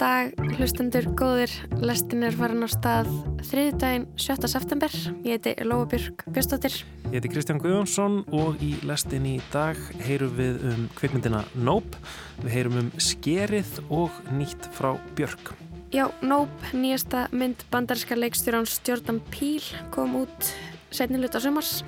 dag, 0.00 0.32
hlustendur 0.56 1.04
góðir. 1.18 1.52
Lestin 1.84 2.24
er 2.24 2.32
farin 2.36 2.64
á 2.64 2.68
stað 2.72 3.10
þriðdægin 3.50 4.06
7. 4.16 4.48
september. 4.48 4.94
Ég 5.26 5.36
heiti 5.36 5.52
Lóabjörg 5.66 6.24
Björnstóttir. 6.32 6.78
Ég 7.10 7.18
heiti 7.18 7.32
Kristján 7.34 7.60
Guðjónsson 7.60 8.22
og 8.32 8.62
í 8.64 8.72
lestin 8.88 9.26
í 9.28 9.34
dag 9.52 9.76
heyrum 10.06 10.32
við 10.38 10.64
um 10.70 10.86
kvikmyndina 10.96 11.42
Nope. 11.52 12.00
Við 12.40 12.54
heyrum 12.54 12.78
um 12.80 12.90
Skerið 12.96 13.76
og 13.92 14.16
nýtt 14.32 14.70
frá 14.76 14.94
Björg. 15.18 15.52
Já, 15.92 16.06
Nope, 16.24 16.72
nýjasta 16.72 17.26
mynd 17.34 17.66
bandaríska 17.68 18.16
leikstjóran 18.16 18.68
Stjórnan 18.70 19.20
Píl 19.34 19.64
kom 19.92 20.16
út 20.22 20.52
setnilut 20.94 21.36
á 21.36 21.40
sumars. 21.42 21.80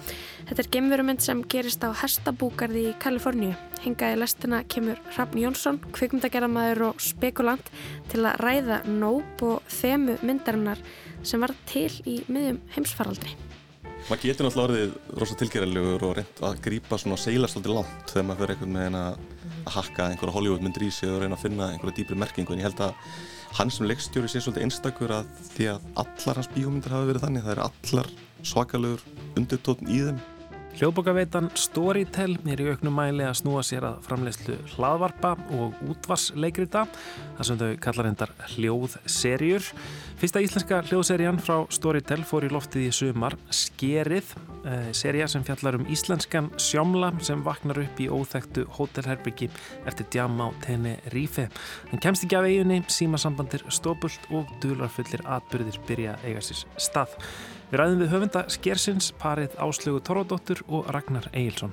Þetta 0.48 0.65
er 0.65 0.70
gemverumynd 0.77 1.23
sem 1.24 1.43
gerist 1.51 1.84
á 1.84 1.91
Hestabúkarði 2.02 2.88
í 2.91 2.97
Kaliforníu. 3.02 3.55
Hingaði 3.83 4.19
lestina 4.20 4.62
kemur 4.65 5.01
Hrafn 5.12 5.41
Jónsson, 5.43 5.80
kvikmyndagerðamæður 5.95 6.88
og 6.91 7.02
spekulant 7.02 7.73
til 8.12 8.23
að 8.24 8.38
ræða 8.43 8.83
nóp 8.88 9.43
og 9.46 9.73
þemu 9.80 10.20
myndarinnar 10.23 10.83
sem 11.23 11.43
var 11.43 11.55
til 11.70 11.91
í 12.07 12.20
miðjum 12.30 12.62
heimsfaraldri. 12.77 13.34
Maður 14.09 14.24
getur 14.27 14.48
náttúrulega 14.48 14.66
orðið 14.66 15.19
rosa 15.21 15.34
tilgerðarlegur 15.38 16.05
og 16.09 16.16
reynd 16.19 16.41
að 16.43 16.57
grýpa 16.65 16.98
svona 16.98 17.19
seilast 17.23 17.59
alltaf 17.59 17.77
langt 17.77 18.10
þegar 18.10 18.27
maður 18.27 18.41
fyrir 18.43 18.57
einhvern 18.57 18.79
veginn 18.80 18.98
að 18.98 19.21
hakka 19.77 20.09
einhverja 20.09 20.34
Hollywood 20.34 20.65
myndir 20.65 20.87
í 20.88 20.91
sig 20.91 21.10
og 21.12 21.21
reyna 21.23 21.38
að 21.38 21.45
finna 21.45 21.69
einhverja 21.71 22.01
dýpri 22.01 22.19
merkingu 22.19 22.55
en 22.55 22.62
ég 22.65 22.66
held 22.66 22.82
að 22.88 22.96
hann 23.60 23.71
sem 23.71 23.87
leikstjóri 23.87 24.30
sé 24.32 24.43
svolítið 24.43 24.66
einstakur 24.66 25.15
að 25.21 25.30
því 25.52 25.69
að 25.74 25.87
allar 26.02 26.41
hans 26.41 26.51
bíómyndir 26.51 26.96
hafa 26.96 27.10
verið 27.12 27.27
þannig, 27.27 27.46
það 27.46 27.55
er 27.55 27.65
allar 27.68 28.10
svakalegur 28.43 29.02
undirtótn 29.38 29.90
í 29.90 30.04
þeim 30.07 30.23
Hljóðbókaveitan 30.73 31.51
Storytel 31.52 32.38
er 32.49 32.60
í 32.62 32.66
auknum 32.73 32.95
mæli 32.96 33.26
að 33.29 33.34
snúa 33.43 33.60
sér 33.66 33.84
að 33.84 33.99
framleyslu 34.07 34.54
hlaðvarpa 34.73 35.34
og 35.52 35.76
útvarsleikrita 35.93 36.87
þar 36.88 37.49
sem 37.49 37.60
þau 37.60 37.66
kallar 37.84 38.09
hendar 38.09 38.32
hljóðserjur. 38.54 39.68
Fyrsta 40.23 40.40
íslenska 40.40 40.80
hljóðserjan 40.88 41.43
frá 41.45 41.68
Storytel 41.76 42.23
fór 42.24 42.49
í 42.49 42.52
loftið 42.54 42.88
í 42.88 42.96
sumar 42.96 43.37
Skerið, 43.52 44.32
eh, 44.65 44.88
serja 44.96 45.29
sem 45.29 45.45
fjallar 45.45 45.77
um 45.77 45.84
íslenskan 45.93 46.49
sjómla 46.56 47.12
sem 47.21 47.45
vaknar 47.45 47.84
upp 47.84 48.01
í 48.01 48.09
óþæktu 48.09 48.65
hótelherbyggi 48.65 49.51
eftir 49.84 50.09
djam 50.09 50.40
á 50.40 50.49
tenni 50.65 50.96
Rífe. 51.12 51.51
Hann 51.90 52.01
kemst 52.01 52.24
ekki 52.24 52.40
af 52.40 52.49
eiginni, 52.49 52.80
símasambandir 52.88 53.68
stópult 53.68 54.24
og 54.30 54.49
dularfullir 54.62 55.21
atbyrðir 55.21 55.84
byrja 55.84 56.16
eiga 56.24 56.40
sér 56.40 56.65
stað. 56.79 57.12
Við 57.73 57.80
ræðum 57.80 58.01
við 58.02 58.10
höfunda 58.12 58.40
Skersins, 58.52 59.06
parið 59.16 59.54
Áslögu 59.65 60.02
Torradóttur 60.04 60.59
og 60.68 60.90
Ragnar 60.92 61.24
Egilson. 61.32 61.70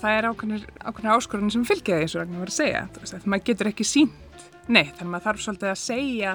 Það 0.00 0.14
er 0.16 0.28
ákveðin 0.30 1.10
áskorun 1.12 1.52
sem 1.52 1.66
fylgjaði 1.68 2.06
eins 2.06 2.14
og 2.14 2.22
Ragnar 2.22 2.40
var 2.40 2.52
að 2.52 2.56
segja. 2.56 2.80
Veist, 3.02 3.26
maður 3.28 3.44
getur 3.50 3.68
ekki 3.68 3.84
sínt, 3.84 4.46
nei, 4.64 4.86
þannig 4.86 5.02
að 5.02 5.10
maður 5.12 5.26
þarf 5.26 5.42
svolítið 5.44 5.72
að 5.74 5.76
segja 5.82 6.32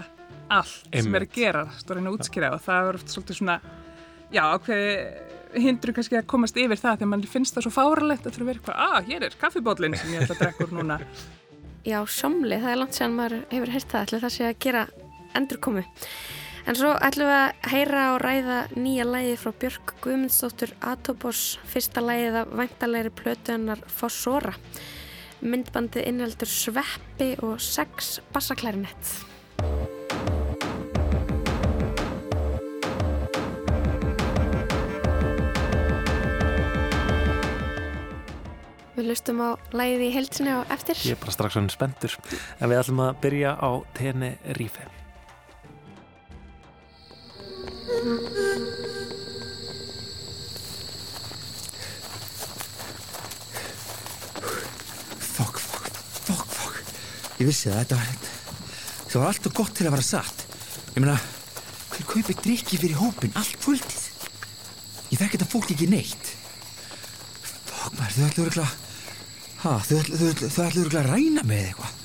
allt 0.54 0.86
Einmitt. 0.92 1.08
sem 1.08 1.18
er 1.18 1.26
að 1.26 1.34
gera, 1.40 1.66
stórin 1.80 2.12
að 2.12 2.20
útskýra 2.20 2.54
og 2.54 2.64
það 2.68 2.92
er 2.92 3.02
oft 3.02 3.16
svolítið 3.16 3.40
svona, 3.42 3.58
já, 4.38 4.44
ákveði 4.54 5.66
hindur 5.66 5.96
kannski 5.98 6.22
að 6.22 6.30
komast 6.36 6.62
yfir 6.62 6.84
það 6.86 7.02
þegar 7.02 7.14
mann 7.16 7.28
finnst 7.34 7.58
það 7.58 7.66
svo 7.66 7.74
fáralegt 7.74 8.30
að 8.30 8.38
það 8.38 8.46
verður 8.46 8.62
eitthvað, 8.62 8.80
að, 8.86 8.96
ah, 9.02 9.10
hér 9.10 9.26
er 9.26 9.42
kaffibótlinn 9.42 9.98
sem 9.98 10.14
ég 10.14 10.28
ætla 10.28 10.38
að 10.38 10.46
drekka 10.46 10.68
úr 10.68 10.78
núna. 10.78 11.02
Já, 11.90 12.00
somli, 12.06 12.62
það 12.62 12.70
er 12.76 12.82
langt 12.84 12.98
séðan 13.00 13.18
maður 13.18 13.40
hefur 13.50 13.78
heyrt 13.80 13.90
það, 13.90 14.06
ætla 14.06 14.26
það 14.28 14.36
sé 14.38 14.50
að 14.52 14.58
gera 14.68 14.90
endurkomu. 15.42 15.86
En 16.66 16.74
svo 16.74 16.96
ætlum 16.98 17.28
við 17.30 17.36
að 17.38 17.68
heyra 17.70 18.04
og 18.16 18.24
ræða 18.24 18.56
nýja 18.74 19.04
lægi 19.06 19.36
frá 19.38 19.52
Björk 19.62 19.92
Guðmundsdóttur 20.02 20.72
Atobos, 20.82 21.60
fyrsta 21.70 22.02
lægið 22.02 22.40
af 22.40 22.56
væntalegri 22.58 23.12
plötuðannar 23.20 23.84
Fossora. 23.86 24.56
Myndbandið 25.46 26.08
innheldur 26.10 26.50
sveppi 26.50 27.30
og 27.46 27.62
sex 27.62 28.18
bassaklærinett. 28.34 29.14
Við 38.98 39.12
lustum 39.12 39.46
á 39.46 39.54
lægið 39.70 40.10
í 40.10 40.12
heilsinni 40.18 40.58
og 40.58 40.74
eftir. 40.74 40.98
Ég 41.06 41.14
er 41.14 41.22
bara 41.22 41.38
strax 41.38 41.60
svona 41.60 41.78
spendur. 41.78 42.20
En 42.58 42.74
við 42.74 42.82
ætlum 42.82 43.06
að 43.06 43.18
byrja 43.22 43.54
á 43.54 43.70
tenni 43.94 44.38
Rífe. 44.58 44.95
Fokk, 55.36 55.60
fokk, 55.60 55.88
fokk, 56.26 56.50
fokk. 56.52 56.80
Ég 57.40 57.48
vissi 57.48 57.70
það, 57.70 57.78
þetta 57.80 58.00
var, 58.00 58.10
þetta 59.06 59.22
var 59.22 59.30
allt 59.30 59.48
og 59.48 59.56
gott 59.62 59.72
til 59.78 59.88
að 59.88 59.96
vera 59.96 60.06
satt. 60.06 60.44
Ég 60.92 61.00
meina, 61.06 61.16
hver 61.94 62.10
kaupið 62.12 62.42
drikki 62.44 62.82
fyrir 62.82 63.00
hópin 63.00 63.38
allt 63.40 63.56
kvöldið? 63.64 64.04
Ég 65.14 65.22
þekk 65.22 65.38
þetta 65.38 65.50
fólk 65.54 65.72
ekki 65.72 65.88
neitt. 65.92 66.34
Fokk 67.70 67.96
maður, 67.96 68.18
þau 68.18 68.28
ætlu 68.28 68.46
öruglega, 68.50 68.70
ha, 69.64 69.78
þau 69.88 69.96
ætlu, 70.02 70.20
þau 70.44 70.68
ætlu 70.68 70.84
öruglega 70.84 71.06
að 71.06 71.10
ræna 71.14 71.48
með 71.48 71.64
eitthvað. 71.70 71.96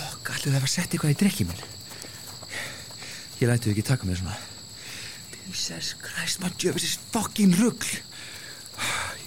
Fokk, 0.00 0.34
ætlu 0.38 0.56
það 0.56 0.58
að 0.62 0.74
setja 0.78 0.90
eitthvað 0.94 1.14
í 1.14 1.20
drikki 1.26 1.48
minn. 1.52 1.64
Ég 3.44 3.50
lætu 3.50 3.74
ekki 3.74 3.84
taka 3.84 4.08
mér 4.08 4.22
svona. 4.24 4.40
Jesus 5.48 5.94
Christ, 6.02 6.40
maður 6.42 6.56
djöfisist 6.62 7.04
fokkin 7.14 7.54
ruggl. 7.58 7.98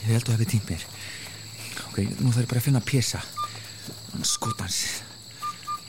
Ég 0.03 0.13
held 0.13 0.23
að 0.23 0.29
það 0.29 0.35
hefði 0.35 0.49
týnt 0.53 0.71
mér. 0.71 0.85
Ok, 1.87 1.99
nú 2.19 2.31
þarf 2.31 2.43
ég 2.43 2.49
bara 2.51 2.61
að 2.61 2.67
finna 2.67 2.83
pjessa. 2.85 3.21
Skotans. 4.25 4.81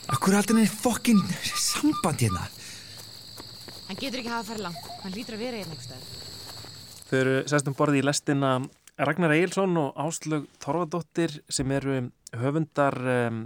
Akkur 0.08 0.34
er 0.34 0.40
aldrei 0.40 0.60
nefnir 0.60 0.80
fokkin 0.82 1.20
samband 1.52 2.22
hérna? 2.24 2.46
Hann 3.88 3.98
getur 4.00 4.20
ekki 4.20 4.32
hafa 4.32 4.42
að 4.42 4.50
fara 4.52 4.66
langt. 4.68 4.88
Hann 5.02 5.14
lítur 5.16 5.36
að 5.36 5.44
vera 5.46 5.60
hérna 5.60 5.76
eitthvað. 5.76 6.08
Þau 7.08 7.18
eru 7.22 7.36
sestum 7.48 7.76
borði 7.76 8.02
í 8.02 8.04
lestina 8.04 8.50
Ragnar 8.98 9.32
Eilsson 9.32 9.76
og 9.80 10.00
Áslög 10.00 10.48
Þorvadóttir 10.60 11.38
sem 11.48 11.70
eru 11.72 12.00
höfundar 12.36 12.96
um, 12.98 13.38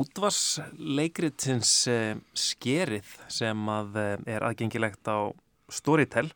útvarsleikritsins 0.00 1.74
um, 1.92 2.24
skerið 2.34 3.14
sem 3.30 3.70
að 3.70 4.00
um, 4.02 4.26
er 4.30 4.46
aðgengilegt 4.48 5.10
á 5.10 5.30
Storytel. 5.74 6.28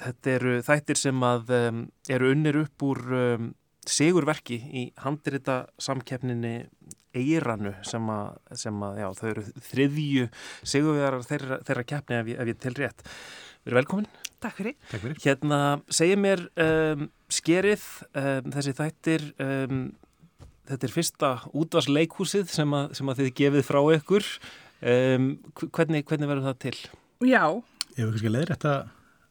Þetta 0.00 0.32
eru 0.34 0.58
þættir 0.66 0.98
sem 0.98 1.26
að 1.26 1.52
um, 1.56 1.82
eru 2.10 2.30
unnir 2.34 2.62
upp 2.64 2.86
úr 2.86 3.02
um, 3.18 3.50
sigurverki 3.88 4.58
í 4.58 4.86
handrita 5.04 5.64
samkeppninni 5.80 6.56
Eiranu 7.16 7.72
sem 7.86 8.04
að, 8.12 8.34
sem 8.58 8.82
að 8.86 8.98
já, 9.00 9.06
þau 9.18 9.28
eru 9.32 9.44
þriðju 9.66 10.26
sigurvegarar 10.62 11.24
þeirra, 11.26 11.58
þeirra 11.66 11.86
keppni 11.92 12.18
ef 12.20 12.30
ég, 12.30 12.42
ef 12.42 12.50
ég 12.52 12.60
til 12.62 12.74
rétt. 12.78 13.02
Við 13.60 13.72
erum 13.72 13.80
velkomin. 13.80 14.06
Takk 14.40 14.60
fyrir. 14.60 14.76
Takk 14.92 15.02
fyrir. 15.02 15.16
Hérna, 15.24 15.58
segja 15.92 16.20
mér 16.20 16.44
um, 16.64 17.08
skerið, 17.32 17.88
um, 18.14 18.52
þessi 18.54 18.76
þættir, 18.78 19.26
um, 19.42 19.82
þetta 20.70 20.86
er 20.86 20.94
fyrsta 20.94 21.32
útvarsleikhúsið 21.50 22.54
sem, 22.54 22.78
sem 22.96 23.10
að 23.10 23.24
þið 23.24 23.34
gefið 23.42 23.66
frá 23.66 23.80
ykkur. 23.98 24.32
Hvernig, 24.80 26.06
hvernig 26.08 26.28
verður 26.30 26.46
það 26.46 26.60
til? 26.62 26.76
Já, 27.28 27.42
Ég 27.96 28.04
hef 28.04 28.12
kannski 28.12 28.32
leiðrætt 28.32 28.66
að 28.70 28.80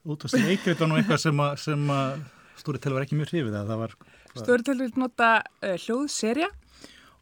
út 0.09 0.25
af 0.25 0.33
sleikrit 0.33 0.83
og 0.83 0.89
nú 0.89 0.99
eitthvað 0.99 1.21
sem 1.25 1.43
að, 1.43 1.51
sem 1.63 1.91
að 1.93 2.23
Storytel 2.59 2.95
var 2.95 3.05
ekki 3.05 3.19
mjög 3.19 3.33
hrifið 3.33 3.59
að 3.59 3.71
það 3.71 3.83
var 3.83 3.91
Storytel 4.39 4.79
vil 4.79 4.91
nota 4.99 5.29
uh, 5.39 5.75
hljóðserja 5.85 6.49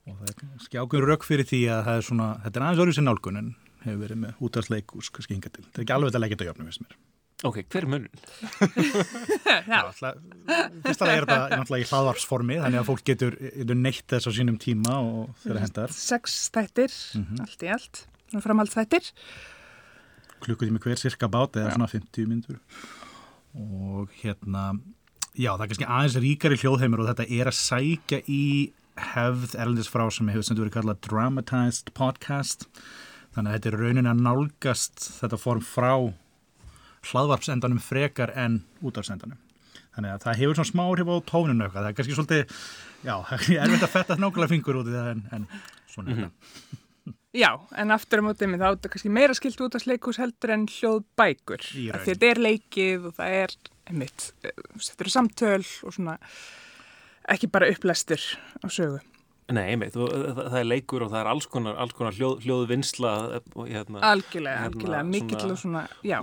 og 0.08 0.16
það 0.22 0.32
er 0.32 0.66
skjákur 0.66 1.08
rauk 1.08 1.28
fyrir 1.28 1.48
því 1.48 1.62
að 1.74 1.82
það 1.88 2.00
er 2.00 2.08
svona, 2.08 2.28
þetta 2.46 2.60
er 2.60 2.66
aðeins 2.68 2.84
orðið 2.86 2.98
sem 2.98 3.08
nálgun 3.08 3.42
en 3.42 3.50
hefur 3.84 4.02
verið 4.06 4.20
með 4.24 4.42
út 4.48 4.60
af 4.60 4.68
sleikus 4.68 5.12
kannski 5.14 5.36
hinga 5.36 5.52
til, 5.52 5.66
þetta 5.68 5.80
er 5.80 5.86
ekki 5.86 5.96
alveg 5.98 6.12
þetta 6.12 6.24
leikit 6.24 6.44
á 6.44 6.48
jöfnum 6.48 6.70
veist 6.72 6.84
mér. 6.84 6.98
Ok, 7.46 7.58
hver 7.70 7.86
er 7.86 7.90
munun? 7.92 8.16
Fyrsta 10.88 11.06
lega 11.06 11.20
er 11.20 11.28
þetta 11.28 11.78
í 11.78 11.86
hlaðvarpsformi 11.86 12.56
þannig 12.64 12.80
að 12.82 12.88
fólk 12.88 13.04
getur 13.06 13.34
neitt 13.78 14.08
þess 14.10 14.26
á 14.26 14.32
sínum 14.40 14.58
tíma 14.62 14.94
og 15.04 15.36
þeirra 15.44 15.66
hendar 15.68 15.94
Sex 15.94 16.24
þættir, 16.56 16.92
mm 17.14 17.28
-hmm. 17.28 17.44
allt 17.46 17.62
í 17.68 17.70
allt 17.76 17.96
framhald 18.42 18.74
þættir 18.74 19.06
klukkutími 20.44 20.82
hver 20.84 21.02
cirka 21.02 21.30
bát 21.32 21.58
eða 21.60 21.74
svona 21.76 21.90
50 21.92 22.30
myndur 22.30 22.60
og 23.58 24.14
hérna 24.22 24.70
já 25.38 25.52
það 25.54 25.64
er 25.64 25.72
kannski 25.72 25.90
aðeins 25.98 26.20
ríkari 26.24 26.60
hljóðheimur 26.62 27.04
og 27.04 27.10
þetta 27.12 27.30
er 27.40 27.52
að 27.52 27.60
sækja 27.60 28.22
í 28.28 28.44
hefð 28.98 29.58
erlendis 29.58 29.90
frá 29.92 30.08
sem 30.14 30.30
hefur 30.32 30.46
sem 30.46 30.58
þú 30.58 30.66
verið 30.66 30.78
kallað 30.78 31.02
dramatized 31.06 31.92
podcast. 31.98 32.66
Þannig 33.36 33.52
að 33.52 33.58
þetta 33.58 33.70
er 33.70 33.82
raunin 33.84 34.10
að 34.10 34.24
nálgast 34.26 35.04
þetta 35.20 35.38
form 35.42 35.66
frá 35.66 35.92
hlaðvarpsendanum 37.08 37.82
frekar 37.84 38.34
en 38.36 38.64
útvarsendanum 38.82 39.38
þannig 39.98 40.14
að 40.14 40.24
það 40.26 40.42
hefur 40.42 40.58
svona 40.58 40.70
smá 40.72 40.84
hrif 40.92 41.10
á 41.10 41.16
tóninu 41.30 41.66
eitthvað, 41.66 41.84
það 41.84 41.90
er 41.90 41.96
kannski 41.98 42.18
svolítið 42.18 42.42
já, 43.08 43.14
það 43.30 43.46
er 43.56 43.72
verið 43.72 43.86
að 43.88 43.94
fetta 43.94 44.18
nákvæmlega 44.18 44.52
fingur 44.52 44.80
út 44.82 44.90
í 44.90 44.94
það 44.94 45.08
en, 45.14 45.24
en 45.34 45.48
svona 45.94 46.12
mm 46.12 46.20
-hmm. 46.20 46.84
Já, 47.36 47.52
en 47.76 47.92
aftur 47.92 48.24
á 48.24 48.28
mótið 48.28 48.50
minn 48.52 48.62
þá 48.62 48.68
er 48.70 48.78
þetta 48.78 48.92
kannski 48.94 49.12
meira 49.12 49.36
skilt 49.36 49.60
út 49.66 49.76
af 49.76 49.84
sleikus 49.84 50.20
heldur 50.22 50.54
en 50.56 50.64
hljóðbækur. 50.72 51.66
Þetta 52.06 52.30
er 52.30 52.40
leikið 52.40 53.10
og 53.10 53.18
það 53.18 53.36
er, 53.42 53.56
einmitt, 53.92 54.30
þetta 54.44 55.04
eru 55.04 55.14
samtöl 55.14 55.60
og 55.60 55.98
svona 55.98 56.16
ekki 57.28 57.50
bara 57.52 57.68
upplestur 57.74 58.24
á 58.64 58.68
sögu. 58.72 59.02
Nei, 59.48 59.62
einmitt, 59.72 59.94
það, 59.96 60.40
það 60.52 60.56
er 60.60 60.66
leikur 60.68 61.04
og 61.06 61.12
það 61.14 61.22
er 61.22 61.28
alls 61.32 61.46
konar, 61.48 61.76
alls 61.80 61.94
konar 61.96 62.16
hljóð, 62.18 62.42
hljóðvinnsla 62.44 63.12
og 63.56 63.70
hérna 63.72 64.02
Algjörlega, 64.04 64.56
hérna, 64.60 64.72
algjörlega, 64.74 65.04
mikill 65.08 65.52
og 65.54 65.60
svona, 65.62 65.84
já, 66.04 66.18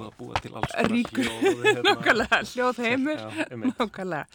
ríkur, 0.90 1.30
hljóð 1.30 1.62
hérna. 1.64 1.84
nákvæmlega, 1.88 2.40
hljóðheimur, 2.50 3.22
nákvæmlega. 3.78 4.26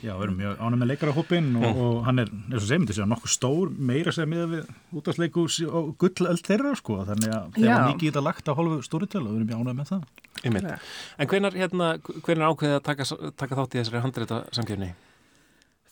Já, 0.00 0.12
við 0.14 0.24
erum 0.24 0.38
mjög 0.40 0.62
ánum 0.64 0.80
með 0.80 0.90
leikarahópin 0.94 1.50
og, 1.60 1.66
Mm. 1.68 1.82
og 1.84 1.98
hann 2.06 2.22
er, 2.24 2.30
eins 2.48 2.62
og 2.62 2.68
segmyndi 2.70 2.96
sér, 2.96 3.08
nokkuð 3.12 3.34
stór, 3.34 3.74
meira 3.90 4.14
sem 4.16 4.30
með 4.32 4.46
við 4.54 4.70
útastleikus 5.02 5.58
og 5.68 5.90
gullöld 6.00 6.40
þeirra, 6.48 6.72
sko, 6.80 6.96
þannig 7.10 7.34
að 7.36 7.50
þegar 7.58 7.84
mikið 7.90 8.06
í 8.08 8.12
þetta 8.14 8.22
lagt 8.24 8.48
á 8.48 8.52
hálfu 8.56 8.78
stóritölu 8.86 9.28
og 9.28 9.34
við 9.34 9.42
erum 9.42 9.50
mjög 9.52 9.60
ánum 9.66 9.82
með 9.82 9.92
það. 9.92 10.08
Einmitt. 10.48 10.88
En 11.20 11.28
hvenar, 11.34 11.58
hérna, 11.60 11.90
hvenar 12.24 12.48
ákveðið 12.54 12.78
að 12.78 12.84
taka, 12.88 13.08
taka 13.44 13.58
þátt 13.60 13.76
í 13.76 13.82
þessari 13.82 14.02
handreita 14.06 14.40
samkjöfni? 14.56 14.90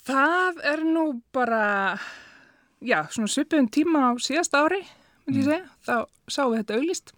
Það 0.07 0.61
er 0.73 0.85
nú 0.87 1.05
bara, 1.35 1.99
já, 2.85 2.99
svona 3.11 3.29
svipuðum 3.33 3.69
tíma 3.73 4.09
á 4.09 4.11
síðast 4.21 4.55
ári, 4.59 4.83
myndi 5.27 5.43
ég 5.43 5.49
segja. 5.49 5.69
Þá 5.87 5.95
sáum 6.29 6.53
við 6.55 6.63
þetta 6.65 6.79
auglist 6.81 7.13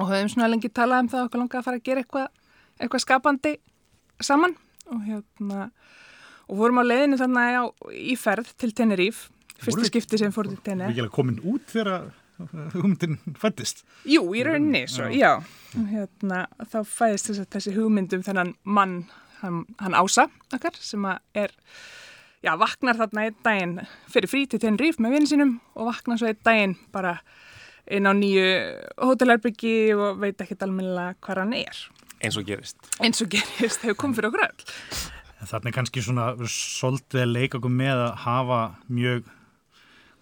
og 0.00 0.08
höfum 0.08 0.30
svona 0.32 0.48
lengi 0.48 0.70
talað 0.72 1.02
um 1.04 1.08
það 1.12 1.24
okkur 1.26 1.40
langa 1.42 1.58
að 1.60 1.66
fara 1.66 1.76
að 1.80 1.84
gera 1.90 2.00
eitthvað, 2.04 2.28
eitthvað 2.80 3.04
skapandi 3.04 3.52
saman 4.24 4.54
og 4.90 5.02
hérna, 5.06 5.70
og 6.48 6.56
vorum 6.62 6.80
á 6.80 6.84
leiðinu 6.86 7.18
þannig 7.20 7.58
á, 7.60 7.64
í 7.94 8.14
ferð 8.18 8.48
til 8.58 8.72
Teneríf, 8.74 9.26
fyrsta 9.60 9.76
Voruð- 9.80 9.90
skipti 9.92 10.18
sem 10.18 10.32
fór 10.32 10.48
til 10.48 10.58
Teneríf. 10.64 10.90
ekki 10.94 11.04
alveg 11.04 11.14
komin 11.14 11.40
út 11.44 11.66
þegar 11.70 12.10
hugmyndin 12.72 13.18
fættist. 13.36 13.82
Jú, 14.08 14.22
í 14.32 14.40
rauninni 14.46 14.86
svo, 14.88 15.10
já. 15.12 15.34
Og 15.76 15.86
Hérna, 15.92 16.46
þá 16.72 16.78
fæðist 16.88 17.28
þess 17.28 17.42
að 17.44 17.50
þessi 17.52 17.74
hugmyndum 17.76 18.22
þennan 18.24 18.54
mann, 18.64 18.94
hann, 19.42 19.66
hann 19.78 19.94
Ása, 20.00 20.24
okkar, 20.56 20.72
sem 20.80 21.04
að 21.04 21.18
er, 21.44 21.52
já, 22.44 22.52
vaknar 22.60 22.98
þarna 22.98 23.26
einn 23.28 23.38
daginn 23.44 23.76
fyrir 24.10 24.30
frí 24.30 24.44
til 24.48 24.60
Tenerife 24.62 25.02
með 25.02 25.16
vinni 25.16 25.30
sínum 25.30 25.54
og 25.76 25.90
vaknar 25.90 26.20
svo 26.20 26.30
einn 26.30 26.42
daginn 26.46 26.76
bara 26.94 27.18
inn 27.90 28.06
á 28.06 28.12
nýju 28.14 28.50
hótelherbyggi 29.00 29.74
og 29.96 30.20
veit 30.22 30.40
ekkert 30.40 30.66
almennilega 30.66 31.16
hvað 31.24 31.42
hann 31.44 31.56
er. 31.58 31.80
Eins 32.20 32.36
og 32.36 32.46
gerist. 32.46 32.78
Eins 33.00 33.22
og 33.24 33.30
gerist, 33.32 33.82
hefur 33.82 33.98
komið 34.04 34.20
fyrir 34.20 34.30
okkur 34.30 34.46
öll. 34.46 34.64
En 35.40 35.48
Þarna 35.48 35.70
er 35.70 35.76
kannski 35.76 36.02
svona 36.04 36.24
svolítið 36.44 37.22
að 37.24 37.34
leika 37.34 37.58
okkur 37.58 37.72
með 37.72 38.02
að 38.04 38.16
hafa 38.26 38.60
mjög 38.92 39.30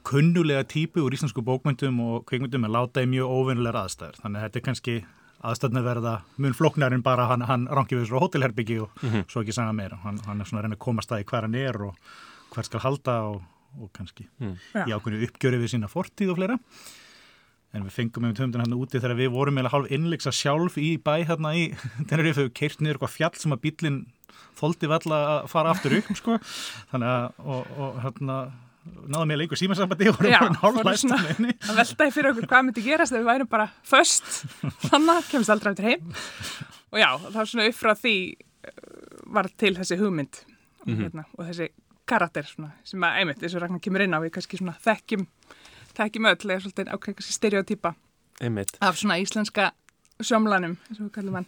kunnulega 0.08 0.64
típu 0.64 1.02
úr 1.04 1.16
íslensku 1.16 1.42
bókmyndum 1.44 1.98
og 2.00 2.22
kvikmyndum 2.30 2.64
en 2.64 2.72
láta 2.72 3.02
í 3.02 3.10
mjög 3.10 3.32
óvinnulegar 3.34 3.82
aðstæður. 3.82 4.20
Þannig 4.22 4.38
að 4.38 4.46
þetta 4.46 4.60
er 4.60 4.66
kannski 4.68 4.94
aðstæðna 5.46 5.82
verða 5.86 6.14
mun 6.42 6.56
flóknar 6.56 6.94
en 6.96 7.02
bara 7.06 7.28
hann, 7.30 7.44
hann 7.46 7.66
rangi 7.70 7.98
við 7.98 8.08
svo 8.10 8.22
hótelherbyggi 8.24 8.78
og 8.82 9.04
svo 9.30 9.42
ekki 9.44 9.54
sagða 9.54 9.76
meira. 9.76 9.98
Hann, 10.02 10.18
hann 10.26 10.40
er 10.42 10.48
svona 10.48 10.62
að 10.62 10.68
reyna 10.68 10.78
að 10.78 10.84
komast 10.86 11.12
að 11.14 11.22
í 11.22 11.28
hver 11.30 11.46
hann 11.46 11.58
er 11.58 11.80
og 11.88 12.14
hver 12.54 12.66
skal 12.66 12.82
halda 12.82 13.18
og, 13.28 13.42
og 13.78 13.92
kannski 13.94 14.26
Já. 14.40 14.86
í 14.88 14.94
ákveðinu 14.96 15.28
uppgjöri 15.28 15.60
við 15.62 15.74
sína 15.76 15.90
fortíð 15.92 16.34
og 16.34 16.40
fleira. 16.40 16.58
En 17.76 17.84
við 17.84 17.98
fengum 17.98 18.24
með 18.24 18.38
tömdun 18.38 18.64
hann 18.64 18.78
úti 18.78 18.96
þegar 18.96 19.18
við 19.18 19.34
vorum 19.34 19.58
meðal 19.58 19.74
hálf 19.74 19.90
innleiksa 19.92 20.32
sjálf 20.32 20.78
í 20.80 20.94
bæ 21.04 21.18
hérna 21.28 21.52
í 21.54 21.66
Tenerife 22.08 22.46
þau 22.46 22.54
keirt 22.56 22.80
niður 22.80 22.96
eitthvað 22.96 23.16
fjall 23.18 23.34
sem 23.36 23.54
að 23.54 23.62
bílinn 23.66 23.98
þóldi 24.58 24.88
valla 24.90 25.18
að 25.34 25.50
fara 25.52 25.74
aftur 25.74 25.98
upp 25.98 26.08
sko. 26.16 26.38
Þannig 26.90 27.12
að 27.12 27.44
og, 27.44 27.76
og 27.78 28.00
hérna 28.06 28.38
náðum 29.08 29.32
ég 29.32 29.38
að 29.38 29.42
leikur 29.42 29.60
símasambandi 29.60 30.08
og 30.10 30.18
vorum 30.18 30.32
bara 30.32 30.40
fórum 30.42 30.58
hálflæst 30.62 31.04
svona 31.04 31.18
með 31.22 31.32
henni. 31.36 31.54
að 31.68 31.80
veltaði 31.80 32.14
fyrir 32.16 32.30
okkur 32.32 32.48
hvað 32.50 32.64
myndi 32.66 32.84
gerast 32.84 33.14
ef 33.14 33.22
við 33.22 33.28
værum 33.30 33.50
bara 33.52 33.66
föst, 33.86 34.28
þannig 34.88 35.12
að 35.14 35.30
kemst 35.32 35.52
aldrei 35.54 35.72
aftur 35.72 35.88
heim. 35.88 36.14
Og 36.92 37.00
já, 37.02 37.08
þá 37.28 37.40
svona 37.42 37.68
upp 37.68 37.78
frá 37.78 37.92
því 37.98 38.14
eh, 38.34 38.80
var 39.38 39.50
til 39.60 39.74
þessi 39.76 39.98
hugmynd 40.00 40.40
og, 40.84 40.92
hérna, 40.92 41.24
og 41.36 41.48
þessi 41.50 41.70
karakter 42.08 42.46
svona, 42.48 42.70
sem 42.88 43.04
að 43.04 43.18
einmitt, 43.20 43.42
eins 43.44 43.56
og 43.56 43.64
Ragnar 43.64 43.82
kemur 43.84 44.04
inn 44.04 44.16
á, 44.16 44.20
við 44.24 44.32
kannski 44.38 44.60
svona 44.60 44.76
þekkjum, 44.84 45.26
þekkjum 45.98 46.28
öll, 46.30 46.38
eða 46.48 46.62
svolítið 46.64 46.92
ákveð 46.94 47.18
kannski 47.18 47.36
stereotýpa 47.36 47.92
Einmitt. 48.40 48.76
af 48.80 48.96
svona 49.00 49.18
íslenska 49.20 49.72
sjómlanum, 50.24 50.74
eins 50.88 51.00
og 51.00 51.18
hann. 51.34 51.46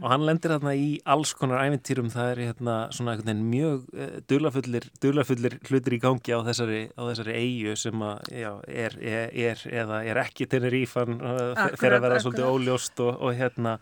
Og 0.00 0.06
hann 0.10 0.24
lendir 0.26 0.50
þarna 0.54 0.72
í 0.74 0.88
alls 1.14 1.32
konar 1.38 1.62
ævintýrum, 1.62 2.10
það 2.12 2.30
er 2.32 2.40
hérna 2.48 2.76
svona 2.94 3.14
einhvern 3.14 3.30
veginn 3.30 3.50
mjög 3.52 3.84
uh, 3.94 4.16
dulafullir, 4.30 4.88
dulafullir 5.02 5.58
hlutir 5.68 5.96
í 5.96 6.00
gangi 6.02 6.34
á 6.34 6.40
þessari, 6.48 6.80
á 6.98 7.02
þessari 7.10 7.36
eigu 7.38 7.76
sem 7.78 8.04
að, 8.06 8.32
já, 8.34 8.50
er, 8.66 8.98
er, 8.98 9.36
er 9.46 9.62
eða 9.82 10.02
er 10.10 10.22
ekki 10.24 10.48
Tenerífan 10.50 11.20
uh, 11.20 11.36
Akkurat, 11.52 11.78
fyrir 11.84 11.98
að 11.98 12.06
vera 12.08 12.18
svolítið 12.24 12.50
óljóst 12.50 13.04
og, 13.06 13.14
og 13.22 13.38
hérna 13.38 13.76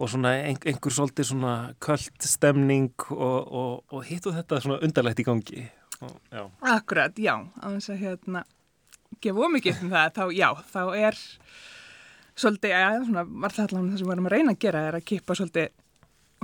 og 0.00 0.12
svona 0.14 0.36
ein, 0.38 0.60
einhver 0.62 0.94
svolítið 0.94 1.32
svona 1.32 1.56
köld 1.82 2.24
stemning 2.24 2.94
og, 3.10 3.50
og, 3.50 3.74
og 3.90 4.06
hitt 4.06 4.30
og 4.30 4.38
þetta 4.38 4.62
svona 4.62 4.80
undarlegt 4.86 5.20
í 5.20 5.26
gangi. 5.26 5.66
Og, 6.00 6.14
já, 6.30 6.46
Akkurat, 6.76 7.18
já, 7.20 7.34
á 7.42 7.66
þess 7.74 7.92
að 7.92 8.02
hérna 8.06 8.46
gefa 9.20 9.50
ómikið 9.50 9.84
um 9.84 9.92
það, 9.92 10.14
þá 10.16 10.24
já, 10.32 10.48
þá 10.70 10.82
er 10.96 11.20
svolítið, 12.40 12.72
já, 12.74 12.88
svona 13.06 13.24
var 13.28 13.54
það 13.54 13.66
allavega 13.66 13.90
það 13.90 14.00
sem 14.00 14.06
við 14.06 14.12
varum 14.12 14.30
að 14.30 14.34
reyna 14.36 14.54
að 14.54 14.62
gera 14.64 14.84
er 14.88 14.98
að 14.98 15.06
kippa 15.10 15.36
svolítið 15.38 15.68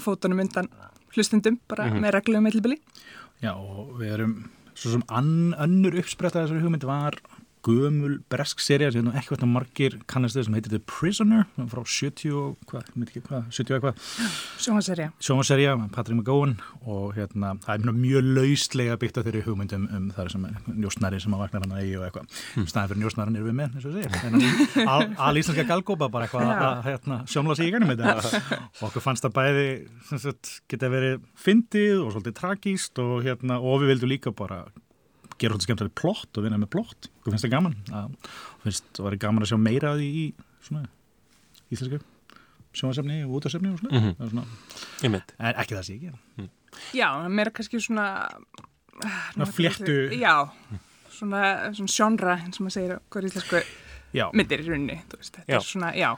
fótunum 0.05 0.43
undan 0.45 0.69
hlustundum 1.17 1.59
bara 1.71 1.89
með 1.95 2.15
reglum 2.19 2.45
millibili. 2.45 2.79
Já 3.43 3.53
og 3.55 3.97
við 4.01 4.15
erum 4.19 4.37
svo 4.77 4.93
sem 4.93 5.05
ann, 5.09 5.55
önnur 5.63 5.97
uppspretta 6.03 6.43
þessari 6.43 6.65
hugmynd 6.65 6.85
var 6.89 7.17
gömul 7.67 8.17
bresk 8.31 8.63
serið 8.63 8.97
sem 8.97 9.09
ekki 9.19 9.37
að 9.37 9.47
margir 9.51 9.97
kannast 10.11 10.39
þau 10.39 10.47
sem 10.47 10.57
heitir 10.57 10.75
The 10.77 10.81
Prisoner 10.87 11.47
frá 11.71 11.83
70 11.83 12.35
og 12.37 12.57
hvað, 12.71 12.91
ég 12.93 13.01
veit 13.03 13.11
ekki 13.13 13.23
hvað, 13.27 13.49
70 13.57 13.75
og 13.75 13.77
eitthvað 13.77 14.63
Sjónvaserja. 14.67 15.09
sjónvarserja, 15.19 15.75
Patrick 15.95 16.17
McGowan 16.19 16.57
og 16.85 17.17
hérna, 17.17 17.55
það 17.65 17.73
er 17.75 17.85
mjög- 17.87 18.01
mjög 18.05 18.31
lauslega 18.39 18.99
byggt 19.03 19.19
af 19.19 19.27
þeirri 19.27 19.45
hugmyndum 19.47 19.89
um 19.97 20.09
það 20.15 20.31
sem 20.33 20.45
er 20.45 20.57
njósnari 20.67 21.21
sem 21.23 21.35
að 21.35 21.43
vakna 21.45 21.61
hann 21.65 21.77
að 21.77 21.83
eigi 21.83 21.99
og 21.99 22.07
eitthvað 22.07 22.27
hmm. 22.55 22.67
staðin 22.71 22.93
fyrir 22.93 23.03
njósnaran 23.05 23.37
erum 23.37 23.51
við 23.51 23.59
með, 23.61 23.77
eins 23.77 23.87
og 23.87 23.97
segir 23.97 24.89
al, 24.89 25.07
al 25.27 25.43
íslenska 25.43 25.67
galgópa 25.67 26.11
bara 26.13 26.27
eitthvað 26.27 26.47
Já. 26.47 26.57
að 26.71 26.89
hérna, 26.91 27.21
sjómla 27.27 27.57
sig 27.59 27.71
í 27.71 27.75
gænum 27.75 27.93
þetta 27.93 28.17
og 28.81 28.89
okkur 28.91 29.05
fannst 29.05 29.27
það 29.27 29.37
bæði 29.41 29.69
sagt, 30.17 30.53
geta 30.71 30.91
verið 30.93 31.21
fyndið 31.35 32.03
og 32.05 32.13
svolítið 32.15 32.39
tragíst 32.41 33.03
og, 33.03 33.23
hérna, 33.27 33.61
og 33.61 33.83
við 33.83 33.95
vildum 33.95 34.13
líka 34.13 34.35
bara 34.37 34.67
gera 35.41 35.55
svolítið 35.55 35.69
skemmtileg 35.69 35.95
plott 36.01 36.39
og 36.39 36.47
vinna 36.47 36.59
með 36.61 36.71
plott 36.77 37.09
okkur 37.11 37.35
finnst 37.35 37.47
það 37.47 37.55
gaman 37.57 37.75
að, 37.93 38.13
finnst 38.65 38.91
það 38.97 39.09
var 39.09 39.17
gaman 39.27 39.47
að 39.47 39.51
sjá 39.53 39.59
meira 39.61 39.93
af 39.93 40.01
því 40.01 40.11
í 40.21 40.27
svona 40.69 40.85
íslensku 41.75 42.01
sjónvarsefni 42.77 43.19
og 43.25 43.37
útarsefni 43.39 43.73
og 43.73 43.81
svona, 43.81 44.01
mm 44.01 44.31
svona 44.33 44.47
einmitt 45.07 45.33
En 45.39 45.61
ekki 45.63 45.77
það 45.77 45.87
sé 45.89 45.97
ekki. 45.97 46.49
Já, 46.97 47.09
mér 47.33 47.49
er 47.49 47.55
kannski 47.57 47.81
svona... 47.81 48.07
Svona 49.33 49.47
fléttu. 49.49 49.95
Já, 50.17 50.35
svona, 51.13 51.43
svona 51.77 51.93
sjónra, 51.93 52.37
eins 52.45 52.61
og 52.61 52.67
maður 52.67 52.77
segir 52.77 52.95
okkur 52.99 53.29
íslensku 53.29 53.63
Já, 54.17 54.27
myndir 54.37 54.63
í 54.63 54.69
rauninni, 54.69 54.99
þú 55.11 55.21
veist, 55.21 55.37
þetta 55.39 55.53
Já. 55.53 55.59
er 55.59 55.67
svona, 55.67 55.91
já, 55.97 56.11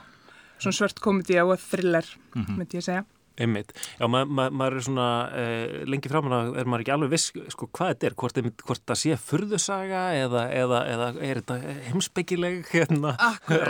svona 0.58 0.78
svört 0.78 1.00
komedi 1.02 1.38
og 1.42 1.54
thriller, 1.62 2.10
myndi 2.34 2.78
ég 2.78 2.86
segja. 2.86 3.04
Einmitt. 3.38 3.72
Já, 4.00 4.06
ma 4.10 4.24
ma 4.26 4.48
maður 4.50 4.78
er 4.80 4.86
svona 4.88 5.08
uh, 5.30 5.76
lengi 5.86 6.10
framan 6.10 6.34
að 6.34 6.58
er 6.58 6.70
maður 6.70 6.84
ekki 6.84 6.94
alveg 6.96 7.12
viss 7.14 7.30
sko, 7.54 7.68
hvað 7.78 7.92
þetta 7.92 8.08
er, 8.08 8.16
hvort, 8.22 8.40
einmitt, 8.40 8.64
hvort 8.66 8.84
það 8.90 9.00
sé 9.02 9.18
furðusaga 9.28 10.02
eða, 10.18 10.44
eða, 10.62 10.82
eða 10.94 11.08
er 11.28 11.42
þetta 11.42 11.76
heimsbyggileg 11.88 12.72
hérna, 12.72 13.14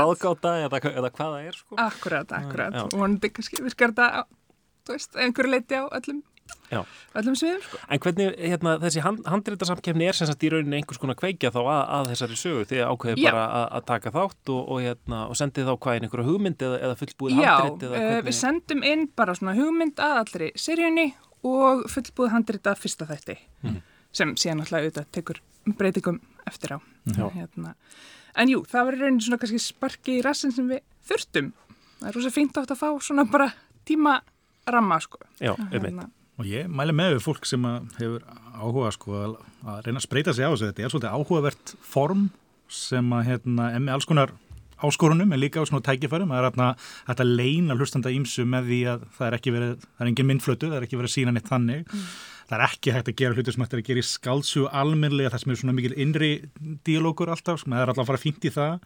ráðgáta 0.00 0.54
eða, 0.64 0.82
eða 0.94 1.12
hvað 1.12 1.36
það 1.36 1.50
er 1.50 1.60
sko. 1.60 1.78
Akkurat, 1.84 2.34
akkurat, 2.40 2.80
og 2.88 3.04
hann 3.04 3.20
virkar 3.20 3.92
þetta, 3.92 4.08
á, 4.08 4.22
veist, 4.88 5.20
einhverju 5.20 5.52
leiti 5.52 5.78
á 5.80 5.84
öllum. 5.84 6.24
Öllum 6.72 7.36
sviðum, 7.38 7.62
sko. 7.64 7.80
En 7.88 8.02
hvernig 8.04 8.34
hérna, 8.38 8.74
þessi 8.82 9.02
hand, 9.04 9.22
handreitasamkefni 9.28 10.08
er 10.08 10.18
sem 10.18 10.28
sagt 10.28 10.44
í 10.44 10.50
rauninni 10.52 10.80
einhvers 10.80 11.00
konar 11.00 11.18
kveikja 11.18 11.52
þá 11.54 11.60
að, 11.62 11.82
að 11.98 12.10
þessari 12.12 12.38
sögu 12.40 12.66
því 12.68 12.80
að 12.82 12.92
ákveði 12.92 13.24
Já. 13.24 13.28
bara 13.30 13.44
að, 13.46 13.66
að 13.78 13.86
taka 13.92 14.14
þátt 14.16 14.52
og, 14.54 14.60
og, 14.62 14.82
hérna, 14.84 15.22
og 15.28 15.40
sendið 15.40 15.70
þá 15.70 15.74
hvað 15.84 15.98
inn 15.98 16.08
einhverja 16.08 16.28
hugmynd 16.28 16.64
eða, 16.68 16.80
eða 16.88 16.98
fullbúið 17.02 17.38
Já, 17.38 17.52
handrit 17.54 17.86
eða 17.88 18.02
uh, 18.04 18.22
við 18.28 18.38
sendum 18.38 18.84
inn 18.92 19.06
bara 19.18 19.36
svona 19.38 19.56
hugmynd 19.58 20.02
að 20.04 20.22
allri 20.22 20.50
seríunni 20.58 21.06
og 21.48 21.86
fullbúið 21.92 22.34
handrita 22.34 22.74
fyrsta 22.78 23.08
þætti 23.08 23.38
sem 24.18 24.34
síðan 24.40 24.64
alltaf 24.64 24.82
auðvitað 24.82 25.10
tekur 25.14 25.40
breytingum 25.78 26.20
eftir 26.48 26.76
á. 26.76 26.78
Já. 27.12 27.28
Hérna. 27.34 27.74
En 28.38 28.50
jú, 28.50 28.62
það 28.68 28.88
var 28.88 28.96
í 28.96 29.00
rauninni 29.02 29.24
svona 29.24 29.40
kannski 29.42 29.60
sparki 29.62 30.18
í 30.18 30.24
rassin 30.24 30.54
sem 30.54 30.68
við 30.70 30.84
þurftum. 31.08 31.52
Það 31.98 32.10
er 32.10 32.18
rosa 32.18 32.32
fínt 32.34 32.60
átt 32.60 32.72
að 32.74 32.80
fá 32.80 32.88
svona 33.04 33.24
bara 33.28 33.48
tíma 33.88 34.18
ramma, 34.68 35.00
sko. 35.02 35.20
Já, 35.42 35.54
einmitt. 35.72 36.12
Og 36.38 36.46
ég 36.46 36.68
mæli 36.70 36.94
með 36.94 37.16
við 37.16 37.24
fólk 37.26 37.48
sem 37.48 37.64
hefur 37.98 38.26
áhuga 38.58 38.92
sko 38.94 39.16
að, 39.18 39.38
reyna 39.86 39.98
að 39.98 40.04
spreita 40.06 40.34
sig 40.34 40.46
á 40.46 40.50
þessu. 40.52 40.68
Þetta 40.70 40.84
er 40.84 40.92
svolítið 40.94 41.16
áhugavert 41.16 41.74
form 41.82 42.28
sem 42.70 43.12
að 43.16 43.32
hérna, 43.32 43.70
með 43.78 43.94
alls 43.96 44.08
konar 44.08 44.34
áskorunum 44.78 45.32
en 45.34 45.40
líka 45.42 45.62
á 45.62 45.66
svona 45.66 45.84
tækifærum. 45.86 46.30
Það 46.30 46.40
er 46.40 46.48
hérna 46.48 46.68
að 47.14 47.34
leina 47.40 47.76
hlustanda 47.78 48.12
ímsu 48.14 48.46
með 48.46 48.70
því 48.70 48.80
að 48.92 49.06
það 49.18 49.28
er 49.28 49.38
ekki 49.38 49.54
verið, 49.56 49.86
það 49.88 50.04
er 50.04 50.12
engin 50.12 50.28
myndflötu, 50.30 50.70
það 50.70 50.78
er 50.78 50.88
ekki 50.88 51.00
verið 51.00 51.10
að 51.10 51.16
sína 51.16 51.34
neitt 51.34 51.50
þannig. 51.50 51.96
Það 52.48 52.56
er 52.56 52.64
ekki 52.68 52.94
hægt 52.94 53.10
að 53.10 53.18
gera 53.20 53.36
hluti 53.36 53.52
sem 53.52 53.64
hægt 53.64 53.74
er 53.74 53.82
að 53.82 53.88
gera 53.90 54.00
í 54.00 54.08
skálsug 54.08 54.68
almennlega 54.80 55.32
það 55.34 55.42
sem 55.42 55.52
er 55.52 55.58
svona 55.60 55.74
mikil 55.76 55.98
innri 56.00 56.30
díalókur 56.86 57.34
alltaf, 57.34 57.60
sko, 57.60 57.74
það 57.74 57.82
er 57.82 57.92
alltaf 57.92 58.06
að 58.06 58.12
fara 58.12 58.22
fínt 58.22 58.46
í 58.48 58.52
það 58.54 58.78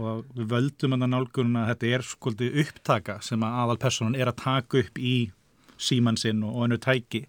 og 0.00 0.22
við 0.34 0.46
völdum 0.50 0.96
að 0.96 1.04
nálgunum 1.12 1.58
að 1.60 1.68
þetta 1.72 1.90
er 1.94 2.06
skoldi 2.08 2.48
upptaka 2.64 3.18
sem 3.22 3.44
að 3.46 3.58
aðal 3.62 3.76
personan 3.84 4.16
er 4.18 4.30
að 4.30 4.40
taka 4.40 4.80
upp 4.80 4.98
í 4.98 5.14
síman 5.84 6.18
sinn 6.20 6.44
og, 6.46 6.62
önnu 6.66 6.78
tæki 6.82 7.24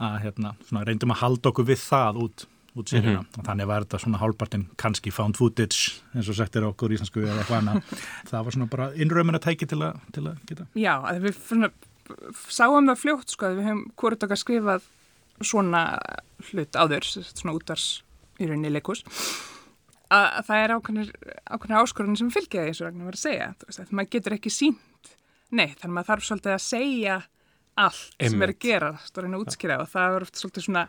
að 0.00 0.16
hérna, 0.24 0.54
svona, 0.68 0.86
reyndum 0.88 1.12
að 1.14 1.22
halda 1.24 1.52
okkur 1.52 1.68
við 1.70 1.84
það 1.84 2.24
út 2.24 2.46
út 2.78 2.86
sérina 2.92 3.24
og 3.24 3.46
þannig 3.46 3.66
var 3.66 3.84
þetta 3.84 3.98
svona 3.98 4.20
hálpartinn 4.20 4.68
kannski 4.78 5.10
found 5.10 5.34
footage 5.40 5.96
eins 6.14 6.28
og 6.30 6.36
sagt 6.38 6.54
er 6.56 6.68
okkur 6.68 6.94
íslensku 6.94 7.24
eða 7.24 7.42
eitthvað 7.42 7.58
annað. 7.64 8.04
Það 8.30 8.44
var 8.46 8.56
svona 8.56 8.68
bara 8.70 8.86
innrömmin 8.94 9.38
að 9.40 9.46
tæki 9.48 9.66
til, 9.70 9.80
til 10.14 10.22
að 10.30 10.44
geta. 10.46 10.66
Já, 10.78 10.92
að 11.02 11.24
við 11.26 11.40
svona, 11.40 11.72
sáum 12.46 12.90
það 12.92 13.02
fljótt 13.02 13.34
sko 13.34 13.48
að 13.48 13.58
við 13.58 13.70
hefum 13.72 13.82
hvort 13.98 14.26
okkar 14.26 14.42
skrifað 14.44 14.86
svona 15.40 15.82
hlut 16.50 16.78
áður, 16.78 17.08
svona 17.10 17.56
útvars 17.56 17.88
í 18.38 18.46
rauninni 18.48 18.70
leikus 18.72 19.02
að, 20.10 20.26
að 20.26 20.46
það 20.48 20.62
er 20.62 20.74
ákveðnir 20.76 21.80
áskorunni 21.80 22.20
sem 22.20 22.32
fylgja 22.34 22.64
því 22.64 22.72
eins 22.72 22.80
og 22.80 22.88
Ragnar 22.88 23.10
var 23.10 23.18
að 23.18 23.24
segja. 23.24 23.50
Þú 23.58 23.68
veist, 23.68 23.82
að 23.82 23.92
maður 23.96 24.12
getur 24.16 24.36
ekki 24.36 24.54
sínt 24.54 25.12
neitt, 25.50 25.78
þannig 25.80 25.90
að 25.90 25.96
maður 25.96 26.10
þarf 26.10 26.26
svolítið 26.28 26.54
að 26.54 26.64
segja 26.66 27.18
allt 27.86 28.16
sem 28.20 28.42
er 28.42 28.52
að 28.52 28.54
Einmitt. 28.54 28.64
gera 28.64 28.90
stórin 29.06 29.36
að 29.36 29.44
útskýra 29.44 29.78
og 29.82 29.90
það 29.92 30.16
er 30.16 30.26
oft 30.26 30.40
svolítið 30.40 30.66
svona 30.66 30.84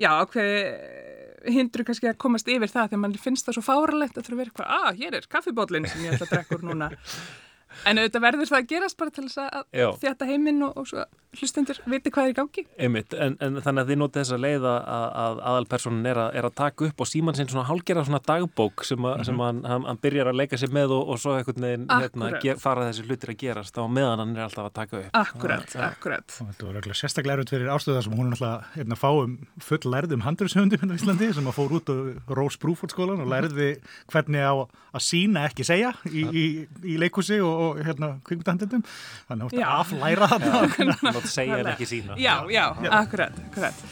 já, 0.00 0.10
ákveði 0.20 1.52
hindru 1.54 1.86
kannski 1.88 2.10
að 2.10 2.18
komast 2.20 2.48
yfir 2.52 2.68
það 2.72 2.90
þegar 2.90 3.02
mann 3.04 3.20
finnst 3.20 3.46
það 3.48 3.56
svo 3.58 3.64
fáralegt 3.64 4.18
að 4.18 4.26
þurfa 4.26 4.34
að 4.36 4.40
vera 4.42 4.52
eitthvað, 4.52 4.74
að 4.90 5.00
hér 5.00 5.18
er 5.20 5.28
kaffibóllin 5.36 5.88
sem 5.88 6.04
ég 6.04 6.16
ætla 6.16 6.26
að 6.28 6.34
drekka 6.34 6.58
úr 6.58 6.66
núna 6.70 6.90
en 7.86 7.98
auðvitað 8.02 8.24
verður 8.26 8.50
það 8.50 8.60
að 8.62 8.68
gerast 8.74 8.98
bara 9.00 9.10
til 9.16 9.24
þess 9.28 9.40
að 9.46 9.64
Já. 9.80 9.88
þjata 10.04 10.28
heiminn 10.30 10.62
og, 10.66 10.76
og 10.80 10.88
svo 10.90 11.04
hlustendur 11.30 11.78
viti 11.86 12.10
hvað 12.10 12.26
er 12.26 12.32
í 12.32 12.34
gangi. 12.34 12.62
Einmitt, 12.82 13.14
en, 13.14 13.36
en 13.38 13.60
þannig 13.62 13.84
að 13.84 13.90
þið 13.92 13.98
notið 14.00 14.18
þess 14.24 14.32
að 14.34 14.40
leiða 14.42 14.70
að, 14.82 15.04
að 15.24 15.36
aðalpersonin 15.50 16.08
er, 16.10 16.18
að- 16.18 16.38
er 16.40 16.48
að 16.48 16.54
taka 16.58 16.86
upp 16.88 17.04
og 17.04 17.06
síman 17.06 17.36
sinn 17.38 17.46
svona 17.52 17.68
hálgera 17.68 18.02
svona 18.08 18.18
dagbók 18.26 18.82
sem, 18.88 19.04
a, 19.06 19.12
sem 19.28 19.38
hann, 19.38 19.60
hann, 19.70 19.84
hann 19.86 20.00
byrjar 20.02 20.32
að 20.32 20.40
leika 20.40 20.58
sér 20.58 20.72
með 20.74 20.96
og, 20.96 21.12
og 21.14 21.20
svo 21.22 21.36
veginn 21.38 21.86
hérna, 21.86 22.32
fara 22.58 22.88
þessi 22.88 23.04
hlutir 23.06 23.30
að 23.30 23.38
gerast 23.44 23.78
á 23.78 23.86
meðan 23.86 24.24
hann 24.24 24.34
er 24.34 24.42
alltaf 24.48 24.66
að 24.72 24.74
taka 24.80 24.98
upp. 25.04 25.14
Akkurat, 25.20 25.76
akkurat. 25.86 26.34
Og 26.42 26.50
þetta 26.50 26.66
var 26.66 26.76
reglulega 26.80 26.98
sérstaklega 27.04 27.38
erfitt 27.38 27.54
fyrir 27.54 27.70
ástöða 27.76 28.02
sem 28.08 28.18
hún 28.18 28.26
er 28.26 28.34
náttúrulega 28.34 28.82
einn 28.82 28.96
að 28.98 29.02
fáum 29.04 29.38
full 29.70 29.80
lærðum 29.94 30.26
handurshöndum 30.26 30.82
hérna 30.82 30.98
á 30.98 31.00
Íslandi 31.00 31.30
sem 31.38 31.46
að 31.46 31.58
fór 31.60 31.76
út 31.78 31.94
á 31.94 31.96
Rós 32.40 32.58
Brúford 32.58 32.90
skólan 32.96 33.22
og 33.22 33.30
lærði 33.30 33.70
hvernig 34.10 34.42
á 34.42 34.54
að 34.90 35.06
sína 35.06 35.46
ekki 35.46 35.62
segja 35.70 35.94
í, 36.10 36.26
í, 36.26 36.44
í 36.90 36.98
leikúsi 36.98 37.38
og, 37.38 37.54
og 37.60 37.80
hérna 37.84 38.12
kvikmyndahandindum 38.26 38.84
þannig 39.28 39.50
að 39.50 39.60
Já. 39.60 39.66
aflæra 39.78 40.30
þetta 40.34 41.10
Látt 41.10 41.30
segja 41.38 41.60
en 41.62 41.72
ekki 41.74 41.88
sína 41.90 42.18
já, 42.20 42.34
já, 42.52 42.64
akkurat, 43.02 43.42
akkurat 43.50 43.84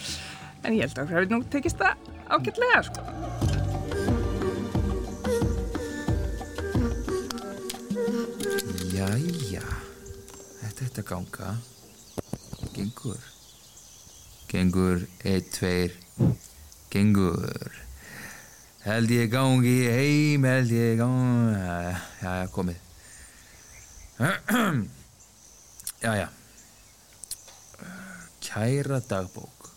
en 0.65 0.75
ég 0.75 0.89
held 0.89 1.03
að 1.05 1.13
það 1.13 1.35
nú 1.35 1.43
tekist 1.53 1.79
það 1.81 2.17
ágætlega 2.29 2.83
sko. 2.85 3.03
Jæja, 8.93 9.65
þetta 10.61 10.69
er 10.69 10.89
þetta 10.89 11.05
ganga. 11.09 11.53
Gengur. 12.77 13.21
Gengur, 14.49 15.05
eitt, 15.29 15.53
tveir, 15.55 15.95
gengur. 16.93 17.79
Held 18.85 19.13
ég 19.13 19.31
gangi 19.33 19.79
heim, 19.93 20.47
held 20.49 20.73
ég 20.73 21.01
gangi, 21.01 21.57
jæja, 22.23 22.47
komið. 22.55 22.88
Jæja. 26.03 26.29
Kæra 28.43 28.99
dagbók. 29.11 29.71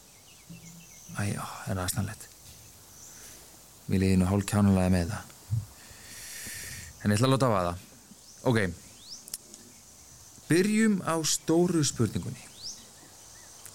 Æjá, 1.19 1.43
það 1.43 1.73
er 1.73 1.81
aðstæðanlegt. 1.83 2.27
Mér 3.91 4.01
liði 4.01 4.17
nú 4.17 4.29
hálf 4.29 4.47
kjánulega 4.49 4.93
með 4.93 5.11
það. 5.11 5.23
En 7.01 7.13
ég 7.13 7.17
ætla 7.17 7.27
að 7.29 7.33
láta 7.35 7.49
á 7.51 7.53
aða. 7.59 7.73
Ok, 8.49 8.57
byrjum 10.49 11.01
á 11.05 11.15
stóru 11.27 11.83
spurningunni. 11.85 12.47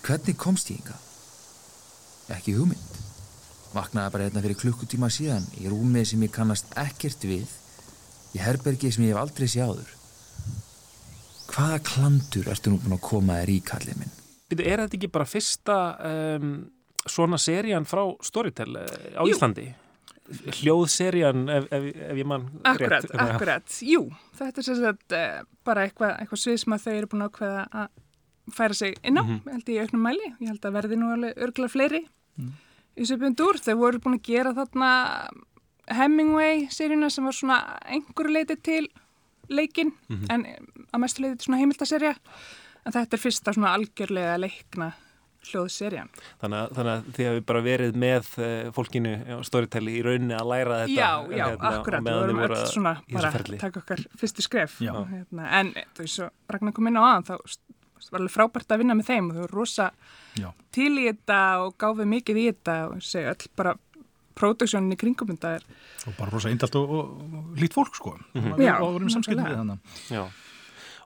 Hvernig 0.03 0.39
komst 0.39 0.71
ég 0.73 0.81
hingað? 0.81 1.03
Ekki 2.35 2.57
hugmynd. 2.59 3.03
Vaknaði 3.75 4.15
bara 4.15 4.27
hérna 4.27 4.43
fyrir 4.43 4.59
klukkutíma 4.59 5.11
síðan 5.13 5.47
í 5.61 5.69
rúmi 5.71 6.03
sem 6.09 6.23
ég 6.27 6.35
kannast 6.35 6.71
ekkert 6.79 7.23
við, 7.29 7.47
í 8.35 8.43
herbergi 8.43 8.91
sem 8.91 9.07
ég 9.07 9.15
hef 9.15 9.23
aldrei 9.23 9.47
sé 9.51 9.63
áður. 9.63 9.96
Hvaða 11.51 11.81
klandur 11.87 12.49
ertu 12.53 12.73
nú 12.73 12.81
búin 12.83 12.97
að 12.97 13.05
koma 13.07 13.41
þér 13.41 13.53
í, 13.53 13.59
kallið 13.67 14.01
minn? 14.01 14.15
Er 14.57 14.83
þetta 14.85 14.99
ekki 14.99 15.11
bara 15.11 15.27
fyrsta 15.27 15.77
um, 16.07 16.55
svona 17.07 17.39
serían 17.41 17.87
frá 17.89 18.03
Storytel 18.25 18.77
eh, 18.83 19.19
á 19.19 19.23
Jú. 19.23 19.35
Íslandi? 19.35 19.67
Hljóðserían 20.27 21.45
ef, 21.55 21.69
ef, 21.71 21.85
ef 22.11 22.19
ég 22.19 22.27
mann 22.27 22.49
akkurat, 22.67 23.05
rétt 23.05 23.13
Já. 23.15 23.21
akkurat, 23.31 23.77
jú 23.87 24.01
þetta 24.35 24.59
er 24.59 24.67
sem 24.67 24.79
sagt 24.81 25.15
uh, 25.15 25.37
bara 25.67 25.85
eitthvað 25.87 26.17
eitthva 26.25 26.39
svið 26.43 26.57
sem 26.65 26.75
að 26.75 26.87
þau 26.87 26.95
eru 26.97 27.11
búin 27.13 27.23
að 27.23 27.31
ákveða 27.31 27.63
að 27.83 28.55
færa 28.57 28.79
sig 28.79 28.97
inn 29.07 29.21
á, 29.23 29.25
held 29.53 29.71
ég 29.71 29.87
auknum 29.87 30.03
mæli 30.07 30.27
ég 30.33 30.51
held 30.51 30.67
að 30.67 30.77
verði 30.81 30.99
nú 30.99 31.13
alveg 31.15 31.39
örgulega 31.47 31.75
fleiri 31.77 32.03
í 32.97 33.07
söpjöndur, 33.07 33.61
þau 33.63 33.77
voru 33.79 34.03
búin 34.03 34.19
að 34.19 34.27
gera 34.27 34.55
þarna 34.57 34.91
Hemingway 35.95 36.67
seríuna 36.75 37.11
sem 37.15 37.27
var 37.27 37.37
svona 37.39 37.59
einhverju 37.87 38.35
leiti 38.35 38.59
til 38.67 38.85
leikin 39.49 39.93
en 40.31 40.47
að 40.93 41.03
mestu 41.03 41.23
leiti 41.23 41.39
til 41.41 41.49
svona 41.51 41.59
heimildaserja 41.63 42.15
en 42.87 42.93
þetta 42.95 43.17
er 43.19 43.23
fyrsta 43.23 43.53
svona 43.57 43.75
algjörlega 43.77 44.37
leikna 44.41 44.93
hljóðserjan 45.47 46.09
Þannig 46.41 46.59
að, 46.59 46.73
þannig 46.75 46.93
að 46.93 47.09
þið 47.17 47.29
hefur 47.29 47.45
bara 47.51 47.61
verið 47.67 47.99
með 48.03 48.31
uh, 48.43 48.49
fólkinu 48.75 49.13
á 49.31 49.37
Storytel 49.47 49.85
í 49.93 50.01
rauninni 50.03 50.35
að 50.35 50.49
læra 50.51 50.79
þetta 50.83 50.97
Já, 50.97 51.11
já, 51.31 51.45
hérna, 51.53 51.71
akkurat, 51.79 52.03
við 52.09 52.19
vorum 52.21 52.41
voru 52.43 52.57
öll 52.57 52.65
að- 52.65 52.73
svona 52.73 52.95
bara 53.15 53.31
ferli. 53.37 53.61
taka 53.63 53.83
okkar 53.85 54.03
fyrstu 54.19 54.43
skref. 54.47 54.81
Og, 54.91 55.07
hérna, 55.13 55.47
en 55.61 55.71
þú 55.95 56.03
veist 56.07 56.25
Ragnar 56.51 56.75
kom 56.75 56.91
inn 56.91 56.99
á 56.99 57.03
aðan 57.13 57.29
þá 57.31 57.35
var 58.11 58.21
alveg 58.21 58.35
frábært 58.35 58.71
að 58.75 58.83
vinna 58.83 58.95
með 58.99 59.09
þeim 59.13 59.31
og 59.31 59.37
þau 59.37 59.43
voru 59.47 59.57
rosa 59.61 59.87
Já. 60.39 60.51
til 60.75 60.91
í 60.99 61.07
þetta 61.09 61.39
og 61.65 61.73
gáfið 61.81 62.11
mikið 62.11 62.37
í 62.43 62.45
þetta 62.51 62.75
og 62.91 63.01
segja 63.07 63.33
öll 63.37 63.49
bara 63.59 63.73
próduksjónin 64.37 64.93
í 64.95 64.99
kringum 65.01 65.31
þetta 65.35 65.55
er 65.59 65.65
og 66.07 66.17
bara 66.19 66.31
rosa 66.35 66.51
eindalt 66.53 66.75
og, 66.79 66.91
og, 66.91 67.15
og 67.41 67.57
lít 67.61 67.75
fólk 67.77 67.97
sko 67.99 68.17
Mhm. 68.35 68.53
og 68.53 68.61
Já, 68.61 68.75
og 68.81 68.93
vorum 68.97 69.09
samskipti 69.11 69.41
nákvæmlega. 69.41 69.55
við 69.55 69.63
þannig 69.63 70.13
Já. 70.17 70.27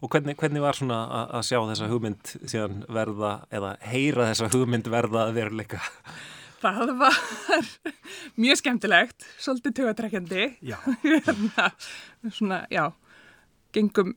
Og 0.00 0.08
hvernig, 0.08 0.32
hvernig 0.40 0.60
var 0.64 0.72
svona 0.78 0.98
að, 1.12 1.32
að 1.36 1.42
sjá 1.44 1.58
þessa 1.68 1.88
hugmynd 1.90 2.30
síðan 2.48 2.76
verða, 2.88 3.32
eða 3.52 3.74
heyra 3.84 4.30
þessa 4.30 4.46
hugmynd 4.54 4.86
verða 4.88 5.26
að 5.28 5.34
veruleika? 5.36 5.80
það 6.60 6.90
var 7.00 7.16
mjög 8.42 8.56
skemmtilegt 8.60 9.26
svolítið 9.40 9.74
tögatrekkjandi 9.80 10.46
Já. 10.70 10.76
Hérna, 11.04 11.70
svona, 12.32 12.62
já 12.72 12.90
gengum 13.72 14.14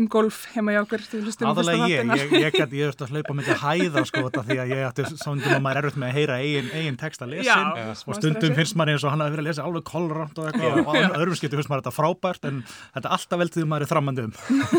um 0.00 0.06
golf 0.10 0.40
heima 0.54 0.74
hjá 0.74 0.80
okkur 0.82 1.04
aðalega 1.48 1.88
ég, 1.90 2.12
ég, 2.18 2.32
ég, 2.40 2.58
eftir 2.88 3.06
að 3.06 3.12
hlaupa 3.14 3.36
myndi 3.36 3.52
að 3.54 3.62
hæða 3.62 4.04
sko 4.08 4.22
þetta 4.26 4.44
því 4.48 4.58
að 4.62 4.72
ég 4.72 4.82
ætti 4.88 5.06
svona 5.12 5.54
að 5.54 5.62
maður 5.64 5.80
er 5.80 5.88
erfitt 5.88 6.00
með 6.02 6.10
að 6.10 6.18
heyra 6.18 6.38
eigin, 6.42 6.70
eigin 6.74 6.98
texta 7.00 7.28
lesin 7.30 7.50
Já, 7.50 7.92
og 7.94 8.18
stundum 8.18 8.56
finnst 8.58 8.78
maður 8.78 8.94
eins 8.94 9.06
og 9.06 9.14
hann 9.14 9.24
hafi 9.24 9.36
verið 9.36 9.44
að 9.44 9.50
lesa 9.50 9.66
alveg 9.68 9.86
kolrant 9.90 10.40
og 10.40 10.50
eitthvað 10.50 10.80
og 10.82 10.90
á 10.90 11.18
öðrum 11.20 11.38
skiptum 11.38 11.62
finnst 11.62 11.72
maður 11.72 11.84
þetta 11.84 11.96
frábært 11.98 12.48
en 12.50 12.62
þetta 12.66 13.04
er 13.04 13.16
alltaf 13.18 13.42
veldið 13.44 13.68
maður 13.70 13.86
er 13.86 13.92
þrammandi 13.92 14.26
um 14.26 14.34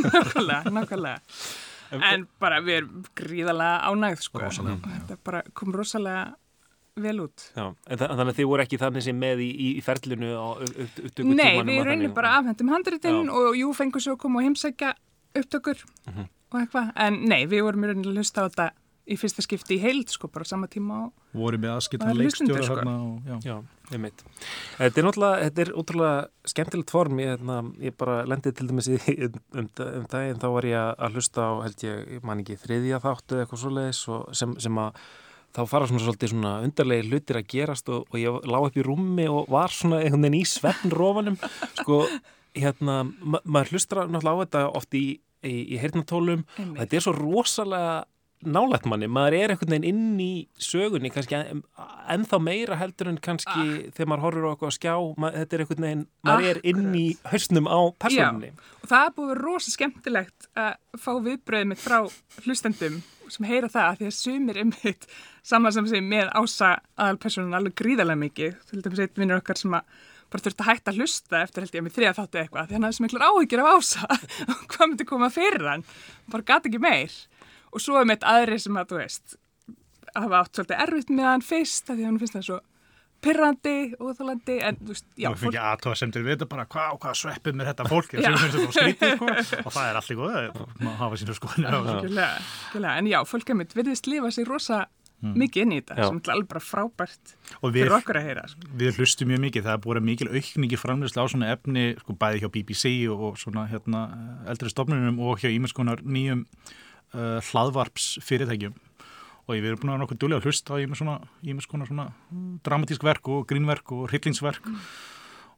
nákvæmlega, 0.06 0.76
nákvæmlega 0.80 1.20
en 1.96 2.26
bara 2.42 2.64
við 2.66 2.82
erum 2.82 3.06
gríðalega 3.16 3.92
ánægð 3.92 4.26
sko. 4.26 4.42
Rosalega. 4.42 4.96
þetta 4.96 5.22
bara 5.24 5.44
kom 5.56 5.76
rosalega 5.76 6.34
vel 6.96 7.18
út 7.26 7.50
Já, 7.52 7.66
þannig 7.92 8.30
að 8.30 8.38
þið 8.38 8.50
voru 8.50 8.64
ekki 8.64 8.80
þannig 8.80 9.04
sem 9.04 9.18
með 9.20 9.42
í, 9.44 9.50
í, 9.52 9.72
í 9.80 9.82
ferlinu? 9.84 10.30
Nei, 11.28 11.60
við 11.68 11.82
raunin 11.90 12.14
bara 12.16 12.38
afhendum 12.40 12.72
handritin 12.72 13.26
Já. 13.26 13.34
og 13.36 13.58
jú 13.60 13.74
fengur 13.76 14.04
svo 14.04 14.16
að 14.16 14.22
koma 14.24 14.40
og 14.40 14.48
heimsækja 14.48 14.94
upptökur 15.36 15.84
Mhm. 16.08 16.26
og 16.52 16.60
eitthvað, 16.62 16.92
en 16.96 17.22
nei, 17.30 17.46
við 17.46 17.64
vorum 17.68 17.84
í 17.84 17.88
raunin 17.92 18.06
að 18.12 18.18
hlusta 18.20 18.44
á 18.44 18.48
þetta 18.50 18.70
í 19.06 19.16
fyrsta 19.22 19.44
skipti 19.46 19.76
í 19.78 19.82
heild 19.84 20.10
sko, 20.10 20.28
bara 20.34 20.42
á 20.42 20.50
sama 20.50 20.68
tíma 20.68 20.96
og 21.06 21.14
voru 21.38 21.58
með 21.62 21.76
aðskiptum 21.78 22.08
Það 22.08 22.16
er 22.16 22.24
hlustendur, 22.26 22.56
leikstjóra 22.56 22.66
sko. 22.66 22.76
þarna 22.76 22.94
og, 23.06 23.20
já. 23.26 23.36
Já, 23.46 23.58
ég 23.92 24.00
meit. 24.02 24.24
Þetta 24.80 24.98
er 24.98 25.06
náttúrulega, 25.06 25.44
þetta 25.46 25.62
er 25.62 25.72
útrúlega 25.78 26.28
skemmtilegt 26.46 26.90
form. 26.90 27.20
Ég, 27.20 27.28
hérna, 27.38 27.58
ég 27.86 27.98
bara 27.98 28.16
lendið 28.26 28.56
til 28.56 28.68
dæmis 28.68 28.88
í, 28.90 28.98
um, 29.26 29.36
um, 29.54 29.70
um 30.00 30.08
daginn, 30.10 30.40
þá 30.42 30.48
var 30.56 30.64
ég 30.72 30.96
að- 30.98 31.14
hlusta 31.14 31.38
á, 31.46 31.52
held 31.68 31.78
ég, 31.86 32.24
man 32.24 32.42
ekki, 32.42 32.58
þriðja 32.66 33.02
þáttu 33.06 33.36
eða 33.38 33.46
eitthvað 33.46 33.62
svoleiðis 33.66 34.02
og 34.10 34.36
sem, 34.36 34.56
sem 34.60 34.74
að 34.82 34.94
þá 35.56 35.62
fara 35.70 35.86
svona 35.88 36.02
svolítið 36.04 36.30
svona 36.34 36.56
undarlegi 36.66 37.10
hlutir 37.12 37.38
að 37.38 37.48
gerast 37.48 37.90
og, 37.90 38.08
og 38.10 38.18
ég 38.20 38.42
lá 38.50 38.58
upp 38.66 38.76
í 38.76 38.84
rúmi 38.84 39.28
og 39.30 39.46
var 39.54 39.70
svona 39.70 40.02
einhvern 40.02 40.26
veginn 40.26 40.42
í 40.42 40.50
svefnrófanum 40.50 41.38
sko, 41.78 42.02
hérna, 42.56 43.04
ma 43.22 43.40
maður 43.46 43.72
hlustar 43.76 44.08
náttúrulega 44.10 44.34
á 44.34 44.44
þetta 44.44 44.76
oft 44.76 44.98
í, 44.98 45.20
í, 45.46 45.56
í 45.76 45.80
heyrnatólum 45.82 46.44
og 46.58 46.76
þetta 46.82 47.00
er 47.00 47.06
svo 47.06 47.16
rosalega 47.18 48.04
nálægt 48.46 48.86
manni, 48.86 49.08
maður 49.10 49.38
er 49.40 49.54
einhvern 49.54 49.72
veginn 49.74 49.88
inn 49.90 50.20
í 50.22 50.32
sögunni, 50.62 51.10
kannski 51.10 51.38
en, 51.38 51.64
ennþá 52.14 52.40
meira 52.44 52.78
heldur 52.78 53.10
en 53.10 53.18
kannski 53.24 53.88
þegar 53.96 54.10
maður 54.12 54.26
horfir 54.26 54.48
eitthvað 54.52 54.70
á 54.70 54.78
skjá, 54.78 54.94
maður, 55.24 55.38
þetta 55.40 55.58
er 55.58 55.64
einhvern 55.64 55.88
veginn 55.88 56.04
maður 56.30 56.50
er 56.52 56.60
inn 56.74 57.00
í 57.00 57.06
hausnum 57.32 57.70
á 57.72 57.80
personinni 58.06 58.52
og 58.84 58.92
það 58.92 59.08
er 59.08 59.16
búið 59.18 59.34
að 59.34 59.42
rosa 59.42 59.74
skemmtilegt 59.74 60.50
að 60.62 61.02
fá 61.02 61.12
viðbröðið 61.26 61.72
mitt 61.72 61.82
frá 61.82 61.98
hlustendum 62.46 63.02
sem 63.34 63.48
heyra 63.50 63.70
það 63.72 63.88
að 63.88 64.02
því 64.02 64.10
að 64.10 64.18
sumir 64.20 64.60
einmitt 64.62 65.08
saman 65.46 65.74
sem 65.74 65.88
sé 65.90 66.02
með 66.04 66.30
ása 66.38 66.76
aðalpersonin 66.94 67.58
alveg 67.58 67.78
gríðarlega 67.82 68.22
mikið. 68.22 68.60
Til 68.70 68.84
dæmis 68.86 69.02
eitt 69.04 69.20
vinnur 69.20 69.42
okkar 69.42 69.60
sem 69.60 69.74
að 69.78 70.04
bara 70.34 70.46
þurfti 70.46 70.66
að 70.66 70.70
hætta 70.72 70.92
að 70.92 71.00
hlusta 71.02 71.42
eftir 71.42 71.66
held 71.66 71.78
ég 71.78 71.86
með 71.86 71.96
þriða 71.96 72.18
þáttu 72.20 72.42
eitthvað 72.42 72.68
því 72.68 72.78
hann 72.78 72.88
hafði 72.88 72.98
sem 72.98 73.06
miklar 73.06 73.26
áhyggjur 73.30 73.64
af 73.64 73.72
ása. 73.76 74.20
Og 74.52 74.62
hvað 74.74 74.92
myndi 74.92 75.10
koma 75.10 75.32
fyrir 75.34 75.66
hann? 75.70 75.88
Bara 76.34 76.48
gati 76.52 76.72
ekki 76.72 76.82
meir. 76.84 77.18
Og 77.72 77.84
svo 77.84 78.00
er 78.00 78.08
mitt 78.10 78.26
aðri 78.26 78.60
sem 78.62 78.80
að 78.80 78.94
þú 78.94 79.02
veist 79.02 79.38
hafa 80.16 80.40
átt 80.42 80.56
svolítið 80.56 80.82
erfitt 80.86 81.12
með 81.12 81.30
hann 81.30 81.46
fyrst 81.46 81.92
því 81.92 82.00
að 82.00 82.10
hann 82.10 82.22
finnst 82.22 82.38
það 82.38 82.48
svo 82.50 82.62
pyrrandi 83.26 83.78
og 83.98 84.12
þálandi 84.18 84.56
en 84.68 84.78
þú 84.80 84.94
veist, 84.94 85.08
já 85.18 85.30
ekki 85.32 85.62
aðtóða 85.62 86.00
sem 86.00 86.12
til 86.14 86.24
við 86.26 86.36
þetta 86.36 86.48
bara 86.52 86.66
hvað 86.70 86.98
hva 87.02 87.14
sveppið 87.18 87.58
mér 87.58 87.70
þetta 87.72 87.88
fólk 87.90 88.14
er, 88.14 88.38
skrítið, 88.76 89.16
sko, 89.18 89.62
og 89.66 89.74
það 89.74 89.88
er 89.88 90.00
allir 90.02 90.20
góð 90.20 90.36
að 90.36 90.92
hafa 91.00 91.22
sínu 91.22 91.38
skoðinu 91.40 92.92
En 92.96 93.10
já, 93.10 93.20
fólk 93.28 93.52
er 93.52 93.60
mitt 93.62 93.76
virðist 93.78 94.10
lifa 94.12 94.32
sér 94.36 94.52
rosa 94.52 94.84
mm. 95.26 95.36
mikið 95.42 95.66
inn 95.66 95.74
í 95.74 95.80
þetta 95.82 95.98
já. 95.98 96.08
sem 96.08 96.22
er 96.22 96.32
alveg 96.36 96.50
bara 96.54 96.64
frábært 96.64 97.34
við, 97.36 97.78
fyrir 97.80 97.98
okkur 97.98 98.20
að 98.20 98.28
heyra 98.30 98.46
sko. 98.52 98.72
Við 98.82 99.00
hlustum 99.02 99.32
mjög 99.32 99.44
mikið, 99.46 99.68
það 99.68 99.78
er 99.78 99.84
búin 99.86 100.08
mikil 100.10 100.30
aukningi 100.32 100.80
framleyslu 100.80 101.26
á 101.26 101.28
svona 101.34 101.52
efni, 101.56 101.86
sko 102.02 102.18
bæði 102.22 102.44
hjá 102.44 102.50
BBC 102.54 102.94
og 103.14 103.40
svona 103.42 103.68
hérna 103.72 104.06
eldri 104.52 104.72
stofnunum 104.74 105.22
og 105.26 105.44
hjá 105.44 105.50
ímesskonar 105.52 106.04
nýjum 106.06 106.46
uh, 106.46 107.40
hlaðvarps 107.52 108.16
fyrirtækjum 108.26 108.78
og 109.46 109.54
ég 109.54 109.62
verið 109.62 109.82
búin 109.82 109.92
að 109.92 109.96
vera 109.96 110.04
nokkuð 110.04 110.22
dúlega 110.22 110.42
að 110.42 110.48
hlusta 110.50 110.74
á 110.74 110.82
ímess 110.82 111.70
konar 111.70 111.90
svona 111.90 112.08
dramatísk 112.66 113.04
verk 113.06 113.30
og 113.30 113.46
grínverk 113.50 113.94
og 113.94 114.08
hryllingsverk 114.10 114.66
mm. 114.66 114.80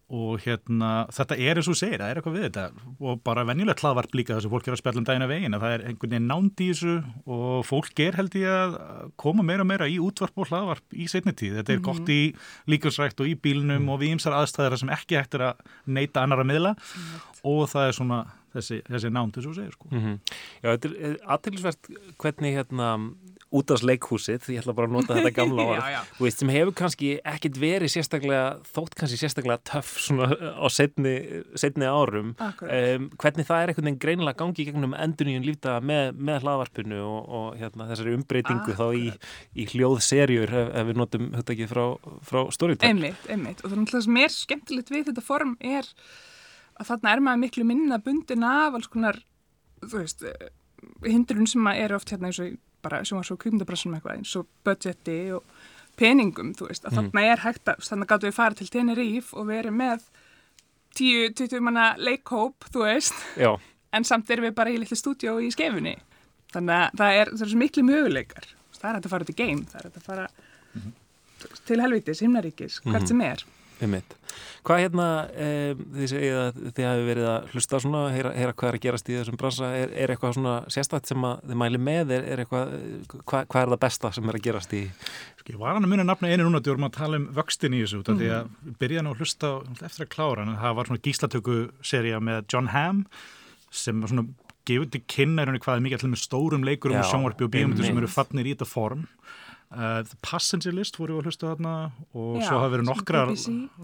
Og 0.07 0.39
hérna 0.39 0.91
þetta 1.11 1.35
er 1.35 1.59
eins 1.59 1.67
og 1.67 1.75
segir, 1.75 1.99
það 1.99 2.11
er 2.13 2.19
eitthvað 2.19 2.35
við 2.37 2.45
þetta 2.45 2.93
og 3.03 3.17
bara 3.27 3.43
venjulegt 3.47 3.81
hlaðvarp 3.83 4.13
líka 4.15 4.37
þess 4.37 4.47
að 4.47 4.53
fólk 4.53 4.69
er 4.69 4.75
að 4.75 4.79
spjalla 4.79 5.01
um 5.01 5.07
dagina 5.09 5.27
veginn 5.27 5.57
að 5.57 5.65
það 5.65 5.75
er 5.75 5.83
einhvern 5.89 6.13
veginn 6.13 6.29
nánd 6.31 6.63
í 6.63 6.67
þessu 6.69 6.93
og 7.35 7.65
fólk 7.67 8.01
er 8.05 8.19
held 8.21 8.37
ég 8.39 8.47
að 8.53 8.77
koma 9.19 9.43
meira 9.43 9.65
og 9.65 9.69
meira 9.73 9.89
í 9.91 9.97
útvarp 9.99 10.39
og 10.39 10.47
hlaðvarp 10.47 10.95
í 10.95 11.09
setni 11.11 11.35
tíð, 11.35 11.59
þetta 11.59 11.75
er 11.75 11.81
mm 11.81 11.83
-hmm. 11.83 11.99
gott 11.99 12.09
í 12.15 12.71
líkjusrækt 12.71 13.19
og 13.19 13.27
í 13.27 13.35
bílnum 13.35 13.83
mm. 13.83 13.89
og 13.91 13.99
við 13.99 14.15
ýmsar 14.15 14.37
aðstæðar 14.39 14.79
sem 14.79 14.95
ekki 14.95 15.19
hættir 15.19 15.43
að 15.51 15.55
neyta 15.85 16.23
annar 16.23 16.39
að 16.39 16.49
miðla 16.53 16.75
og 17.43 17.67
það 17.67 17.87
er 17.87 17.97
svona 17.99 18.25
þessi, 18.55 18.81
þessi 18.87 19.11
nánd 19.11 19.35
þess 19.35 19.49
að 19.51 19.59
segja 19.59 19.71
sko. 19.75 19.87
mm 19.91 19.99
-hmm. 19.99 20.17
Já, 20.63 20.67
þetta 20.71 20.87
er 21.09 21.17
aðtilsvert 21.35 21.91
hvernig 22.17 22.55
hérna 22.55 22.87
út 23.55 23.71
af 23.71 23.83
leikhúsið, 23.85 24.49
ég 24.51 24.61
ætla 24.61 24.73
bara 24.75 24.89
að 24.89 24.95
nota 24.97 25.15
þetta 25.15 25.31
gamla 25.35 25.65
orð, 25.71 26.09
veist, 26.19 26.41
sem 26.41 26.51
hefur 26.51 26.73
kannski 26.75 27.11
ekkit 27.31 27.59
verið 27.61 27.93
sérstaklega, 27.93 28.47
þótt 28.75 28.97
kannski 28.99 29.19
sérstaklega 29.21 29.61
töff 29.69 29.93
svona 30.03 30.27
á 30.35 30.67
setni, 30.73 31.13
setni 31.59 31.87
árum, 31.87 32.33
um, 32.35 33.07
hvernig 33.15 33.47
það 33.47 33.63
er 33.63 33.71
einhvern 33.71 33.89
veginn 33.89 34.01
greinilega 34.03 34.41
gangi 34.41 34.63
í 34.63 34.67
gegnum 34.67 34.97
enduníun 34.97 35.47
lífta 35.47 35.77
með, 35.79 36.19
með 36.19 36.43
hlaðvarpinu 36.43 36.99
og, 37.05 37.31
og 37.39 37.47
hérna, 37.61 37.87
þessari 37.93 38.17
umbreytingu 38.17 38.75
Akkurat. 38.75 38.83
þá 38.83 38.99
í, 38.99 39.63
í 39.63 39.67
hljóðserjur 39.71 40.55
ef, 40.63 40.73
ef 40.81 40.91
við 40.91 41.01
notum 41.03 41.31
hugtakið 41.37 41.71
frá, 41.71 41.83
frá 42.27 42.41
Storytel. 42.55 42.91
Einmitt, 42.91 43.31
einmitt, 43.31 43.63
og 43.63 43.71
þannig 43.71 43.87
að 43.87 43.97
það 43.97 44.07
sem 44.09 44.21
er 44.25 44.35
skemmtilegt 44.35 44.93
við 44.93 45.09
þetta 45.11 45.23
form 45.23 45.55
er 45.63 45.87
að 46.77 46.91
þarna 46.91 47.15
er 47.15 47.25
maður 47.25 47.43
miklu 47.47 47.65
minna 47.67 47.97
bundin 48.03 48.45
af 48.45 48.75
alls 48.77 48.91
konar, 48.91 49.23
þú 49.81 50.03
veist, 50.03 50.25
hindrun 51.05 51.49
sem 51.49 51.63
maður 51.63 51.85
er 51.85 51.95
oft 51.97 52.11
hérna 52.13 52.29
eins 52.29 52.41
og 52.43 52.57
bara 52.87 53.03
sem 53.05 53.19
var 53.19 53.27
svo 53.27 53.37
kvíkmyndabrassunum 53.41 53.97
eitthvað 53.97 54.17
eins 54.17 54.35
og 54.39 54.47
budgeti 54.65 55.19
og 55.35 55.43
peningum, 55.97 56.53
þú 56.57 56.69
veist, 56.69 56.85
að 56.85 56.93
mm. 56.93 56.99
þarna 56.99 57.23
er 57.31 57.43
hægt 57.43 57.71
að, 57.71 57.81
þannig 57.87 58.11
gáttu 58.11 58.29
við 58.29 58.37
fara 58.37 58.57
til 58.57 58.67
Teneríf 58.73 59.31
og 59.33 59.47
verið 59.49 59.73
með 59.77 60.05
10-20 60.97 61.63
manna 61.65 61.87
leikhóp, 62.01 62.69
þú 62.73 62.85
veist, 62.85 63.17
Já. 63.37 63.51
en 63.93 64.07
samt 64.07 64.29
erum 64.33 64.47
við 64.47 64.55
bara 64.57 64.73
í 64.73 64.77
litlu 64.81 64.97
stúdjó 64.97 65.37
í 65.41 65.49
skefunni, 65.53 65.95
þannig 66.53 66.77
að 66.77 67.01
það 67.01 67.19
er, 67.21 67.33
það 67.33 67.45
er 67.47 67.53
svo 67.53 67.61
miklu 67.63 67.85
möguleikar, 67.87 68.49
það 68.77 68.89
er 68.89 68.99
hægt 68.99 69.09
að 69.09 69.15
fara 69.15 69.29
til 69.29 69.37
game, 69.41 69.67
það 69.71 69.79
er 69.79 69.89
hægt 69.89 69.99
að 70.01 70.09
fara 70.11 70.27
mm 70.29 70.81
-hmm. 70.81 71.61
til 71.69 71.81
helvitis, 71.81 72.23
himnaríkis, 72.25 72.79
hvert 72.79 72.93
mm 72.93 73.01
-hmm. 73.01 73.07
sem 73.07 73.21
er. 73.21 73.45
Einmitt. 73.77 74.15
Hvað 74.67 74.81
hérna, 74.83 75.07
um, 75.31 75.81
þið 75.95 76.09
segið 76.11 76.37
að 76.41 76.57
þið 76.75 76.87
hafi 76.87 77.03
verið 77.07 77.27
að 77.31 77.51
hlusta 77.53 77.79
svona, 77.83 78.01
heyra, 78.11 78.31
heyra 78.35 78.55
hvað 78.57 78.69
er 78.69 78.77
að 78.77 78.83
gerast 78.83 79.11
í 79.11 79.15
þessum 79.15 79.37
bransa, 79.39 79.69
er, 79.77 79.93
er 79.95 80.13
eitthvað 80.13 80.33
svona 80.35 80.55
sérstætt 80.73 81.11
sem 81.11 81.27
að 81.29 81.43
þið 81.47 81.59
mæli 81.61 81.81
með, 81.87 82.13
er, 82.17 82.25
er 82.33 82.41
eitthvað, 82.43 82.73
hvað, 83.23 83.47
hvað 83.53 83.61
er 83.61 83.71
það 83.73 83.81
besta 83.85 84.11
sem 84.17 84.27
er 84.27 84.39
að 84.39 84.45
gerast 84.49 84.75
í? 84.75 84.81
Sko 85.39 85.53
ég 85.53 85.61
var 85.61 85.77
hann 85.77 85.87
að 85.87 85.93
munna 85.93 86.07
nafna 86.09 86.33
einu 86.33 86.49
núna, 86.49 86.61
þú 86.65 86.73
vorum 86.73 86.89
að 86.89 86.97
tala 86.97 87.21
um 87.21 87.29
vöxtin 87.37 87.77
í 87.77 87.83
þessu, 87.85 88.01
mm. 88.03 88.19
því 88.19 88.33
að 88.35 88.75
byrja 88.81 89.05
nú 89.05 89.13
að 89.13 89.23
hlusta 89.23 89.53
eftir 89.77 90.07
að 90.07 90.11
klára, 90.17 90.43
en 90.43 90.59
það 90.59 90.77
var 90.81 90.91
svona 90.91 91.05
gíslatöku 91.07 91.57
seria 91.93 92.19
með 92.19 92.43
John 92.51 92.71
Hamm 92.73 93.05
sem 93.71 94.03
var 94.03 94.11
svona 94.11 94.27
gefur 94.67 94.89
til 94.91 95.03
kynna 95.07 95.45
í 95.47 95.61
hvað 95.63 95.77
er 95.77 95.83
mikið 95.85 96.01
allir 96.01 96.13
með 96.13 96.23
stórum 96.23 96.65
leikurum 96.67 96.99
og 96.99 97.07
sjónvarpi 97.07 97.45
og 97.45 97.53
bíomundur 97.53 97.87
sem 97.87 97.99
eru 98.01 98.09
fannir 98.11 98.49
í 98.49 98.55
þetta 98.55 98.67
form 98.67 99.05
Uh, 99.67 99.99
Passenger 100.23 100.71
List 100.71 100.95
fóru 100.95 101.17
við 101.17 101.25
að 101.25 101.25
hlusta 101.27 101.49
þarna 101.49 101.71
og 102.15 102.37
Já, 102.39 102.45
svo 102.47 102.59
hafa 102.61 102.69
verið 102.71 102.85
nokkra 102.87 103.23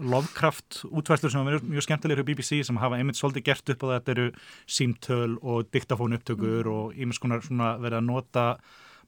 Lovecraft 0.00 0.78
útværslu 0.88 1.28
sem 1.28 1.42
hafa 1.42 1.50
verið 1.50 1.66
mjög 1.74 1.84
skemmtilegir 1.84 2.24
á 2.24 2.28
BBC 2.30 2.60
sem 2.64 2.78
hafa 2.80 2.96
einmitt 2.96 3.20
svolítið 3.20 3.44
gert 3.50 3.72
upp 3.74 3.84
á 3.84 3.86
þetta 3.90 4.14
eru 4.14 4.24
símtöl 4.64 5.36
og 5.44 5.68
diktafón 5.76 6.16
upptökur 6.16 6.64
mm. 6.64 6.72
og 6.72 6.96
einmitt 6.96 7.18
skonar 7.20 7.44
verið 7.44 7.98
að 8.00 8.08
nota 8.08 8.46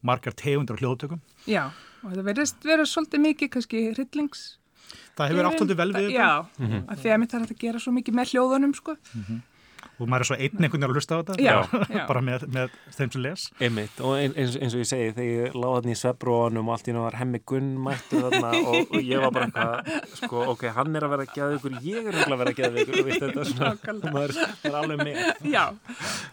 margar 0.04 0.36
tegundar 0.36 0.76
hljóðtökum 0.82 1.24
Já, 1.48 1.70
og 2.04 2.12
þetta 2.12 2.28
verðist 2.28 2.68
verið 2.68 2.92
svolítið 2.92 3.26
mikið 3.30 3.52
kannski 3.56 3.84
hryllings 3.94 4.46
Það 5.16 5.32
hefur 5.32 5.48
áttaldið 5.54 5.80
vel 5.80 5.90
við 5.96 6.12
Já, 6.12 6.30
mm 6.44 6.66
-hmm. 6.66 6.86
að 6.92 7.00
því 7.00 7.16
að 7.16 7.20
mitt 7.24 7.34
er 7.34 7.48
að 7.48 7.58
gera 7.64 7.80
svo 7.80 7.92
mikið 7.96 8.14
með 8.14 8.34
hljóðunum 8.36 8.76
sko. 8.76 9.00
Mm 9.16 9.24
-hmm 9.24 9.44
og 9.96 10.04
maður 10.10 10.22
er 10.24 10.28
svo 10.28 10.36
einn 10.36 10.60
einhvern 10.60 10.72
veginn 10.72 10.86
að 10.86 10.94
hlusta 10.96 11.12
á 11.16 11.18
þetta 11.20 11.34
já, 11.40 11.56
já. 11.94 12.02
bara 12.10 12.20
með, 12.24 12.40
með 12.52 12.66
þeim 12.96 13.10
sem 13.14 13.22
les. 13.24 13.42
Einmitt, 13.62 13.96
og 14.04 14.12
eins, 14.18 14.56
eins 14.60 14.74
og 14.76 14.80
ég 14.82 14.88
segi 14.90 15.14
þegar 15.16 15.30
ég 15.30 15.38
láði 15.56 15.74
þarna 15.76 15.94
í 15.94 16.00
svebrónum 16.02 16.68
og 16.68 16.72
allt 16.76 16.86
í 16.90 16.92
náttúrulega 16.92 17.06
var 17.06 17.16
hemmi 17.20 17.40
gunn 17.52 17.70
mættu 17.86 18.16
þarna 18.26 18.48
og, 18.60 18.76
og 18.84 19.00
ég 19.00 19.18
var 19.24 19.32
bara 19.36 19.46
eitthvað 19.48 19.74
sko, 20.20 20.36
ok, 20.52 20.62
hann 20.76 20.90
er 20.98 21.02
að 21.06 21.12
vera 21.14 21.24
að 21.26 21.32
geða 21.36 21.50
ykkur 21.58 21.72
ég 21.86 22.00
er 22.10 22.14
að 22.26 22.40
vera 22.42 22.50
að 22.52 22.58
geða 22.60 22.74
ykkur 22.82 22.96
og 23.00 23.06
veist 23.10 23.22
þetta 23.24 23.42
svona, 23.50 23.72
maður 24.16 24.32
er 24.44 24.74
alveg 24.82 24.98
með. 25.02 25.14
Já, 25.56 25.64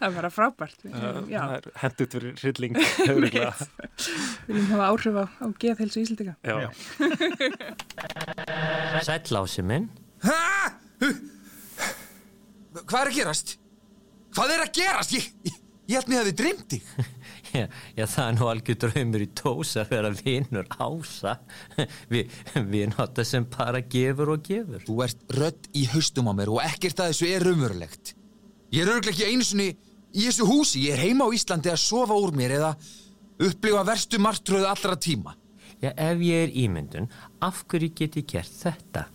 það 0.02 0.10
var 0.20 0.26
frábært 0.34 0.80
Það 0.84 1.50
er 1.58 1.64
hendut 1.84 2.12
fyrir 2.18 2.34
hrylling 2.42 2.74
Við 2.84 3.24
viljum 4.48 4.72
hafa 4.74 4.86
áhrif 4.92 5.16
á, 5.20 5.22
á 5.40 5.42
geðhelsu 5.62 5.98
íslendinga. 6.04 6.36
Sætlási 9.08 9.62
minn. 9.66 9.86
Hæ? 10.24 10.34
Hvað 12.82 13.02
er 13.02 13.12
að 13.12 13.18
gerast? 13.20 13.58
Hvað 14.34 14.56
er 14.56 14.64
að 14.64 14.72
gerast? 14.78 15.14
Ég, 15.14 15.28
ég, 15.46 15.60
ég 15.92 16.00
held 16.00 16.10
mig 16.10 16.22
að 16.22 16.30
þið 16.32 16.40
dreymdi. 16.42 16.82
Já, 17.54 17.68
já, 17.94 18.08
það 18.10 18.24
er 18.24 18.32
nú 18.34 18.46
algjör 18.50 18.78
draumur 18.82 19.22
í 19.22 19.28
tós 19.38 19.76
að 19.78 19.92
vera 19.92 20.10
vinnur 20.18 20.66
ása. 20.82 21.36
Vi, 22.10 22.24
við 22.56 22.88
nota 22.96 23.22
sem 23.30 23.46
bara 23.46 23.84
gefur 23.86 24.32
og 24.34 24.42
gefur. 24.48 24.82
Þú 24.88 24.96
ert 25.06 25.36
rödd 25.38 25.68
í 25.78 25.84
haustum 25.92 26.32
á 26.32 26.34
mér 26.34 26.50
og 26.50 26.64
ekkert 26.66 27.04
að 27.04 27.12
þessu 27.12 27.30
er 27.30 27.46
umverulegt. 27.52 28.16
Ég 28.74 28.82
er 28.82 28.96
örglega 28.96 29.14
ekki 29.14 29.30
einu 29.30 29.46
svoni 29.46 29.70
í 29.70 30.26
þessu 30.26 30.50
húsi. 30.50 30.88
Ég 30.88 30.98
er 30.98 31.06
heima 31.06 31.30
á 31.30 31.36
Íslandi 31.38 31.70
að 31.70 31.84
sofa 31.84 32.18
úr 32.18 32.34
mér 32.34 32.56
eða 32.58 32.74
upplifa 33.52 33.86
verstu 33.86 34.18
martröðu 34.18 34.72
allra 34.74 34.98
tíma. 34.98 35.38
Já, 35.78 35.92
ef 35.94 36.26
ég 36.26 36.48
er 36.48 36.58
ímyndun, 36.64 37.10
af 37.44 37.66
hverju 37.70 37.94
get 37.94 38.18
ég 38.18 38.30
gert 38.34 38.62
þetta? 38.64 39.06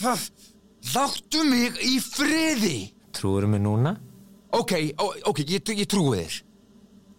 Það... 0.00 0.28
Láttu 0.90 1.44
mig 1.46 1.76
í 1.86 1.98
friði! 2.02 2.90
Trúur 3.14 3.44
mig 3.46 3.60
núna? 3.62 3.92
Ok, 4.56 4.72
ok, 5.28 5.42
ég, 5.46 5.62
ég 5.78 5.86
trúi 5.86 6.18
þér. 6.18 6.38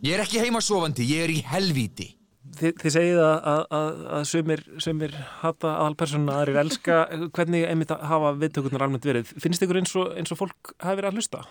Ég 0.03 0.15
er 0.15 0.23
ekki 0.23 0.41
heimasofandi, 0.41 1.05
ég 1.07 1.23
er 1.23 1.31
í 1.31 1.38
helvíti. 1.45 2.10
Þi, 2.57 2.71
þið 2.81 2.93
segið 2.97 3.19
að, 3.23 3.36
að, 3.51 3.62
að, 3.77 4.01
að 4.17 4.23
sumir, 4.27 4.63
sumir 4.84 5.13
hata 5.39 5.75
aðalpersona 5.77 6.39
aðrir 6.41 6.60
elska. 6.65 6.97
Hvernig 7.38 7.63
einmitt 7.69 7.93
hafa 7.95 8.34
viðtökurnar 8.41 8.84
almennt 8.88 9.07
verið? 9.07 9.31
Finnst 9.39 9.63
ykkur 9.63 9.79
eins 9.79 9.93
og, 10.01 10.10
eins 10.19 10.36
og 10.36 10.41
fólk 10.41 10.73
hafi 10.81 10.99
verið 10.99 11.12
að 11.12 11.21
hlusta? 11.21 11.43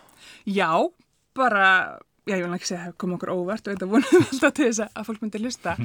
Já, 0.50 0.68
bara, 1.38 1.70
já, 2.28 2.35
ég 2.35 2.44
vil 2.44 2.59
ekki 2.59 2.68
segja 2.68 2.83
að 2.83 2.90
það 2.90 2.98
kom 3.04 3.14
okkur 3.16 3.33
óvart 3.38 3.64
og 3.64 3.78
þetta 3.78 3.88
vonum 3.94 4.26
alltaf 4.26 4.59
til 4.59 4.68
þess 4.68 4.85
að 4.90 5.09
fólk 5.09 5.24
myndi 5.24 5.40
hlusta. 5.46 5.78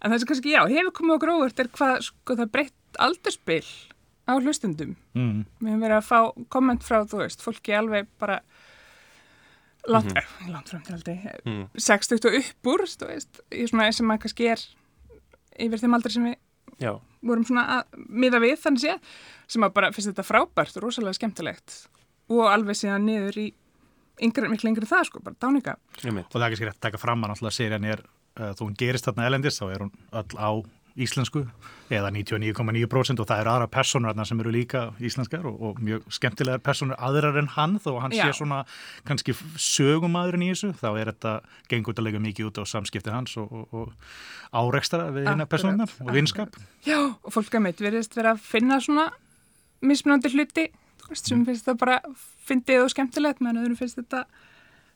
En 0.00 0.08
það 0.14 0.22
sem 0.22 0.32
kannski, 0.32 0.56
já, 0.56 0.62
hefur 0.72 0.96
komið 1.02 1.18
okkur 1.18 1.34
óvart 1.34 1.60
er 1.60 1.70
hvað, 1.76 1.98
sko, 2.08 2.38
það 2.40 2.54
breytt 2.56 3.02
aldurspill 3.02 3.68
á 4.26 4.32
hlustundum 4.36 4.96
mm. 5.14 5.44
við 5.60 5.70
hefum 5.70 5.84
verið 5.84 5.98
að 5.98 6.08
fá 6.08 6.46
komment 6.52 6.86
frá 6.86 7.02
þú 7.06 7.22
veist, 7.22 7.44
fólki 7.44 7.76
alveg 7.76 8.08
bara 8.20 8.40
langt, 9.86 10.10
mm 10.10 10.22
-hmm. 10.22 10.52
langt 10.52 10.68
fram 10.68 10.82
til 10.82 10.94
aldrei 10.94 11.18
mm. 11.44 11.68
60 11.76 12.26
og 12.26 12.34
uppur 12.40 12.86
þú 12.86 13.06
veist, 13.06 13.40
í 13.50 13.66
svona 13.68 13.92
sem 13.92 14.10
að 14.10 14.18
kannski 14.18 14.48
er 14.48 14.60
yfir 15.58 15.78
þeim 15.78 15.94
aldrei 15.94 16.12
sem 16.12 16.24
við 16.24 16.36
Já. 16.78 17.00
vorum 17.22 17.44
svona 17.44 17.64
að 17.78 17.84
miða 18.08 18.40
við 18.42 18.58
þannig 18.60 18.80
sé 18.80 18.98
sem 19.46 19.62
að 19.62 19.72
bara 19.72 19.92
finnst 19.92 20.10
þetta 20.10 20.26
frábært 20.26 20.76
og 20.76 20.82
rosalega 20.82 21.12
skemmtilegt 21.12 21.88
og 22.28 22.50
alveg 22.50 22.76
síðan 22.76 23.06
niður 23.06 23.38
í 23.38 23.54
yngre, 24.26 24.48
miklu 24.48 24.70
yngre 24.70 24.88
það 24.88 25.04
sko, 25.08 25.20
bara 25.24 25.36
dáninga 25.40 25.76
og 25.76 26.32
það 26.32 26.46
er 26.46 26.52
ekki 26.52 26.68
rétt 26.68 26.80
að 26.80 26.86
taka 26.88 26.98
fram 27.00 27.24
að 27.24 27.32
náttúrulega 27.32 27.58
serjan 27.58 27.84
er, 27.84 28.02
uh, 28.40 28.52
þú 28.56 28.68
hún 28.68 28.78
gerist 28.78 29.08
þarna 29.08 29.26
elendis 29.26 29.60
þá 29.60 29.66
er 29.70 29.84
hún 29.84 29.92
öll 30.12 30.36
á 30.36 30.50
íslensku 30.96 31.42
eða 31.92 32.10
99,9% 32.14 33.20
og 33.20 33.28
það 33.28 33.42
eru 33.42 33.52
aðra 33.52 33.68
personur 33.70 34.20
sem 34.26 34.40
eru 34.40 34.52
líka 34.54 34.82
íslenskar 34.98 35.44
og, 35.46 35.58
og 35.60 35.82
mjög 35.84 36.06
skemmtilegar 36.16 36.62
personur 36.64 36.96
aðrar 36.98 37.36
en 37.40 37.50
hann 37.52 37.76
þó 37.82 37.98
hann 38.02 38.16
Já. 38.16 38.24
sé 38.26 38.38
svona 38.40 38.62
kannski 39.08 39.36
sögumadurinn 39.60 40.46
í 40.46 40.50
þessu 40.54 40.72
þá 40.80 40.88
er 40.94 41.12
þetta 41.12 41.34
gengur 41.70 41.98
að 41.98 42.08
lega 42.08 42.22
mikið 42.24 42.50
út 42.50 42.62
á 42.62 42.64
samskipti 42.72 43.12
hans 43.12 43.36
og, 43.40 43.52
og, 43.52 43.76
og 43.76 44.56
áreikstara 44.56 45.12
við 45.14 45.28
hérna 45.28 45.48
personunar 45.50 45.92
og 46.00 46.12
vinskap. 46.16 46.56
Já 46.88 46.98
og 47.04 47.30
fólk 47.34 47.54
að 47.54 47.66
mitt 47.68 47.84
verðist 47.84 48.16
vera 48.16 48.34
að 48.34 48.42
finna 48.46 48.80
svona 48.80 49.10
mismunandi 49.84 50.32
hluti. 50.34 50.68
Sem 51.14 51.44
finnst 51.46 51.68
það 51.68 51.82
bara 51.84 52.00
fyndið 52.48 52.82
og 52.82 52.90
skemmtilegt 52.90 53.42
meðan 53.44 53.62
öðrum 53.62 53.78
finnst 53.78 54.00
þetta 54.00 54.24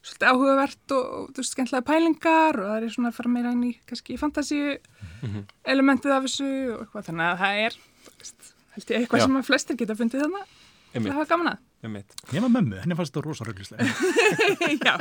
svolítið 0.01 0.31
áhugavert 0.31 0.95
og, 0.97 1.05
og 1.21 1.27
þú 1.35 1.43
veist, 1.43 1.53
skemmtilega 1.55 1.87
pælingar 1.91 2.57
og 2.61 2.67
það 2.71 2.85
er 2.87 2.95
svona 2.95 3.11
að 3.13 3.19
fara 3.19 3.33
meira 3.35 3.53
inn 3.53 3.67
í 3.69 3.73
kannski 3.87 4.17
fantasíu 4.21 4.79
Mhm. 5.21 5.43
elementið 5.69 6.13
af 6.17 6.23
þessu 6.25 6.47
og 6.73 6.79
eitthvað 6.87 7.05
þannig 7.11 7.27
að 7.29 7.41
það 7.43 7.59
er, 7.67 7.75
þú 8.07 8.13
veist, 8.23 8.53
held 8.73 8.87
ég 8.89 9.01
eitthvað 9.03 9.19
Já. 9.21 9.25
sem 9.27 9.37
að 9.37 9.49
flestir 9.51 9.77
geta 9.77 9.95
fundið 9.99 10.23
þannig 10.25 10.47
Einmitt. 10.95 11.11
það 11.13 11.19
hafa 11.21 11.29
gaman 11.35 11.51
að. 11.53 11.59
Einmitt. 11.85 12.15
Nefna 12.33 12.49
mömmu, 12.55 12.79
henni 12.81 12.97
fannst 12.97 13.13
þetta 13.13 13.25
rosa 13.27 13.45
rögglislega. 13.45 13.85
Já. 14.87 14.95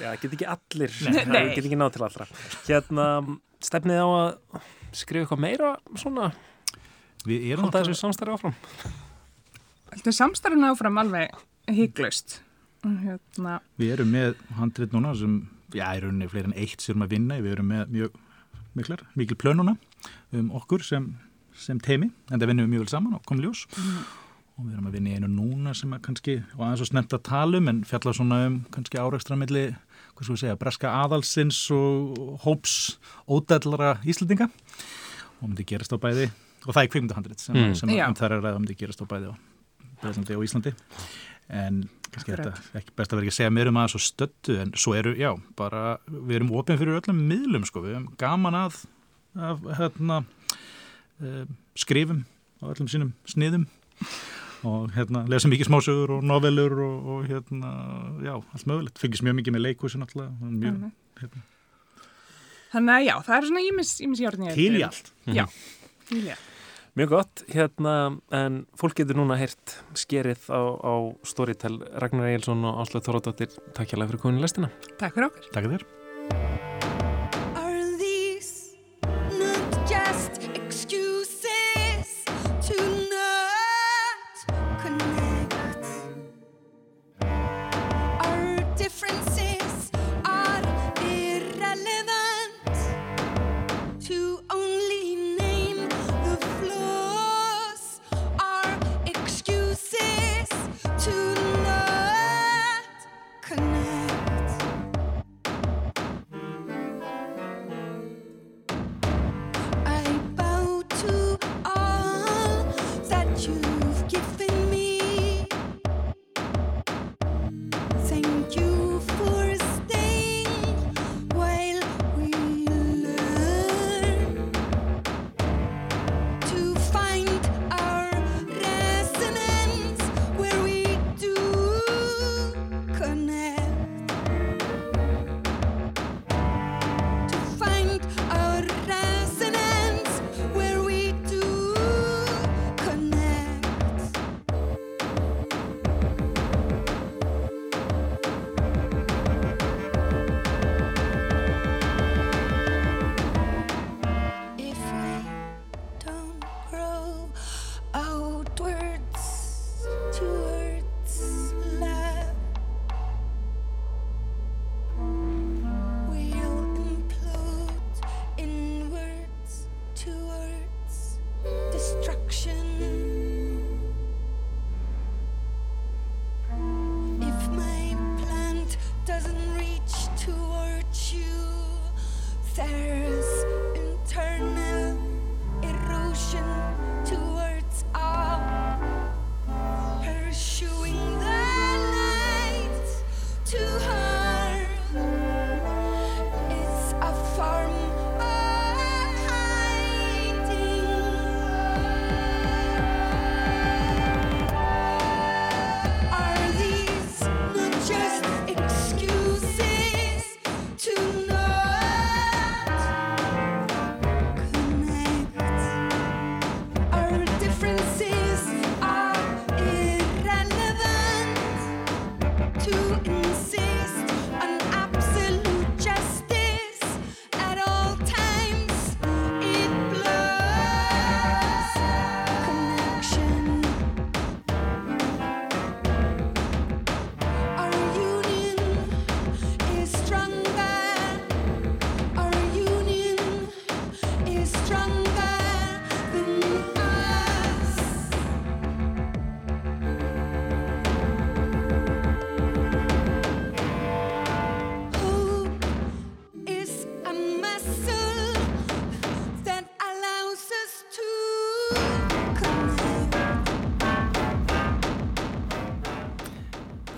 Já, 0.00 0.14
get 0.22 0.32
ekki 0.34 0.46
allir, 0.48 0.94
Nei. 1.10 1.24
það 1.26 1.50
get 1.56 1.66
ekki 1.68 1.78
náð 1.78 1.92
til 1.96 2.04
allra. 2.06 2.26
Hérna, 2.66 3.06
stefnið 3.62 4.00
á 4.02 4.06
að 4.06 4.64
skrifa 4.96 5.26
eitthvað 5.26 5.42
meira 5.44 5.72
svona, 5.98 6.30
Við 7.22 7.44
erum 7.52 7.68
halda 7.68 7.84
þessu 7.84 7.94
samstæri 8.00 8.32
áfram. 8.34 8.54
Heldur 9.92 10.14
samstarfinu 10.16 10.70
áfram 10.72 10.96
alveg 10.98 11.36
hygglust. 11.70 12.40
Hérna, 12.82 13.60
Við 13.78 13.92
erum 13.94 14.10
með 14.10 14.34
handrit 14.58 14.90
núna 14.94 15.12
sem, 15.14 15.36
já, 15.70 15.84
er 15.94 16.02
rauninni 16.02 16.26
fleiri 16.30 16.50
en 16.50 16.56
eitt 16.58 16.80
sem 16.82 16.94
erum 16.96 17.04
að 17.06 17.12
vinna. 17.14 17.36
í. 17.38 17.42
Við 17.44 17.52
erum 17.56 17.68
með 17.70 17.92
mjög 17.94 18.16
miklar, 18.74 19.04
mikil 19.14 19.36
plön 19.38 19.56
núna 19.60 19.76
um 20.32 20.50
okkur 20.58 20.82
sem, 20.82 21.06
sem 21.54 21.78
teimi, 21.78 22.10
en 22.30 22.40
það 22.40 22.48
vinnum 22.50 22.66
við 22.66 22.72
mjög 22.74 22.84
vel 22.86 22.88
saman 22.96 23.14
og 23.14 23.22
komum 23.28 23.44
ljós. 23.44 23.66
Og 24.58 24.66
við 24.66 24.72
erum 24.74 24.86
að 24.90 24.96
vinna 24.96 25.10
í 25.10 25.14
einu 25.16 25.28
núna 25.30 25.74
sem 25.76 25.92
að 25.94 26.02
kannski, 26.08 26.34
og 26.56 26.64
aðeins 26.66 26.82
og 26.84 26.88
snemt 26.90 27.14
að 27.16 27.22
tala 27.28 27.58
um, 27.60 27.68
en 27.70 27.84
fjalla 27.88 28.12
svona 28.16 28.40
um 28.48 28.58
kannski 28.74 28.98
áreikstra 29.00 29.38
milli, 29.38 29.62
hvað 30.16 30.26
svo 30.26 30.34
við 30.34 30.42
segja, 30.42 30.58
breska 30.60 30.90
aðalsins 31.04 31.60
og 31.72 32.40
hóps 32.44 32.74
ódællara 33.30 33.94
Íslandinga. 34.04 34.50
Og 35.40 35.48
myndi 35.48 35.64
gerast 35.64 35.94
á 35.94 35.98
bæði, 36.02 36.28
og 36.66 36.74
það 36.74 36.82
er 36.82 36.90
kvikmyndahandrit 36.92 37.40
sem, 37.40 37.54
Mm. 37.56 37.74
sem 37.78 37.88
Já. 37.94 38.08
um 38.08 38.14
það 38.14 38.26
er 38.28 38.36
að 38.38 38.44
ræða 38.44 38.58
myndi 38.60 38.76
gerast 38.76 39.00
á 39.02 39.06
bæði 39.06 39.30
á 39.32 39.34
Íslandi. 40.02 40.74
En 41.48 41.82
kannski 42.12 42.32
Akkurat. 42.32 42.54
þetta 42.54 42.78
ekki 42.78 42.94
best 42.96 43.12
að 43.12 43.16
vera 43.16 43.24
ekki 43.26 43.32
að 43.32 43.38
segja 43.38 43.50
mér 43.56 43.68
um 43.72 43.78
að 43.82 43.88
svo 43.94 44.00
stöttu 44.04 44.58
en 44.62 44.72
svo 44.76 44.94
eru, 44.94 45.14
já, 45.16 45.30
bara 45.56 45.98
við 46.08 46.36
erum 46.36 46.52
opinn 46.60 46.78
fyrir 46.80 47.00
öllum 47.00 47.22
miðlum 47.28 47.64
sko, 47.68 47.80
við 47.84 47.94
erum 47.96 48.10
gaman 48.20 48.54
að, 48.54 48.76
að 49.36 49.66
hérna 49.80 50.18
uh, 51.22 51.44
skrifum 51.74 52.24
á 52.62 52.64
öllum 52.72 52.88
sínum 52.92 53.12
sniðum 53.28 53.66
og 54.68 54.92
hérna 54.94 55.24
lesa 55.26 55.48
mikið 55.50 55.66
smásögur 55.70 56.12
og 56.18 56.22
novelur 56.28 56.76
og, 56.84 57.08
og 57.16 57.24
hérna, 57.26 57.72
já, 58.22 58.36
allt 58.38 58.68
mögulegt 58.70 59.00
fylgist 59.02 59.24
mjög 59.26 59.40
mikið 59.40 59.56
með 59.56 59.66
náttúrulega 59.72 60.30
og 60.30 60.52
mjög, 60.52 60.76
Mhm. 60.78 60.92
hérna, 61.22 61.42
þannig 62.72 62.94
að 62.94 63.04
já, 63.08 63.14
það 63.26 63.36
er 63.36 63.46
svona 63.48 63.64
ímis, 63.68 63.90
ímis 64.00 64.20
járni. 64.22 64.54
til 64.54 64.72
í 64.78 64.82
allt 64.86 65.12
Já, 65.26 65.46
til 66.08 66.22
í 66.22 66.30
allt. 66.30 66.51
Mjög 66.92 67.08
gott, 67.08 67.42
hérna, 67.48 67.92
en 68.36 68.66
fólk 68.76 68.98
getur 69.00 69.16
núna 69.16 69.38
heyrt 69.40 69.78
skerið 69.96 70.44
á, 70.52 70.60
á 70.76 70.94
Storytel 71.24 71.78
Ragnar 72.04 72.28
Egilson 72.28 72.66
og 72.68 72.82
Áslöð 72.84 73.06
Þorðardóttir 73.08 73.56
takk 73.72 73.94
hjá 73.94 74.02
fyrir 74.02 74.20
komin 74.20 74.42
í 74.42 74.44
lestina. 74.44 74.68
Takk 75.00 75.16
fyrir 75.16 75.30
okkur. 75.30 75.48
Takk 75.56 75.72
þér 75.72 76.70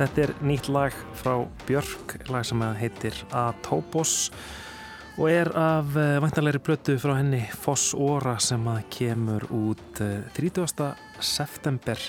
Þetta 0.05 0.21
er 0.21 0.31
nýtt 0.45 0.67
lag 0.69 0.97
frá 1.17 1.33
Björk, 1.65 2.11
lag 2.29 2.43
sem 2.45 2.61
heitir 2.77 3.17
Atopos 3.33 4.29
og 5.17 5.31
er 5.31 5.49
af 5.57 5.95
uh, 5.97 6.19
vantanlegri 6.21 6.61
blötu 6.61 6.99
frá 7.01 7.15
henni 7.17 7.41
Foss 7.63 7.95
Óra 7.97 8.35
sem 8.37 8.67
kemur 8.93 9.47
út 9.49 10.03
uh, 10.05 10.27
30. 10.37 10.91
september. 11.25 12.05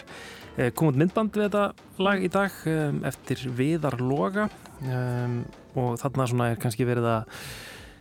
Eh, 0.57 0.73
kom 0.75 0.91
út 0.91 0.99
myndband 0.99 1.39
við 1.39 1.47
þetta 1.47 2.03
lag 2.03 2.25
í 2.27 2.31
dag 2.35 2.59
eftir 3.07 3.45
Viðar 3.55 3.95
Loga 4.03 4.49
og 5.79 5.95
þarna 6.01 6.49
er 6.49 6.59
kannski 6.59 6.87
verið 6.87 7.07
að 7.13 7.39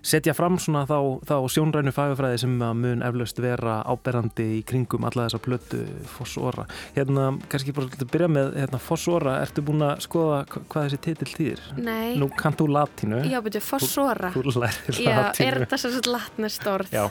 setja 0.05 0.35
fram 0.37 0.59
svona 0.61 0.85
þá, 0.89 0.99
þá 1.25 1.35
sjónrænu 1.55 1.93
fagafræði 1.97 2.41
sem 2.45 2.55
mun 2.61 3.03
eflaust 3.07 3.39
vera 3.41 3.79
áberandi 3.89 4.45
í 4.59 4.63
kringum 4.69 5.07
alla 5.09 5.27
þessa 5.27 5.41
plötu 5.43 5.81
Fossóra. 6.15 6.67
Hérna, 6.97 7.31
kannski 7.51 7.73
bara 7.77 7.89
að 7.89 8.05
byrja 8.13 8.29
með 8.31 8.51
hérna, 8.61 8.81
Fossóra, 8.85 9.39
ertu 9.45 9.65
búin 9.65 9.85
að 9.87 10.03
skoða 10.05 10.43
hva- 10.53 10.65
hvað 10.69 10.89
þessi 10.89 11.01
titill 11.09 11.31
þýðir? 11.33 11.63
Nei. 11.81 12.17
Nú 12.21 12.29
kannt 12.37 12.61
þú 12.61 12.69
latínu. 12.75 13.23
Já, 13.31 13.41
betur, 13.45 13.65
fossóra. 13.65 14.31
Þú 14.35 14.45
lærir 14.61 15.01
Já, 15.01 15.17
latínu. 15.23 15.47
er 15.49 15.59
þetta 15.65 15.79
svo 15.81 16.03
latnest 16.13 16.67
orð? 16.69 16.93
Já. 16.93 17.05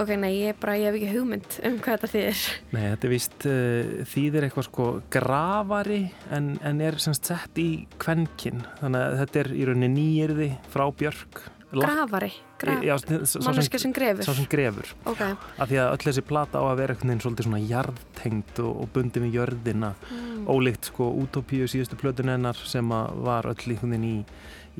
Ok, 0.00 0.14
nei, 0.16 0.32
ég, 0.40 0.56
bara, 0.60 0.78
ég 0.80 0.88
hef 0.88 0.98
ekki 0.98 1.12
hugmynd 1.18 1.58
um 1.68 1.78
hvað 1.84 1.98
þetta 1.98 2.12
þýðir. 2.14 2.42
Nei, 2.72 2.82
þetta 2.88 3.08
er 3.08 3.12
víst 3.12 3.46
uh, 3.46 3.92
þýðir 4.14 4.48
eitthvað 4.48 4.68
sko 4.70 4.88
grafari 5.10 6.00
en, 6.32 6.50
en 6.64 6.80
er 6.80 6.98
semst 7.02 7.28
sett 7.28 7.60
í 7.60 7.68
kvenkin. 8.00 8.64
Þannig 8.80 9.04
að 9.04 9.18
þetta 9.22 9.40
er 9.44 9.52
í 9.54 9.68
rauninni 9.68 9.92
nýjirði 9.98 10.50
frá 10.72 10.86
Björk. 10.98 11.44
Grafari? 11.72 12.30
Graf... 12.58 12.82
Já, 12.82 12.94
sá 12.98 13.40
Manneskja 13.44 13.80
sem 13.82 13.92
grefur? 13.92 14.24
Sá 14.24 14.34
sem 14.34 14.46
grefur. 14.50 14.88
Ok. 15.08 15.20
Af 15.20 15.68
því 15.68 15.80
að 15.82 15.90
öll 15.92 16.04
þessi 16.06 16.24
plata 16.26 16.62
á 16.62 16.64
að 16.64 16.78
vera 16.80 16.94
einhvern 16.94 17.12
veginn 17.12 17.24
svolítið 17.24 17.48
svona 17.48 17.60
jarðtengt 17.62 18.62
og, 18.64 18.70
og 18.82 18.92
bundið 18.94 19.26
við 19.26 19.36
jörðina. 19.38 19.92
Mm. 20.08 20.46
Ólíkt 20.48 20.90
sko 20.90 21.10
útópíu 21.22 21.68
síðustu 21.68 21.98
plötun 22.00 22.32
hennar 22.32 22.58
sem 22.68 22.88
var 22.88 23.50
öll 23.50 23.58
einhvern 23.58 23.94
veginn 23.94 24.08
í, 24.08 24.16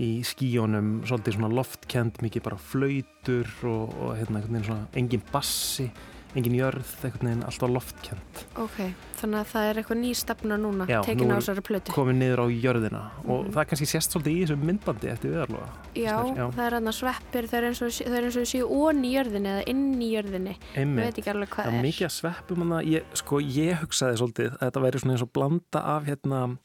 í 0.00 0.10
skíjónum 0.26 0.94
svolítið 1.08 1.36
svona 1.36 1.52
loftkend, 1.60 2.22
mikið 2.24 2.46
bara 2.48 2.60
flautur 2.70 3.52
og, 3.68 3.92
og 3.92 4.14
hérna 4.16 4.40
einhvern 4.40 4.56
veginn 4.56 4.68
svona 4.70 4.88
engin 4.96 5.26
bassi, 5.32 5.90
engin 6.36 6.54
jörð, 6.58 6.84
einhvern 7.04 7.28
veginn 7.28 7.44
alltaf 7.48 7.70
loftkend. 7.72 8.40
Ok, 8.60 8.76
þannig 9.20 9.38
að 9.40 9.46
það 9.52 9.68
er 9.70 9.78
eitthvað 9.80 9.98
ný 10.02 10.10
stefna 10.14 10.58
núna, 10.60 10.86
Já, 10.86 11.00
tekin 11.02 11.30
á 11.32 11.36
þessari 11.40 11.62
plötu. 11.64 11.92
komið 11.96 12.18
niður 12.20 12.42
á 12.44 12.46
jörðina 12.52 13.02
og 13.24 13.44
Mhm. 13.46 13.52
það 13.54 13.60
er 13.62 13.68
kannski 13.70 13.88
sést 13.88 14.12
svolítið 14.12 14.36
í 14.36 14.42
þessu 14.44 14.56
myndbandi 14.62 15.08
eftir 15.12 15.30
viðarloga. 15.32 15.68
Já, 15.94 16.16
það 16.52 16.66
er 16.66 16.72
hann 16.78 16.84
að 16.92 16.98
sveppir, 17.00 17.48
það 17.48 17.58
er 17.58 17.64
eins 17.68 17.82
og 17.82 17.88
þau 17.88 18.44
séu 18.44 18.66
onni 18.68 19.08
í 19.08 19.16
jörðinni 19.16 19.48
eða 19.54 19.68
inn 19.68 19.94
í 20.02 20.10
jörðinni. 20.12 20.56
Ég 20.76 20.94
veit 20.96 21.16
ekki 21.18 21.32
alveg 21.32 21.48
hvað 21.48 21.64
það 21.64 21.64
það 21.64 21.72
er 21.72 21.78
er. 21.78 21.88
mikið 21.88 22.06
að 22.06 22.16
sveppum 22.20 22.58
hana. 22.58 22.82
ég, 22.84 23.02
sko, 23.14 23.40
ég 23.40 23.78
hugsaði 23.80 24.18
svolítið 24.18 24.50
að 24.58 24.70
þetta 24.70 24.82
væri 24.84 25.00
svona 25.00 25.12
eins 25.16 25.22
og 25.22 25.32
blanda 25.32 25.80
af 25.96 26.04
hérna 26.04 26.58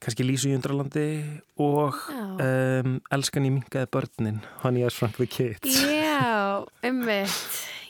kannski 0.00 0.22
Lísu 0.28 0.50
í 0.52 0.54
Undralandi 0.58 1.40
og 1.58 1.94
um, 2.12 3.00
Elskan 3.10 3.46
í 3.46 3.50
mingaði 3.50 3.86
börnin 3.88 4.42
Honey 4.62 4.82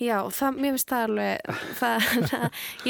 Já, 0.01 0.19
það, 0.35 0.59
mér 0.63 0.75
finnst 0.75 0.91
það 0.91 1.05
alveg, 1.09 1.55
það, 1.81 2.09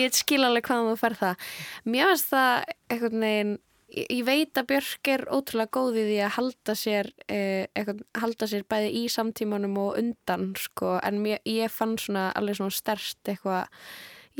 ég 0.00 0.16
skil 0.16 0.40
alveg 0.46 0.66
hvaðan 0.70 0.90
þú 0.92 0.96
fær 1.02 1.16
það. 1.20 1.46
Mér 1.94 2.10
finnst 2.12 2.30
það 2.32 2.64
einhvern 2.94 3.24
veginn, 3.26 3.52
ég, 3.94 4.06
ég 4.18 4.24
veit 4.28 4.60
að 4.62 4.68
Björk 4.72 5.10
er 5.14 5.24
ótrúlega 5.36 5.74
góð 5.76 6.00
í 6.00 6.06
því 6.08 6.18
að 6.24 6.34
halda 6.38 6.76
sér, 6.80 7.12
eh, 7.28 7.66
eitthvað, 7.76 8.02
halda 8.24 8.48
sér 8.50 8.66
bæði 8.72 8.90
í 9.02 9.04
samtímanum 9.12 9.78
og 9.84 9.98
undan, 10.00 10.50
sko, 10.58 10.96
en 11.04 11.22
mér, 11.24 11.40
ég 11.48 11.70
fann 11.70 11.96
svona 12.00 12.30
alveg 12.38 12.56
svona 12.60 12.74
stærst 12.74 13.20
eitthvað, 13.34 13.68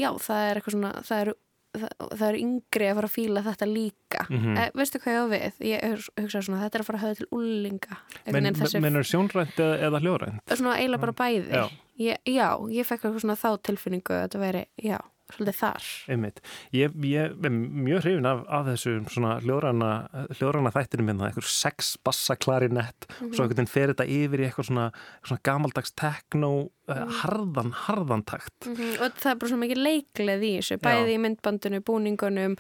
já, 0.01 0.11
það 0.19 0.49
er 0.51 0.61
eitthvað 0.63 0.79
svona, 0.79 0.95
það 1.07 1.27
eru 1.27 1.41
Það, 1.75 1.91
það 2.15 2.21
er 2.29 2.37
yngri 2.39 2.85
að 2.87 2.95
fara 3.01 3.09
að 3.09 3.13
fíla 3.17 3.41
þetta 3.43 3.67
líka 3.67 4.21
Mhm. 4.31 4.53
eh, 4.63 4.69
veistu 4.79 4.99
hvað 5.03 5.11
ég 5.11 5.19
á 5.19 5.27
við? 5.33 5.57
ég 5.67 6.05
hugsa 6.23 6.43
svona, 6.47 6.61
þetta 6.63 6.79
er 6.79 6.83
að 6.85 6.87
fara 6.87 6.99
að 7.01 7.03
höfða 7.03 7.17
til 7.19 7.27
úlinga 7.35 7.97
Men, 8.31 8.47
Mennur 8.85 9.03
sjónrænt 9.03 9.59
eða, 9.59 9.81
eða 9.89 10.01
hljórænt? 10.05 10.39
svona 10.55 10.77
eiginlega 10.79 11.01
bara 11.03 11.17
bæði 11.19 11.51
Já. 11.51 11.65
Ég, 11.99 12.17
já, 12.27 12.49
ég 12.71 12.87
fekk 12.87 13.05
eitthvað 13.05 13.21
svona 13.25 13.37
þá 13.41 13.51
tilfinningu 13.63 14.15
að 14.15 14.23
þetta 14.29 14.41
veri, 14.43 14.65
já, 14.83 14.99
svolítið 15.33 15.57
þar 15.57 15.85
Einmitt. 16.13 16.41
Ég, 16.77 16.93
ég 17.09 17.33
er 17.49 17.51
mjög 17.55 18.03
hrifin 18.05 18.27
af, 18.29 18.43
af 18.53 18.67
þessu 18.69 18.93
svona 19.09 19.39
hljóðrana, 19.41 19.89
hljóðrana 20.37 20.73
þættinu 20.75 21.07
minna, 21.07 21.31
eitthvað 21.31 21.49
sex 21.49 21.95
bassa 22.05 22.37
klarinett 22.37 23.07
Mhm. 23.09 23.33
svo 23.33 23.45
einhvern 23.45 23.57
veginn 23.57 23.71
fer 23.73 23.89
þetta 23.95 24.07
yfir 24.07 24.43
í 24.43 24.47
eitthvað 24.51 24.69
svona, 24.69 24.85
svona 25.25 25.41
gamaldags 25.49 25.95
techno 25.97 26.51
uh, 26.89 27.07
harðan, 27.23 27.73
harðan 27.87 28.25
takt 28.29 28.69
Mhm, 28.69 29.01
og 29.01 29.17
það 29.17 29.31
er 29.33 29.41
bara 29.41 29.51
svo 29.55 29.61
mikið 29.65 29.83
leikleð 29.87 30.45
í 30.45 30.53
þessu 30.61 30.79
bæði 30.85 31.15
í 31.17 31.23
myndbandinu, 31.25 31.81
búningunum 31.81 32.57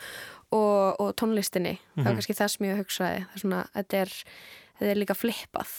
og, 0.54 1.00
og 1.00 1.14
tónlistinni 1.20 1.76
það 1.78 2.00
Mhm. 2.00 2.04
var 2.06 2.14
kannski 2.14 2.38
það 2.40 2.48
sem 2.56 2.66
ég 2.70 2.80
hugsaði 2.80 3.20
það 3.26 3.34
er 3.34 3.40
svona, 3.44 3.62
þetta 3.76 4.00
er, 4.06 4.12
þetta 4.80 4.90
er 4.90 5.02
líka 5.04 5.14
flippað 5.20 5.70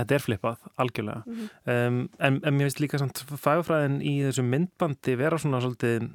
Þetta 0.00 0.16
er 0.16 0.24
flippað, 0.24 0.62
algjörlega. 0.80 1.22
Mhm. 1.26 1.50
um, 1.76 2.00
en, 2.18 2.40
en 2.44 2.56
mér 2.56 2.70
finnst 2.70 2.80
líka 2.82 3.00
samt 3.02 3.20
fagfræðin 3.28 4.00
í 4.00 4.16
þessu 4.24 4.46
myndbandi 4.48 5.16
vera 5.20 5.38
svona 5.40 5.60
svolítið, 5.60 6.10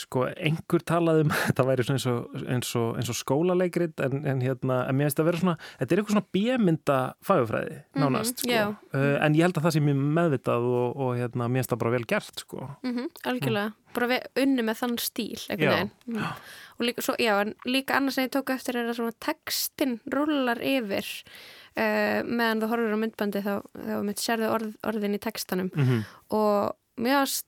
sko, 0.00 0.24
einhver 0.34 0.82
talaði 0.82 1.22
um, 1.22 1.30
þetta 1.46 1.64
væri 1.68 1.84
svona 1.86 1.98
eins 2.00 2.06
og, 2.10 2.32
eins 2.50 2.70
og, 2.80 2.88
eins 2.98 3.10
og 3.12 3.18
skólalegrit, 3.18 4.00
en, 4.02 4.24
en 4.26 4.40
hérna, 4.42 4.80
en 4.90 4.96
mér 4.98 5.06
finnst 5.06 5.20
það 5.20 5.28
vera 5.28 5.42
svona, 5.44 5.54
þetta 5.78 5.94
er 5.94 6.00
eitthvað 6.02 6.16
svona 6.16 6.32
bímynda 6.34 6.98
fagfræði, 7.28 7.76
nánast, 8.02 8.42
Mhm, 8.42 8.50
já. 8.50 8.64
sko. 8.74 8.98
Uh, 8.98 9.14
en 9.26 9.38
ég 9.38 9.46
held 9.46 9.60
að 9.60 9.66
það 9.68 9.76
sé 9.76 9.84
mjög 9.86 10.02
meðvitað 10.18 10.66
og, 10.80 11.00
og 11.06 11.14
hérna, 11.20 11.46
mér 11.48 11.62
finnst 11.62 11.74
það 11.74 11.82
bara 11.84 11.94
vel 11.94 12.04
gert, 12.14 12.42
sko. 12.46 12.68
mm 12.82 13.08
algjörlega, 13.30 13.72
bara 13.94 14.10
við 14.10 14.42
unni 14.42 14.62
með 14.66 14.80
þann 14.82 14.96
stíl 14.98 15.42
Já. 15.46 15.54
veginn 15.70 15.90
mm. 16.10 16.24
og 16.74 16.86
líka, 16.88 17.02
svo, 17.06 17.14
já, 17.22 17.34
en 17.44 17.54
líka 17.70 17.94
annars 18.00 18.18
sem 18.18 18.26
ég 18.26 18.32
tók 18.34 18.50
eftir 18.50 18.80
er 18.80 18.90
að 18.90 18.98
svona 18.98 19.14
textin 19.22 20.00
rullar 20.10 20.58
yfir 20.58 21.06
meðan 21.76 22.60
þú 22.62 22.68
horfur 22.70 22.94
á 22.94 23.02
myndbandi 23.02 23.42
þá, 23.44 23.52
þá 23.74 23.96
mitt 24.06 24.22
sérðu 24.22 24.50
orð, 24.54 24.74
orðin 24.86 25.16
í 25.18 25.22
textanum 25.22 25.70
Mhm. 25.74 26.04
og 26.30 26.76
mér 27.00 27.20
varst 27.24 27.46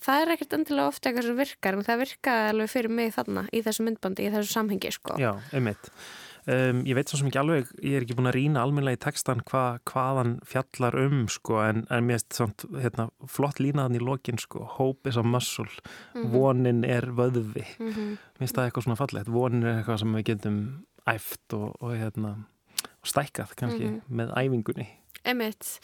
það 0.00 0.22
er 0.22 0.32
ekkert 0.36 0.54
endilega 0.56 0.88
ofta 0.88 1.10
eitthvað 1.10 1.26
sem 1.26 1.36
virkar 1.36 1.74
en 1.74 1.84
það 1.84 2.00
virkaði 2.04 2.48
alveg 2.52 2.70
fyrir 2.70 2.90
mig 2.90 3.12
þarna 3.14 3.48
í 3.52 3.62
þessu 3.66 3.84
myndbandi, 3.84 4.24
í 4.28 4.30
þessu 4.32 4.52
samhengi 4.54 4.92
sko. 4.94 5.16
Já, 5.18 5.32
einmitt. 5.52 5.90
Um, 6.48 6.80
ég 6.86 6.94
veit 6.96 7.10
svo 7.10 7.18
sem 7.18 7.28
ekki 7.28 7.40
alveg, 7.42 7.66
ég 7.84 7.96
er 7.98 8.04
ekki 8.06 8.14
búin 8.16 8.30
að 8.30 8.38
rýna 8.38 8.62
almennilega 8.62 8.96
í 8.96 9.02
textan 9.04 9.42
hva, 9.44 9.80
hvað 9.84 10.16
hann 10.16 10.30
fjallar 10.48 10.94
um 10.96 11.26
sko, 11.28 11.58
en, 11.60 11.82
en 11.90 12.06
mér 12.08 12.16
finnst 12.22 12.38
samt 12.38 12.64
hérna, 12.80 13.10
flott 13.28 13.58
línaðan 13.60 13.98
í 13.98 14.00
lokin 14.00 14.38
sko, 14.40 14.64
hope 14.78 15.06
is 15.10 15.16
a 15.18 15.22
muscle, 15.22 15.68
Mhm. 16.14 16.30
vonin 16.32 16.84
er 16.88 17.02
vöðvi. 17.02 17.66
Mhm. 17.78 18.16
Mér 18.16 18.38
finnst 18.40 18.54
það 18.56 18.70
eitthvað 18.70 18.84
svona 18.86 18.96
fallegt, 18.96 19.28
vonin 19.28 19.64
er 19.66 19.82
eitthvað 19.82 19.98
sem 19.98 20.14
við 20.14 20.24
getum 20.24 20.84
æft 21.06 21.52
og, 21.52 21.76
og, 21.82 21.92
hérna, 21.98 22.32
og 22.38 22.46
stækkað 23.04 23.54
kannski 23.56 23.84
Mhm. 23.84 24.00
með 24.10 24.34
æfingunni. 24.36 24.86
Emitt, 25.24 25.80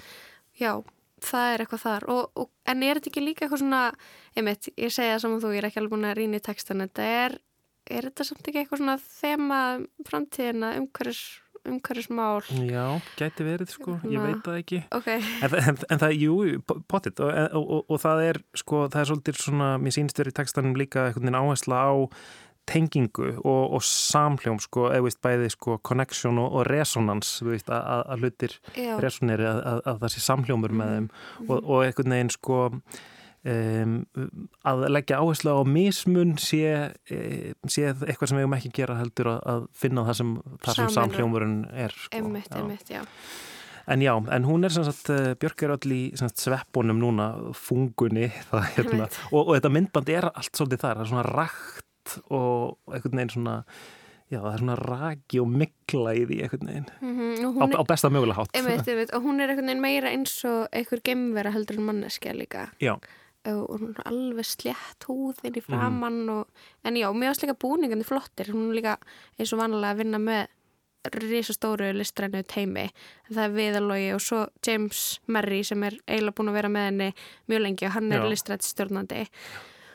já, 0.60 0.82
það 1.20 1.54
er 1.54 1.58
eitthvað 1.64 1.82
þar 1.84 2.08
og, 2.08 2.30
og, 2.36 2.50
en 2.66 2.82
er 2.82 2.94
þetta 3.00 3.10
ekki 3.10 3.24
líka 3.24 3.46
eitthvað 3.46 3.62
svona 3.64 3.92
emitt, 4.36 4.68
ég 4.76 4.92
segja 4.92 5.18
saman 5.20 5.40
þú, 5.40 5.52
ég 5.54 5.58
er 5.62 5.68
ekki 5.70 5.80
alveg 5.80 5.90
búin 5.94 6.04
að 6.10 6.16
rýna 6.18 6.36
í 6.36 6.44
textan 6.44 6.80
þetta 6.84 7.02
er, 7.02 7.38
er 7.90 8.02
þetta 8.10 8.24
samt 8.24 8.42
ekki 8.48 8.62
eitthvað 8.64 8.78
svona 8.82 8.98
þema 8.98 9.86
framtíðina 10.08 10.76
umhverfis, 10.80 11.40
umhverfismál 11.64 12.42
Já, 12.68 13.00
gæti 13.16 13.44
verið 13.46 13.70
sko, 13.72 13.94
ég 14.04 14.18
Svona- 14.18 14.26
veit 14.28 14.42
það 14.44 14.58
ekki. 14.62 14.80
ok, 14.92 15.08
En, 15.08 15.50
það- 15.50 15.68
en, 15.68 15.78
en 15.90 15.98
það, 15.98 16.12
jú, 16.20 16.62
pottit 16.88 17.20
og, 17.20 17.30
og, 17.54 17.70
og, 17.70 17.84
og 17.90 18.00
það 18.00 18.22
er, 18.28 18.38
sko, 18.54 18.88
það 18.88 19.00
er 19.00 19.08
svolítið 19.10 19.36
svona, 19.40 19.78
mér 19.80 19.92
sýnst 19.96 20.18
verið 20.20 20.32
í 20.34 20.38
textanum 20.42 20.74
líka 20.76 21.12
veginn 21.14 21.34
áhersla 21.34 21.76
á 21.88 21.92
tengingu 22.70 23.30
og, 23.44 23.74
og 23.76 23.82
samhljóm, 23.84 24.60
sko, 24.64 24.86
eða 24.92 25.04
veist 25.08 25.20
bæði, 25.24 25.50
sko, 25.52 25.78
connection 25.84 26.38
og, 26.40 26.52
og 26.60 26.66
resonans, 26.70 27.34
þú 27.42 27.50
veist, 27.54 27.68
að, 27.68 27.88
að- 28.14 28.22
hlutir 28.24 28.54
resoneri, 29.04 29.44
að, 29.50 29.58
að, 29.72 29.82
að 29.92 29.98
það 30.04 30.14
sé 30.16 30.24
samhljómur 30.28 30.72
með 30.80 30.94
þeim. 30.96 31.10
Og, 31.48 31.58
og 31.60 31.84
einhvern 31.84 32.16
veginn, 32.16 32.32
sko, 32.32 32.60
um, 33.44 33.96
að 34.64 34.84
leggja 34.96 35.18
áherslu 35.20 35.52
á 35.52 35.60
mismun 35.68 36.36
sé, 36.40 36.62
e, 37.12 37.18
sé 37.68 37.88
eitthvað 37.92 38.30
sem 38.32 38.38
við 38.40 38.46
eigum 38.46 38.56
ekki 38.58 38.72
gera 38.80 38.96
heldur 39.00 39.34
að, 39.36 39.40
að 39.54 39.66
finna 39.84 40.06
það 40.08 40.20
sem, 40.22 40.36
það 40.64 40.78
sem 40.80 40.94
samhljómurinn 40.98 41.58
er, 41.84 41.96
sko. 42.06 42.22
emitt, 42.22 42.48
Já. 42.52 42.62
emitt, 42.64 42.94
já. 42.96 43.02
En 43.84 44.00
já, 44.00 44.14
en 44.32 44.46
hún 44.48 44.64
er 44.64 44.72
sem 44.72 44.84
sagt, 44.86 45.10
eh, 45.12 45.34
Björk 45.36 45.60
er 45.66 45.74
öll 45.74 45.90
í 45.92 45.98
sagt, 46.16 46.40
sveppunum 46.40 46.96
núna, 47.02 47.26
fungunni, 47.52 48.30
það, 48.48 48.62
hérna, 48.78 49.08
og, 49.28 49.42
og 49.42 49.50
þetta 49.58 49.70
myndband 49.76 50.08
er 50.14 50.30
allt 50.30 50.56
svolítið 50.56 50.80
þar, 50.86 50.94
það 50.96 51.04
er 51.04 51.10
svona 51.10 51.24
rakt 52.04 52.20
og 52.30 52.78
einhvern 52.92 53.16
veginn 53.18 53.30
svona, 53.32 53.64
já, 54.30 54.40
það 54.40 54.52
er 54.54 54.62
svona 54.62 54.76
raki 54.78 55.40
og 55.40 55.48
mikla 55.48 56.14
í 56.14 56.24
því 56.28 56.38
einhvern 56.44 56.68
veginn, 56.70 56.88
Mhm, 57.00 57.44
og 57.46 57.62
á, 57.62 57.64
hún 57.66 57.76
á 57.80 57.82
besta 57.86 58.08
mögulega 58.10 58.36
hátt. 58.36 58.54
Einmitt, 58.54 58.86
einmitt, 58.88 59.14
og 59.14 59.22
hún 59.22 59.40
er 59.40 59.48
einhvern 59.50 59.66
veginn 59.68 59.82
meira 59.82 60.10
eins 60.10 60.44
og 60.44 60.68
einhver 60.72 61.00
gemvera 61.04 61.50
heldur 61.52 61.78
en 61.78 61.86
manneskja 61.86 62.34
líka. 62.34 62.70
Já, 62.80 62.96
og 63.46 63.80
hún 63.80 63.94
er 63.94 64.02
alveg 64.08 64.44
slétt 64.44 65.04
húðin 65.06 65.56
í 65.56 65.62
framann 65.62 66.28
og, 66.30 66.46
en 66.84 66.94
já, 66.96 67.10
varst 67.12 67.42
líka 67.42 67.54
búningandi 67.54 68.04
flottir. 68.04 68.52
Hún 68.52 68.70
er 68.70 68.80
líka 68.80 68.98
eins 69.38 69.52
og 69.52 69.60
vanlega 69.60 69.92
að 69.92 69.98
vinna 70.04 70.18
með 70.18 70.46
risastóru 71.04 71.90
listrænu 71.92 72.40
teimi 72.48 72.86
það 73.28 73.42
er 73.44 73.50
viðalogi 73.52 74.06
og 74.14 74.22
svo 74.24 74.38
James 74.64 75.20
Merry 75.28 75.58
sem 75.62 75.82
er 75.84 75.98
eiginlega 76.08 76.32
búin 76.32 76.48
að 76.48 76.56
vera 76.56 76.70
með 76.72 76.86
henni 76.88 77.08
mjög 77.52 77.60
lengi 77.60 77.84
og 77.84 77.92
hann 77.92 78.08
er 78.16 78.24
listrætt 78.24 78.64
stjórnandi. 78.64 79.26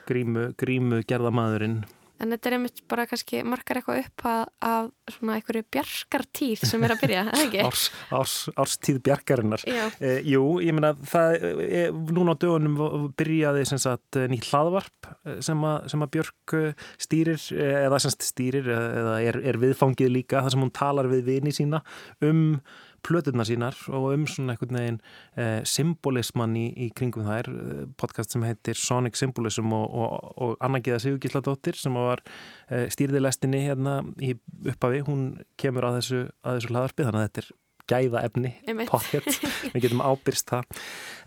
Grímu, 0.06 0.54
grímu 0.54 1.02
gerðamaðurinn. 1.10 1.80
En 2.20 2.36
þetta 2.36 2.50
er 2.50 2.58
einmitt 2.58 2.82
bara 2.92 3.08
kannski 3.10 3.42
markar 3.48 3.80
eitthvað 3.80 4.02
upp 4.04 4.26
að, 4.30 4.42
að 4.70 4.90
svona 5.16 5.38
einhverju 5.38 5.66
bjarkartíð 5.76 6.66
sem 6.68 6.84
er 6.86 6.96
að 6.96 7.04
byrja, 7.04 7.26
eða 7.30 7.46
ekki? 7.46 7.64
Árs, 7.70 7.86
árs, 8.16 8.36
árstíð 8.60 9.02
bjargarinnar 9.08 9.66
Já. 9.68 9.86
e, 10.00 10.16
Jú, 10.30 10.44
ég 10.64 10.76
meina 10.76 10.94
það 11.10 11.38
e, 11.66 11.86
núna 12.16 12.36
á 12.36 12.42
dögunum 12.42 13.10
byrjaði 13.20 13.66
sem 13.70 13.82
sagt 13.82 14.20
nýtt 14.32 14.50
hlaðvarp 14.52 15.10
eh, 15.26 15.40
sem 15.46 15.64
að, 15.66 15.90
sem 15.94 16.06
að 16.06 16.14
Björk 16.18 16.56
eh, 16.58 16.86
stýrir 17.02 17.48
eh, 17.56 17.80
eða 17.86 18.02
sem 18.04 18.14
stýrir 18.14 18.70
eh, 18.70 18.86
eða 19.02 19.16
er, 19.30 19.40
er 19.52 19.60
viðfangið 19.62 20.14
líka 20.14 20.44
þar 20.44 20.56
sem 20.56 20.66
hún 20.66 20.76
talar 20.76 21.10
við 21.12 21.26
vini 21.30 21.56
sína 21.56 21.84
um 22.26 22.60
plöturna 23.06 23.46
sínar 23.48 23.78
og 23.94 24.10
um 24.14 24.26
svona 24.30 24.56
einhvern 24.56 24.80
veginn 24.80 25.00
eh, 25.36 25.62
symbolisman 25.68 26.56
í, 26.60 26.66
í 26.88 26.90
kringum 26.96 27.28
þær 27.28 27.52
eh, 27.54 27.86
podcast 28.00 28.36
sem 28.36 28.46
heitir 28.48 28.80
Sonic 28.80 29.20
Symbolism 29.20 29.74
og, 29.76 29.88
og, 29.90 30.36
og 30.38 30.54
Anna 30.66 30.82
Geða 30.84 31.02
Sigurgísladóttir 31.06 31.80
sem 31.80 31.96
var 31.98 32.24
eh, 32.70 32.88
stýrði 32.92 33.24
lestinni 33.24 33.64
hérna 33.68 34.02
í 34.20 34.36
upphafi, 34.68 35.04
hún 35.08 35.26
kemur 35.60 35.90
að 35.90 36.00
þessu, 36.02 36.22
að 36.44 36.60
þessu 36.60 36.74
hlaðarpi 36.74 37.08
þannig 37.08 37.24
að 37.24 37.28
þetta 37.30 37.46
er 37.46 37.52
gæða 37.90 38.24
efni, 38.28 38.54
pocket 38.90 39.28
við 39.74 39.88
getum 39.88 40.04
ábyrst 40.06 40.52
það 40.52 40.80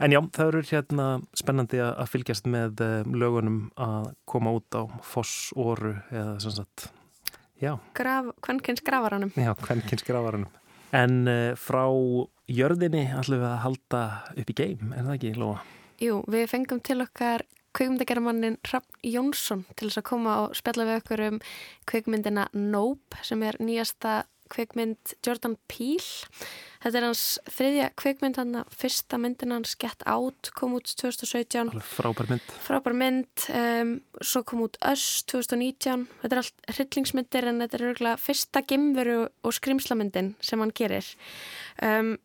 en 0.02 0.14
já, 0.14 0.20
það 0.36 0.50
eru 0.52 0.64
hérna 0.70 1.06
spennandi 1.38 1.82
að 1.82 2.08
fylgjast 2.12 2.48
með 2.50 2.82
eh, 2.86 2.98
lögunum 3.10 3.62
að 3.74 4.12
koma 4.30 4.54
út 4.58 4.78
á 4.78 4.82
Foss 5.06 5.50
Óru 5.58 5.96
eða 6.10 6.36
sem 6.44 6.54
sagt 6.60 6.90
já, 7.62 7.76
Graf, 7.94 8.32
kvenkins 8.42 8.82
grafaranum. 8.82 9.30
Já, 9.38 9.54
kvenkins 9.54 10.02
grafaranum. 10.06 10.50
En 10.92 11.22
uh, 11.24 11.52
frá 11.56 11.84
jörðinni 12.52 13.06
ætlum 13.16 13.40
við 13.40 13.48
að 13.48 13.62
halda 13.64 14.02
upp 14.36 14.52
í 14.52 14.56
geim, 14.58 14.92
er 14.92 15.06
það 15.06 15.14
ekki, 15.16 15.32
Lóa? 15.40 15.62
Jú, 16.02 16.18
við 16.30 16.48
fengum 16.50 16.82
til 16.84 16.98
okkar 17.04 17.46
kveikmyndagermannin 17.76 18.58
Hrafn 18.66 18.98
Jónsson 19.06 19.64
til 19.76 19.88
þess 19.88 20.02
að 20.02 20.08
koma 20.10 20.34
og 20.42 20.56
spjalla 20.58 20.88
við 20.88 20.98
okkur 21.00 21.24
um 21.28 21.38
kveikmyndina 21.88 22.48
Nope 22.52 23.22
sem 23.24 23.42
er 23.46 23.56
nýjasta 23.62 24.22
kveikmynd 24.52 25.14
Jordan 25.24 25.56
Peele. 25.70 26.28
Þetta 26.82 26.98
er 26.98 27.06
hans 27.06 27.22
þriðja 27.54 27.88
kveikmynd, 28.00 28.38
hann 28.40 28.56
að 28.62 28.72
fyrsta 28.74 29.18
myndin 29.22 29.54
hans 29.54 29.76
Get 29.78 30.02
Out 30.10 30.50
kom 30.58 30.74
út 30.78 30.90
2017. 30.98 31.70
Alveg 31.70 31.86
frábær 31.86 32.30
mynd. 32.32 32.48
Frábær 32.64 32.96
mynd, 32.98 33.46
um, 33.54 33.92
svo 34.20 34.42
kom 34.48 34.64
út 34.66 34.78
Us 34.90 35.22
2019. 35.30 36.08
Þetta 36.24 36.36
er 36.36 36.42
allt 36.42 36.66
hryllingsmyndir 36.74 37.48
en 37.50 37.62
þetta 37.62 37.78
er 37.78 37.86
örgulega 37.92 38.22
fyrsta 38.22 38.64
gemveru 38.66 39.20
og 39.28 39.56
skrimslamyndin 39.58 40.34
sem 40.42 40.62
hann 40.62 40.74
gerir. 40.74 41.12
Um, 41.82 42.16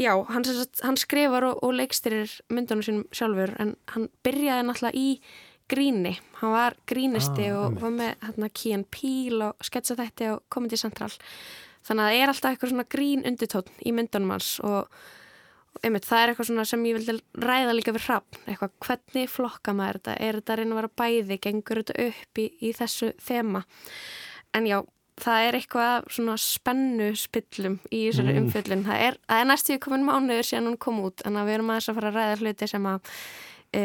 já, 0.00 0.12
hann, 0.32 0.48
hann 0.82 0.98
skrifar 0.98 1.46
og, 1.52 1.62
og 1.62 1.76
leikstyrir 1.78 2.34
myndunum 2.50 2.84
sínum 2.86 3.06
sjálfur 3.14 3.54
en 3.62 3.76
hann 3.94 4.10
byrjaði 4.26 4.66
náttúrulega 4.66 4.98
í 4.98 5.14
gríni. 5.70 6.16
Hann 6.40 6.54
var 6.54 6.76
grínisti 6.88 7.46
Ah, 7.46 7.58
og 7.62 7.80
var 7.80 7.92
með 7.94 8.14
hérna, 8.26 8.50
Key 8.50 8.84
Peele 8.90 9.50
og 9.50 9.66
sketsa 9.66 9.96
þetta 9.98 10.34
og 10.34 10.42
Comedy 10.50 10.76
Central. 10.76 11.14
Þannig 11.86 12.04
að 12.04 12.10
það 12.10 12.20
er 12.20 12.32
alltaf 12.34 12.52
eitthvað 12.54 12.72
svona 12.74 12.88
grín 12.96 13.24
undirtótt 13.30 13.70
í 13.86 13.94
myndunum 13.96 14.34
hans 14.34 14.50
og 14.60 15.00
einmitt, 15.86 16.04
það 16.04 16.22
er 16.22 16.32
eitthvað 16.32 16.48
svona 16.50 16.64
sem 16.68 16.86
ég 16.88 16.96
vildi 16.98 17.14
ræða 17.40 17.74
líka 17.76 17.94
við 17.94 18.06
hrafn, 18.08 18.40
eitthvað 18.50 18.72
hvernig 18.84 19.30
flokka 19.30 19.74
maður 19.78 20.00
þetta, 20.00 20.16
er 20.20 20.38
þetta 20.40 20.52
að 20.52 20.58
reyna 20.60 20.74
að 20.74 20.80
vera 20.80 20.94
bæði? 21.00 21.38
Gengur 21.46 21.80
þetta 21.82 22.08
upp 22.10 22.40
í, 22.42 22.46
í 22.60 22.72
þessu 22.76 23.12
þema, 23.22 23.62
en 24.58 24.66
já 24.68 24.80
það 25.20 25.46
er 25.46 25.58
eitthvað 25.58 26.08
svona 26.16 26.34
spennu 26.40 27.10
spillum 27.18 27.78
í 27.92 28.02
þessari 28.08 28.34
Mm. 28.34 28.42
umfyllun 28.44 28.84
það 28.86 29.02
er, 29.06 29.18
er 29.28 29.48
næstu 29.48 29.76
komin 29.82 30.06
mánuður 30.06 30.46
síðan 30.48 30.70
hún 30.70 30.78
kom 30.80 31.00
út 31.04 31.24
en 31.28 31.36
að 31.36 31.48
við 31.50 31.54
erum 31.58 31.72
aðeins 31.74 31.88
að 31.90 31.98
fara 31.98 32.10
að 32.10 32.16
ræða 32.18 32.38
hluti 32.40 32.68
sem 32.70 32.86
að 32.88 33.00
e, 33.76 33.82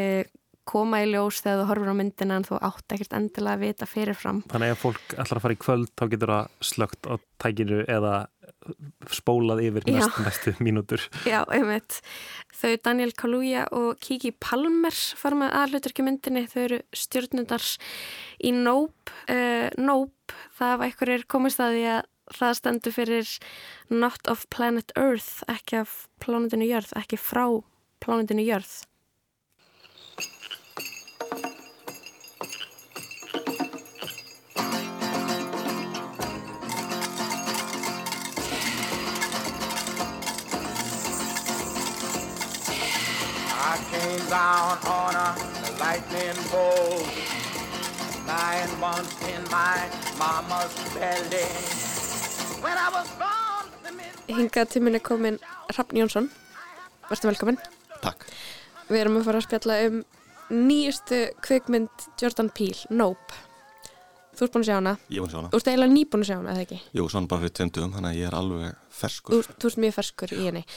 koma 0.67 1.01
í 1.03 1.09
ljós 1.11 1.41
þegar 1.45 1.61
þú 1.61 1.67
horfur 1.71 1.93
á 1.93 1.99
myndina 2.01 2.39
en 2.39 2.47
þú 2.47 2.59
átt 2.65 2.95
ekkert 2.95 3.17
endilega 3.17 3.57
að 3.59 3.65
vita 3.65 3.89
fyrirfram 3.89 4.43
Þannig 4.51 4.71
að 4.71 4.75
ef 4.75 4.85
fólk 4.85 5.15
ætlar 5.15 5.39
að 5.39 5.45
fara 5.45 5.57
í 5.57 5.61
kvöld 5.65 5.91
þá 5.93 6.05
getur 6.13 6.33
það 6.35 6.69
slögt 6.71 7.09
á 7.09 7.13
tækinu 7.43 7.83
eða 7.85 8.15
spólað 9.13 9.61
yfir 9.65 9.85
næst, 9.89 10.17
næstu 10.23 10.53
mínútur. 10.63 11.03
Já, 11.27 11.43
einmitt. 11.53 11.99
Þau 12.55 12.73
Daniel 12.85 13.13
Kaluuya 13.17 13.65
og 13.75 13.99
Kiki 14.03 14.31
Palmer 14.41 14.95
fara 15.19 15.39
með 15.39 15.55
aðluturki 15.61 16.05
myndinni. 16.05 16.45
Þau 16.49 16.61
eru 16.63 16.81
stjórnundar 16.95 17.65
í 18.41 18.53
Nope. 18.55 19.13
Uh, 19.29 19.69
nope, 19.77 20.35
það 20.57 20.79
var 20.79 20.89
einhverjir 20.89 21.27
komist 21.31 21.61
að 21.61 21.77
því 21.77 21.85
að 21.93 22.01
það 22.35 22.57
stendur 22.57 22.95
fyrir 22.95 23.31
Not 23.93 24.31
of 24.31 24.47
Planet 24.53 24.91
Earth, 24.97 25.45
ekki 25.51 25.83
af 25.83 26.05
plánundinu 26.23 26.65
Jörð, 26.65 26.95
ekki 26.97 27.21
frá 27.21 27.45
plánundinu 28.01 28.45
Jörð. 28.45 28.81
Came 44.05 44.29
down 44.29 44.77
on 44.85 45.15
a 45.17 45.29
lightning 45.81 46.37
bolt, 46.51 47.09
nine 48.27 48.71
months 48.79 49.15
in 49.33 49.41
my 49.49 49.79
mama's 50.19 50.75
belly. 50.93 51.47
When 52.61 52.77
I 52.77 52.89
was 52.93 53.09
gone, 53.17 53.65
the 53.81 53.91
midwife 53.97 54.37
Hingað 54.37 54.69
til 54.75 54.83
minni 54.85 55.01
komin 55.01 55.39
Hrafn 55.71 55.97
Jónsson. 55.97 56.29
Vertu 57.09 57.31
velkomin. 57.31 57.57
Takk. 58.03 58.27
Við 58.91 58.99
erum 59.01 59.17
að 59.17 59.25
fara 59.31 59.41
að 59.41 59.47
spjalla 59.47 59.79
um 59.87 59.97
nýjustu 60.53 61.23
kvikmynd 61.41 62.07
Jordan 62.21 62.53
Peele, 62.53 62.85
Nope. 62.93 63.41
Þú 64.37 64.45
ert 64.45 64.53
búin 64.53 64.67
að 64.67 64.69
sjá 64.69 64.77
hana. 64.77 64.97
Ég 65.09 65.23
var 65.23 65.31
að 65.31 65.33
sjá 65.33 65.39
hana. 65.41 65.49
Þú 65.49 65.63
ert 65.63 65.71
eiginlega 65.73 65.95
nýbúin 65.97 66.27
að 66.27 66.29
sjá 66.29 66.37
hana, 66.37 66.53
eða 66.53 66.67
ekki? 66.67 66.81
Jú, 66.93 67.09
svona 67.09 67.31
bara 67.33 67.47
fyrir 67.47 67.57
tveimtugum, 67.57 67.97
þannig 67.97 68.13
að 68.13 68.21
ég 68.21 68.29
er 68.29 68.37
alveg 68.43 68.81
ferskur. 69.01 69.33
Þú, 69.33 69.55
þú 69.57 69.71
ert 69.71 69.81
mjög 69.87 69.97
ferskur 69.97 70.35
í 70.35 70.43
henni. 70.45 70.67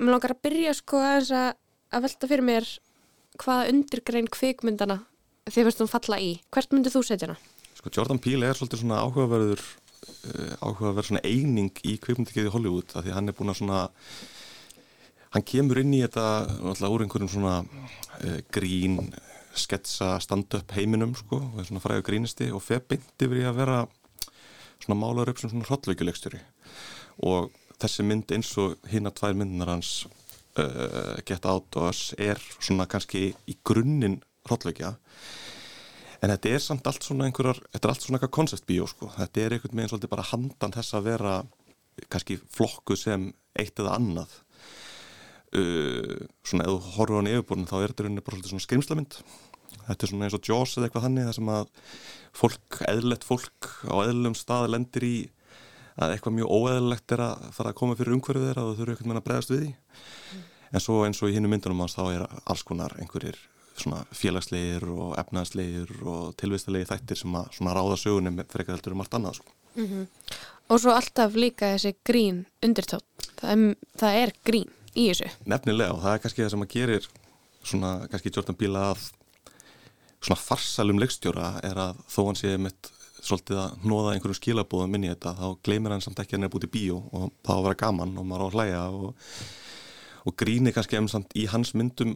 Mér 0.00 0.16
langar 0.16 0.34
að 0.34 0.40
byrja 0.48 0.72
sko 0.74 0.98
aðeins 0.98 1.30
að, 1.38 1.50
að 1.92 2.06
velta 2.06 2.30
fyrir 2.30 2.46
mér 2.46 2.68
hvaða 3.42 3.70
undirgrein 3.72 4.30
kvikmyndana 4.30 5.00
þið 5.48 5.66
finnst 5.68 5.82
hún 5.82 5.90
falla 5.90 6.20
í. 6.22 6.30
Hvert 6.54 6.72
myndið 6.72 6.96
þú 6.96 7.02
setja 7.04 7.28
hana? 7.28 7.38
Sko, 7.74 7.90
Jordan 7.92 8.20
Peele 8.22 8.48
er 8.48 8.58
svolítið 8.58 8.84
svona 8.84 9.00
áhugaverður 9.04 9.64
uh, 9.64 10.54
áhugaverð 10.62 11.10
svona 11.10 11.24
eining 11.26 11.72
í 11.84 11.96
kvikmyndageði 12.00 12.52
Hollywood, 12.54 12.94
af 12.94 13.04
því 13.04 13.16
hann 13.16 13.28
er 13.28 13.36
búin 13.36 13.52
að 13.52 13.60
svona 13.60 13.82
hann 15.34 15.46
kemur 15.50 15.80
inn 15.82 15.92
í 15.96 16.00
þetta 16.04 16.26
náttúrulega 16.62 16.94
úr 16.94 17.04
einhverjum 17.04 17.32
svona 17.34 17.56
uh, 17.64 18.38
grín, 18.54 19.00
sketsa 19.58 20.14
stand-up 20.22 20.72
heiminum, 20.78 21.12
sko, 21.18 21.42
og 21.52 21.60
er 21.60 21.68
svona 21.68 21.82
fræður 21.82 22.08
grínisti 22.08 22.48
og 22.54 22.64
fer 22.64 22.82
beint 22.88 23.26
yfir 23.26 23.42
í 23.42 23.46
að 23.50 23.60
vera 23.60 23.82
svona 24.84 24.98
málar 25.00 25.30
upp 25.30 25.40
sem 25.40 25.52
svona 25.52 25.66
hrottlaukjuleikstjóri 25.68 26.40
og 27.28 27.52
þessi 27.82 28.06
mynd 28.06 28.32
eins 28.34 28.50
og 28.60 28.78
hinn 28.90 29.08
að 29.08 29.18
tvær 29.20 29.36
myndunar 29.38 29.74
hans 29.74 29.92
uh, 30.62 31.16
Get 31.26 31.46
Out 31.48 31.80
og 31.80 31.90
Us 31.90 32.12
er 32.18 32.40
svona 32.58 32.86
kannski 32.90 33.30
í 33.50 33.58
grunninn 33.66 34.20
hrottlaukja 34.44 34.94
En 36.24 36.32
þetta 36.32 36.52
er 36.56 36.62
samt 36.62 36.86
allt 36.88 37.04
svona 37.04 37.26
einhverjar, 37.28 37.58
þetta 37.74 37.84
er 37.84 37.92
allt 37.92 38.04
svona 38.04 38.16
eitthvað 38.16 38.36
konceptbíó 38.38 38.86
sko. 38.88 39.10
Þetta 39.12 39.42
er 39.42 39.54
einhvern 39.56 39.76
veginn 39.76 39.90
svolítið 39.92 40.12
bara 40.14 40.24
handan 40.30 40.72
þess 40.72 40.96
að 40.96 41.08
vera 41.10 41.32
kannski 42.08 42.38
flokku 42.54 42.96
sem 42.96 43.26
eitt 43.60 43.82
eða 43.82 43.98
annað. 43.98 44.38
Uh, 45.54 46.24
svona 46.46 46.70
horfur 46.70 47.12
á 47.12 47.18
hann 47.20 47.28
yfirbúrin 47.28 47.68
þá 47.68 47.74
er 47.76 47.92
þetta 47.92 48.06
rauninni 48.06 48.24
bara 48.24 48.38
svolítið 48.38 48.54
svona 48.54 48.64
skrimslamynd. 48.64 49.18
Þetta 49.84 50.06
er 50.06 50.12
svona 50.14 50.28
eins 50.28 50.38
og 50.38 50.48
Jaws 50.48 50.74
eða 50.78 50.88
eitthvað 50.88 51.06
þannig 51.10 51.28
þar 51.28 51.36
sem 51.36 51.52
að 51.58 51.92
fólk, 52.40 52.80
eðlilegt 52.88 53.28
fólk 53.28 53.70
á 53.84 53.94
eðlilegum 54.06 54.38
stað 54.38 54.70
lendir 54.72 55.06
í 55.10 55.14
að 55.94 56.14
eitthvað 56.14 56.36
mjög 56.38 56.52
óeðlilegt 56.56 57.14
er 57.14 57.22
að 57.28 57.48
fara 57.54 57.72
að 57.72 57.78
koma 57.80 57.96
fyrir 57.98 58.16
umhverfið 58.16 58.46
þeirra 58.48 58.64
og 58.64 58.70
þau 58.70 58.78
þurfu 58.80 58.94
einhvern 58.94 59.10
veginn 59.10 59.20
að 59.20 59.26
bregðast 59.28 59.52
við 59.52 59.64
því. 59.64 59.72
En 60.74 60.82
svo 60.82 61.00
eins 61.06 61.20
og 61.22 61.30
í 61.30 61.36
hinnu 61.36 61.50
myndunum 61.50 61.84
hans 61.84 61.94
þá 61.94 62.04
er 62.08 62.24
alls 62.50 62.64
konar 62.66 62.96
einhverjir 62.98 63.38
svona 63.78 64.04
félagslegir 64.14 64.86
og 64.90 65.16
efnaðslegir 65.18 65.90
og 66.06 66.34
tilvistalegi 66.38 66.88
þættir 66.90 67.20
sem 67.20 67.36
að 67.38 67.50
svona 67.56 67.74
ráða 67.74 67.98
sögunum 68.02 68.38
eitthvað 68.42 68.76
heldur 68.76 68.94
um 68.94 69.02
allt 69.04 69.18
annað 69.18 69.40
sko. 69.40 69.54
Og 70.70 70.80
svo 70.80 70.94
alltaf 70.94 71.34
líka 71.38 71.74
þessi 71.74 71.94
grín 72.06 72.44
undirtótt. 72.64 73.28
Það 73.40 73.66
það 74.00 74.20
er 74.22 74.32
grín 74.46 74.70
í 74.94 75.08
þessu. 75.10 75.30
Nefnilega 75.50 75.94
og 75.94 76.02
það 76.04 76.16
er 76.16 76.24
kannski 76.24 76.44
það 76.44 76.54
sem 76.54 76.64
að 76.66 76.74
gerir 76.74 77.08
svona 77.64 77.92
kannski 78.12 78.32
Jordan 78.34 78.58
Peele 78.60 78.86
að 78.92 79.04
svona 80.24 80.40
farsalum 80.40 81.00
leikstjóra 81.02 81.50
er 81.66 81.80
að 81.80 82.00
þó 82.08 82.20
hann 82.28 82.38
sé 82.38 82.54
mitt 82.60 82.90
svolítið 83.24 83.60
að 83.60 83.86
nóða 83.88 84.14
einhverju 84.14 84.38
skilabóðum 84.38 84.96
inn 84.98 85.06
í 85.06 85.10
þetta 85.12 85.34
þá 85.38 85.46
gleymir 85.66 85.94
hann 85.94 86.04
samt 86.04 86.20
ekki 86.22 86.34
að 86.34 86.38
hann 86.38 86.48
er 86.48 86.52
búið 86.52 86.68
í 86.68 86.72
bíó 86.74 87.00
og 87.10 87.32
það 87.44 87.54
á 87.54 87.56
að 87.56 87.66
vera 87.66 87.80
gaman 87.80 88.14
og 88.20 88.28
maður 88.28 88.44
á 88.44 88.46
að 88.46 88.56
hlæja 88.58 88.82
og, 88.92 89.32
og 90.24 90.36
gríni 90.42 90.74
kannski 90.76 91.00
em 91.00 91.10
samt 91.10 91.36
í 91.38 91.46
hans 91.50 91.74
myndum. 91.78 92.14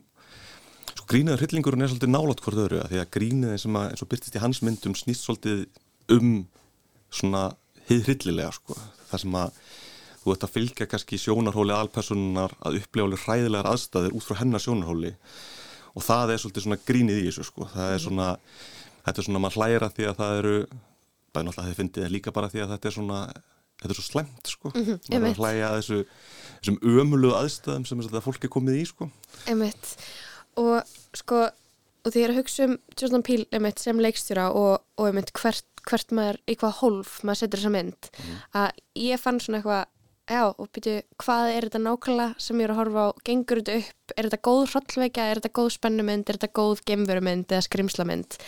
Sko 0.92 1.08
grínið 1.10 1.34
og 1.34 1.42
hryllingurinn 1.42 1.84
er 1.84 1.92
svolítið 1.92 2.12
nálátt 2.12 2.44
hvort 2.44 2.62
öðru 2.64 2.84
því 2.90 3.02
að 3.02 3.12
grínið 3.16 3.54
eins 3.54 3.66
og, 3.68 3.76
og 3.78 4.10
byrtist 4.12 4.38
í 4.38 4.42
hans 4.44 4.62
myndum 4.64 4.96
snýst 4.98 5.26
svolítið 5.26 5.66
um 6.16 6.32
svona 7.08 7.44
hið 7.88 8.08
hryllilega 8.08 8.52
sko. 8.56 8.76
Það 9.08 9.22
sem 9.24 9.38
að 9.40 9.62
þú 10.22 10.34
ert 10.34 10.44
að 10.44 10.54
fylgja 10.56 10.88
kannski 10.90 11.20
sjónarhóli 11.20 11.72
alpersonunar 11.72 12.52
að 12.60 12.82
alveg 13.00 13.22
hræðilegar 13.22 13.70
aðstæðir 13.70 14.16
út 14.18 14.26
frá 14.26 14.40
hennar 14.42 14.60
sjónarhóli 14.60 15.14
og 15.94 16.04
það 16.04 16.34
er 16.34 16.42
svolítið 16.42 16.66
svona 16.66 16.80
grínið 16.88 17.20
í 17.22 17.24
þessu 17.28 17.46
sko. 17.48 17.68
Það 17.72 17.94
er 17.94 18.02
svona, 18.02 18.26
þetta 19.06 19.22
er 19.22 19.26
svona, 19.28 19.42
maður 19.44 19.58
hlæra 19.58 19.90
því 19.94 20.08
að 20.08 20.20
það 20.20 20.40
eru 20.42 20.56
bæði 21.32 21.48
náttúrulega 21.48 21.70
þið 21.70 21.80
fyndið 21.82 22.08
en 22.08 22.14
líka 22.14 22.34
bara 22.34 22.50
því 22.52 22.64
að 22.64 22.74
þetta 22.74 22.90
er 22.90 22.96
svona 22.96 23.20
þetta 23.78 23.92
er 23.92 23.98
svo 23.98 24.06
slemt 24.06 24.50
sko. 24.50 24.72
Mhm, 24.74 24.98
maður 25.06 25.18
er 25.18 25.28
að 25.28 25.40
hlæja 25.42 25.68
að 25.68 25.78
þessu 25.78 25.98
þessum 26.58 26.78
ömulugu 26.82 27.36
aðstæðum 27.38 27.86
sem 27.86 28.02
þetta 28.02 28.24
fólk 28.24 28.44
er 28.44 28.52
komið 28.52 28.80
í 28.80 28.84
sko. 28.90 29.10
Einmitt. 29.46 29.92
Og 30.58 30.94
sko, 31.18 31.44
og 32.02 32.10
því 32.10 32.22
ég 32.22 32.26
er 32.26 32.34
að 32.34 32.40
hugsa 32.40 32.66
um 32.66 32.78
Jordan 32.98 33.26
Peele 33.26 33.46
einmitt, 33.54 33.82
sem 33.82 34.02
leikstjóra 34.02 34.48
og, 34.58 34.82
og 34.98 35.10
einmitt 35.10 35.30
hvert, 35.38 35.66
hvert 35.88 36.14
maður, 36.16 36.40
í 36.50 36.56
hvað 36.58 36.80
hólf 36.80 37.20
maður 37.22 37.42
setur 37.44 37.62
þessa 37.62 37.74
mynd, 37.76 38.10
að 38.58 38.82
ég 38.98 39.22
fann 39.22 39.38
svona 39.42 39.60
eitthvað, 39.60 39.86
já, 40.28 40.42
og 40.50 40.68
byrju, 40.76 40.98
hvað 41.22 41.50
er 41.54 41.66
þetta 41.68 41.80
nákvæmlega 41.84 42.42
sem 42.42 42.60
ég 42.60 42.68
er 42.68 42.74
að 42.74 42.80
horfa 42.82 43.06
á, 43.08 43.08
gengur 43.26 43.62
þetta 43.62 43.78
upp, 43.80 44.12
er 44.14 44.28
þetta 44.28 44.40
góð 44.48 44.60
hrollvekja, 44.72 45.24
er 45.24 45.40
þetta 45.40 45.54
góð 45.58 45.70
spennumynd, 45.76 46.28
er 46.28 46.38
þetta 46.38 46.58
góð 46.58 46.84
gemverumynd 46.88 47.54
eða 47.54 47.64
skrimslamynd? 47.66 48.38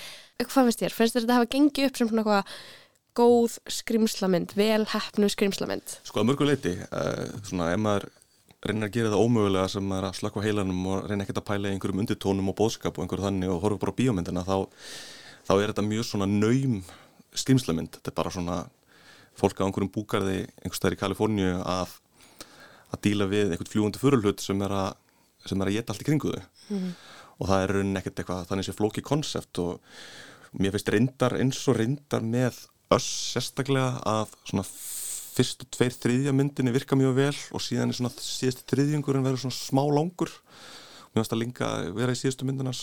Hvað 0.40 0.68
finnst 0.68 0.84
þér? 0.84 0.96
Finnst 0.96 1.16
þér 1.16 1.26
þetta 1.26 1.38
hafa 1.40 1.50
gengið 1.54 1.88
upp 1.88 2.00
sem 2.00 2.10
svona 2.10 2.24
eitthvað 2.24 2.54
góð 3.20 3.58
skrimslamynd, 3.80 4.54
vel 4.58 4.86
hefnu 4.92 5.30
skrimslamynd? 5.32 5.98
Sko 6.06 6.22
að 6.22 6.30
mörgu 6.30 6.48
leiti, 6.48 6.76
uh, 6.88 7.26
svona 7.48 7.72
ef 7.74 7.82
maður 7.82 8.08
reynir 8.66 8.90
að 8.90 8.96
gera 8.96 9.12
það 9.12 9.22
ómögulega 9.24 9.68
sem 9.72 9.86
maður 9.88 10.10
að 10.10 10.18
slökka 10.18 10.42
á 10.42 10.46
heilanum 10.46 10.82
og 10.92 11.06
reynir 11.08 11.24
ekkert 11.24 11.40
að 11.40 11.46
pæla 11.48 11.70
einhverjum 11.72 12.02
undirtónum 12.02 12.50
og 12.52 12.58
bóðskap 12.58 12.98
og 12.98 13.06
einhverju 13.06 13.24
þannig 13.24 13.52
og 13.52 13.62
horfa 13.64 13.80
bara 13.80 13.94
á 13.96 13.98
bíómyndina 14.00 14.44
þá, 14.44 14.56
þá 15.48 15.52
er 15.54 15.72
þetta 15.72 15.84
mjög 15.86 16.08
svona 16.10 16.28
naum 16.28 16.82
skrimslamynd, 17.40 17.96
þetta 17.96 18.12
er 18.12 18.18
bara 18.18 18.34
svona 18.34 18.58
fólk 19.40 19.60
á 19.60 19.66
einhverjum 19.66 19.92
búgarði 19.94 20.38
einhvers 20.60 20.80
staðar 20.80 20.96
í 20.96 21.00
Kaliforníu 21.00 21.52
að 21.64 21.96
að 22.90 23.02
díla 23.06 23.28
við 23.30 23.52
einhvern 23.52 23.70
fljúandi 23.70 24.02
fyrirlut 24.02 24.42
sem 24.42 24.60
er 24.66 24.74
að 24.74 24.90
sem 25.48 25.62
er 25.62 25.70
að 25.70 25.76
geta 25.78 25.94
allt 25.94 26.02
í 26.04 26.08
kringu 26.08 26.34
þau. 26.34 26.42
Mhm. 26.68 26.90
og 27.40 27.48
það 27.48 27.62
er 27.62 27.70
raunin 27.72 27.96
ekkert 27.96 28.18
eitthvað 28.20 28.48
þannig 28.50 28.66
sé 28.66 28.72
flóki 28.76 29.02
konsept 29.02 29.58
og 29.58 29.80
mér 30.60 30.74
finnst 30.74 30.90
reyndar 30.92 31.36
eins 31.40 31.60
og 31.72 31.78
reyndar 31.78 32.20
með 32.20 32.58
öss 32.92 33.08
sérstaklega 33.32 34.02
að 34.04 34.34
svona 34.44 34.66
fyrstu 34.66 35.64
tveir 35.72 35.94
þriðja 35.94 36.34
myndinni 36.36 36.74
virka 36.74 36.98
mjög 36.98 37.14
vel 37.16 37.36
og 37.56 37.64
síðan 37.64 37.94
er 37.94 37.96
svona 37.96 38.12
síðustu 38.12 38.66
þriðjungurinn 38.74 39.24
verður 39.24 39.44
svona 39.46 39.56
smá 39.56 39.82
langur. 39.88 40.32
Mér 41.10 41.22
finnst 41.22 41.32
það 41.32 41.40
linga 41.40 41.70
vera 41.96 42.12
í 42.12 42.20
síðustu 42.20 42.44
myndinans 42.44 42.82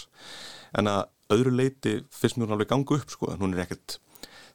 en 0.74 0.90
að 0.90 1.04
öðru 1.38 1.54
leiti 1.54 1.94
finnst 2.10 2.40
mér 2.40 2.48
hún 2.48 2.58
alveg 2.58 2.72
ganga 2.72 2.98
upp 2.98 3.14
sko 3.14 3.30
en 3.34 3.44
hún 3.44 3.54
er 3.54 3.68
ekkert 3.68 4.00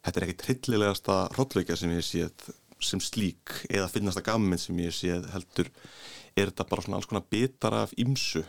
þetta 0.03 0.19
er 0.19 0.27
ekkert 0.27 0.45
hryllilegasta 0.47 1.19
hrollveikja 1.35 1.79
sem 1.79 1.93
ég 1.95 2.05
séð 2.05 2.49
sem 2.83 2.99
slík 2.99 3.63
eða 3.69 3.89
finnasta 3.91 4.21
gamminn 4.25 4.59
sem 4.59 4.77
ég 4.83 4.91
séð 4.91 5.29
heldur 5.31 5.69
er 6.35 6.49
þetta 6.49 6.67
bara 6.67 6.83
svona 6.83 6.99
alls 6.99 7.07
konar 7.07 7.23
bitar 7.31 7.73
af 7.83 7.93
ymsu 7.97 8.43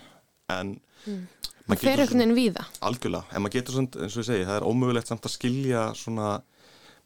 en 0.50 0.78
Mm. 1.04 1.26
maður 1.68 1.84
getur 1.84 2.32
víða. 2.36 2.64
Algjörlega, 2.84 3.24
en 3.32 3.44
maður 3.44 3.56
getur 3.58 3.78
samt, 3.78 3.96
eins 4.00 4.16
og 4.16 4.22
ég 4.22 4.28
segi, 4.30 4.46
það 4.48 4.56
er 4.58 4.68
ómögulegt 4.68 5.10
samt 5.10 5.28
að 5.28 5.34
skilja 5.34 5.82
svona 5.98 6.30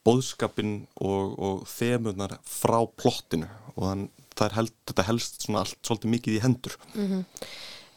bóðskapin 0.07 0.75
og, 1.03 1.35
og 1.35 1.67
þemurnar 1.69 2.37
frá 2.47 2.79
plottinu 2.99 3.49
og 3.75 3.83
þann, 3.83 4.05
það 4.39 4.47
er 4.47 4.57
held, 4.59 4.75
þetta 4.91 5.07
helst 5.09 5.45
svona 5.45 5.65
allt 5.65 5.79
svolítið 5.83 6.15
mikið 6.15 6.39
í 6.39 6.43
hendur. 6.45 6.79
Mm 6.95 7.07
-hmm. 7.09 7.47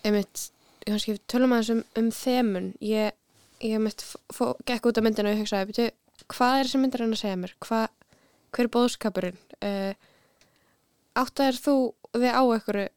Einmitt, 0.03 0.45
ég 0.81 0.93
kannski 0.95 1.17
tölum 1.29 1.53
aðeins 1.53 1.73
um, 1.75 1.83
um 2.01 2.11
þemun. 2.11 2.73
Ég, 2.81 3.11
ég 3.61 3.79
mitt 3.79 4.05
gekk 4.65 4.89
út 4.89 4.97
af 4.97 5.03
myndinu 5.05 5.29
og 5.29 5.35
ég 5.35 5.43
hugsaði, 5.45 5.91
hvað 6.29 6.59
er 6.59 6.69
þessi 6.69 6.81
myndir 6.81 7.05
hann 7.05 7.15
að 7.15 7.23
segja 7.23 7.41
mér? 7.41 7.53
Hva, 7.65 7.83
hver 8.51 8.67
er 8.67 8.73
bóðskapurinn? 8.75 9.43
Uh, 9.61 9.93
áttaðir 11.17 11.59
þú 11.61 11.75
þig 12.15 12.33
á 12.35 12.43
einhverju, 12.43 12.89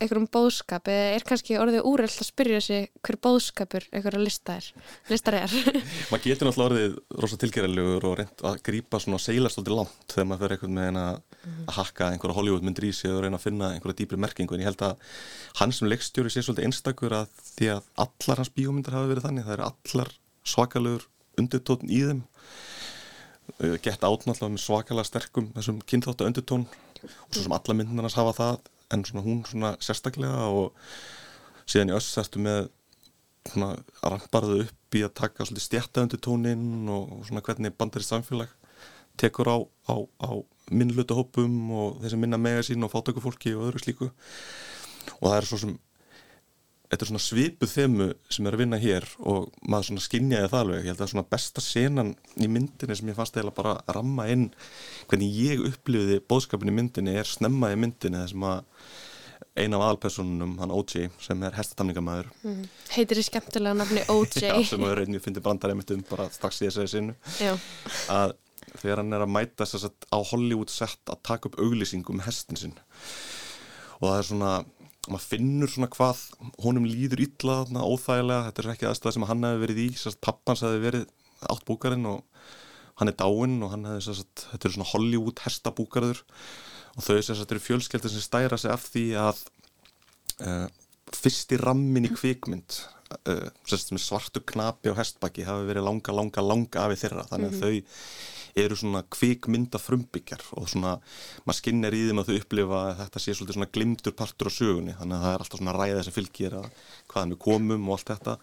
einhverjum 0.00 0.28
bóðskap 0.32 0.88
eða 0.88 1.08
er 1.12 1.24
kannski 1.28 1.56
orðið 1.60 1.86
úreld 1.90 2.14
að 2.22 2.28
spyrja 2.30 2.60
sig 2.64 2.86
hver 3.04 3.18
bóðskapur 3.20 3.84
einhverja 3.90 4.22
lista 4.22 4.56
er, 4.56 4.68
listar 5.10 5.36
er? 5.42 5.56
maður 6.10 6.24
getur 6.24 6.48
náttúrulega 6.48 6.70
orðið 6.70 6.96
rosa 7.20 7.38
tilgerðarlegur 7.42 8.06
og 8.08 8.16
reynd 8.20 8.44
að 8.48 8.56
grípa 8.70 9.02
svona 9.02 9.20
seilastóldi 9.20 9.76
langt 9.76 10.14
þegar 10.14 10.30
maður 10.30 10.42
fer 10.44 10.56
eitthvað 10.56 10.74
með 10.78 10.88
eina 10.88 11.04
að 11.10 11.76
hakka 11.76 12.10
einhverja 12.14 12.38
Hollywood 12.38 12.66
myndir 12.66 12.88
í 12.88 12.94
sig 12.96 13.12
og 13.12 13.22
reyna 13.26 13.36
að 13.40 13.46
finna 13.46 13.72
einhverja 13.74 14.00
dýpri 14.00 14.22
merkingu 14.24 14.56
en 14.56 14.64
ég 14.64 14.70
held 14.70 14.86
að 14.88 15.14
hann 15.60 15.76
sem 15.76 15.90
leikstjóri 15.90 16.32
sé 16.32 16.46
svolítið 16.46 16.70
einstakur 16.70 17.18
að 17.20 17.38
því 17.52 17.72
að 17.76 17.94
allar 18.06 18.40
hans 18.40 18.54
bíómyndir 18.56 18.96
hafa 18.96 19.12
verið 19.12 19.28
þannig, 19.28 19.48
það 19.50 19.58
eru 19.58 19.68
allar 19.68 20.14
svakalegur 20.48 21.08
undirtótn 21.40 21.90
í 21.90 22.02
þeim. 22.08 22.24
Uh, 23.58 23.76
gett 23.82 24.04
átnáttúrulega 24.06 24.54
með 24.54 24.64
svakalega 24.64 25.08
sterkum 25.08 25.50
þessum 25.56 25.80
kynþáttu 25.90 26.28
undirtón. 26.28 26.66
Og 27.00 27.32
svo 27.32 27.46
sem 27.46 27.56
alla 27.56 27.76
myndinarnas 27.76 28.18
hafa 28.18 28.36
það 28.36 28.60
en 28.94 29.06
svona 29.06 29.24
hún 29.24 29.42
svona 29.46 29.72
sérstaklega 29.82 30.50
og 30.50 30.76
síðan 31.70 31.92
í 31.92 31.96
öss 31.96 32.18
ertu 32.20 32.42
með 32.42 32.68
svona 33.48 33.74
ramparðu 34.02 34.64
upp 34.66 34.96
í 34.98 35.04
að 35.06 35.14
taka 35.22 35.46
svolítið 35.46 35.66
stjætta 35.66 36.04
undirtónin 36.04 36.90
og, 36.92 37.20
svona 37.28 37.42
hvernig 37.46 37.76
bandari 37.78 38.06
samfélag 38.06 38.50
tekur 39.20 39.48
á, 39.48 39.58
á, 39.90 39.94
á 40.26 40.30
minnlutahópum 40.70 41.54
og 41.76 42.00
þessi 42.02 42.18
minna 42.20 42.38
mega 42.40 42.62
sín 42.66 42.84
og 42.86 42.92
fátökufólki 42.92 43.54
og 43.56 43.68
öðru 43.68 43.82
slíku. 43.82 44.10
Og 45.20 45.26
það 45.28 45.36
er 45.36 45.48
svo 45.48 45.60
sem 45.60 45.78
þetta 46.90 47.04
er 47.04 47.10
svona 47.12 47.22
svipuð 47.22 47.70
þemu 47.74 48.06
sem 48.34 48.46
er 48.48 48.56
að 48.56 48.62
vinna 48.64 48.80
hér 48.82 49.06
og 49.30 49.50
maður 49.62 49.90
svona 49.90 50.04
skinjaði 50.06 50.48
það 50.50 50.62
alveg 50.64 50.80
ég 50.80 50.90
held 50.90 51.04
að 51.04 51.12
svona 51.12 51.28
besta 51.34 51.62
senan 51.62 52.10
í 52.34 52.48
myndinni 52.50 52.96
sem 52.98 53.12
ég 53.12 53.18
fannst 53.18 53.36
eiginlega 53.38 53.58
bara 53.60 53.76
að 53.78 53.94
ramma 54.00 54.26
inn 54.32 54.48
hvernig 55.10 55.38
ég 55.38 55.62
upplifiði 55.70 56.18
bóðskapin 56.30 56.72
í 56.72 56.76
myndinni 56.80 57.14
er 57.20 57.30
snemma 57.30 57.70
í 57.70 57.78
myndinni 57.78 58.24
þessum 58.24 58.48
að 58.50 58.64
eina 59.60 59.78
af 59.78 59.82
aðalpersonunum, 59.86 60.52
hann 60.60 60.72
OJ 60.72 61.08
sem 61.20 61.42
er 61.46 61.56
hestatamningamæður 61.56 62.28
Mm. 62.46 62.62
Heitir 62.94 63.18
í 63.20 63.24
skemmtilega 63.26 63.76
nafni 63.76 64.02
OJ. 64.08 64.42
Já, 64.46 64.54
sem 64.68 64.84
er 64.86 65.02
einnig 65.02 65.22
fyndi 65.24 65.42
brandar 65.44 65.72
einmitt 65.72 65.90
um 65.94 66.02
bara 66.08 66.28
strax 66.32 66.60
í 66.62 66.68
þessari 66.68 66.90
sinu 66.92 67.16
Já. 67.40 67.54
að 68.12 68.34
þegar 68.80 69.02
hann 69.02 69.16
er 69.16 69.24
að 69.24 69.32
mæta 69.34 69.66
þess 69.66 69.88
að 69.88 70.06
á 70.14 70.18
Hollywood 70.30 70.72
sett 70.72 71.12
að 71.12 71.22
taka 71.26 71.50
upp 71.50 71.58
auglýsing 71.60 72.06
um 72.12 72.22
hestin 72.24 72.60
sinn 72.60 72.76
og 74.00 74.06
það 74.06 74.18
er 74.18 74.28
svona 74.30 74.52
maður 75.08 75.24
finnur 75.30 75.70
svona 75.72 75.88
hvað 75.94 76.18
honum 76.64 76.84
líður 76.88 77.22
illa 77.24 77.60
þarna 77.62 77.86
óþægilega, 77.88 78.46
þetta 78.50 78.62
er 78.64 78.72
ekki 78.74 78.88
aðstæða 78.90 79.14
sem 79.16 79.28
hann 79.30 79.46
hefði 79.48 79.62
verið 79.64 79.78
í, 79.80 79.86
sérst 79.96 80.20
pappans 80.20 80.60
hefði 80.66 80.82
verið 80.84 81.06
átt 81.48 81.64
búkarinn 81.68 82.04
og 82.10 82.20
hann 83.00 83.08
er 83.08 83.16
dáinn 83.16 83.62
og 83.64 83.72
hann 83.72 83.86
hefði 83.88 84.02
sérst, 84.10 84.44
þetta 84.50 84.68
er 84.68 84.74
svona 84.76 84.90
Hollywood 84.92 85.40
hestabúkarður. 85.46 86.20
Og 86.98 87.06
þau 87.06 87.16
sérst 87.24 87.48
eru 87.54 87.62
fjölskeldir 87.64 88.12
sem 88.12 88.20
stæra 88.24 88.58
sig 88.60 88.70
af 88.74 88.84
því 88.92 89.04
að 89.16 89.40
uh, 90.44 90.66
fyrsti 91.16 91.56
rammin 91.62 92.08
í 92.10 92.12
kvikmynd 92.12 92.76
uh, 93.30 93.48
sérst 93.64 93.94
með 93.94 94.04
svartu 94.04 94.42
knapi 94.52 94.92
og 94.92 94.98
hestbaki 95.00 95.46
hafi 95.48 95.64
verið 95.70 95.86
langa, 95.88 96.12
langa, 96.12 96.44
langa 96.44 96.84
afið 96.84 97.06
þeirra. 97.06 97.24
Þannig 97.32 97.54
að 97.54 97.56
Mhm. 97.56 97.64
þau 97.64 98.39
eru 98.58 98.76
svona 98.78 99.02
kvikmynda 99.06 99.80
frumbyggjar 99.80 100.44
og 100.58 100.68
svona 100.70 100.96
maður 101.44 101.58
skinnir 101.60 101.96
í 101.96 102.04
þeim 102.08 102.22
að 102.22 102.30
þau 102.30 102.38
upplifa 102.40 102.82
að 102.82 103.00
þetta 103.04 103.22
sé 103.22 103.34
svolítið 103.34 103.58
svona 103.58 103.72
glimtur 103.76 104.16
partur 104.18 104.50
á 104.50 104.52
sögunni 104.58 104.96
þannig 104.98 105.16
að 105.16 105.24
það 105.26 105.34
er 105.34 105.44
alltaf 105.44 105.62
svona 105.62 105.76
ræða 105.78 106.04
sem 106.06 106.16
fylgir 106.16 106.56
að 106.60 106.70
hvaðan 107.12 107.34
við 107.34 107.42
komum 107.46 107.88
og 107.88 107.98
allt 107.98 108.14
þetta 108.14 108.38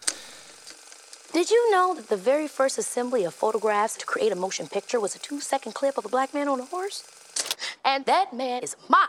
Did 1.33 1.51
you 1.51 1.71
know 1.71 1.93
that 1.93 2.07
the 2.07 2.17
very 2.17 2.47
first 2.47 2.77
assembly 2.79 3.25
of 3.25 3.33
photographs 3.33 3.97
to 3.97 4.05
create 4.05 4.31
a 4.31 4.35
motion 4.35 4.65
picture 4.65 4.99
was 4.99 5.13
a 5.15 5.19
two 5.19 5.39
second 5.41 5.73
clip 5.73 5.97
of 5.97 6.05
a 6.05 6.09
black 6.09 6.33
man 6.33 6.47
on 6.47 6.59
a 6.59 6.65
horse? 6.65 7.03
And 7.83 8.05
that 8.05 8.33
man 8.33 8.63
is 8.63 8.75
my 8.89 9.07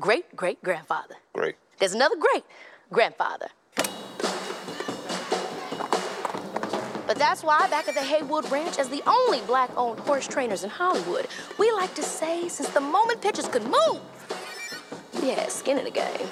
great 0.00 0.34
great 0.36 0.62
grandfather. 0.62 1.16
Great. 1.34 1.56
There's 1.78 1.92
another 1.92 2.16
great 2.16 2.44
grandfather. 2.90 3.48
But 7.10 7.18
that's 7.18 7.42
why, 7.42 7.66
back 7.66 7.88
at 7.88 7.96
the 7.96 8.06
Haywood 8.06 8.48
Ranch, 8.52 8.78
as 8.78 8.88
the 8.88 9.02
only 9.04 9.40
black 9.40 9.70
owned 9.76 9.98
horse 9.98 10.28
trainers 10.28 10.62
in 10.62 10.70
Hollywood, 10.70 11.26
we 11.58 11.72
like 11.72 11.92
to 11.96 12.04
say 12.04 12.46
since 12.46 12.68
the 12.68 12.80
moment 12.80 13.20
pictures 13.20 13.48
could 13.48 13.64
move, 13.64 13.98
had 15.20 15.50
skin 15.50 15.78
in 15.78 15.84
the 15.84 15.90
game. 15.90 16.28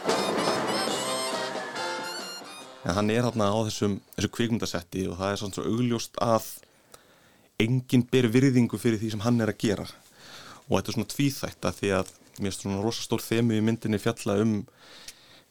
en 2.86 2.94
hann 2.94 3.10
er 3.10 3.26
þarna 3.26 3.48
á 3.50 3.58
þessum, 3.66 3.96
þessu 4.14 4.30
kvikmyndasetti 4.36 5.02
og 5.10 5.16
það 5.18 5.32
er 5.32 5.40
svona 5.40 5.56
svo 5.56 5.64
augljóst 5.66 6.20
að 6.22 6.46
enginn 7.64 8.04
ber 8.12 8.28
virðingu 8.36 8.78
fyrir 8.78 9.00
því 9.02 9.10
sem 9.16 9.24
hann 9.26 9.42
er 9.42 9.50
að 9.50 9.58
gera 9.64 9.86
og 10.68 10.76
þetta 10.76 10.92
er 10.92 10.96
svona 10.96 11.10
tvíþætt 11.14 11.68
að 11.72 11.80
því 11.80 11.90
að 11.96 12.12
mér 12.38 12.52
er 12.52 12.56
svona 12.56 12.84
rosa 12.84 13.02
stór 13.02 13.24
þemu 13.24 13.58
í 13.58 13.64
myndinni 13.66 13.98
fjalla 13.98 14.38
um 14.44 14.54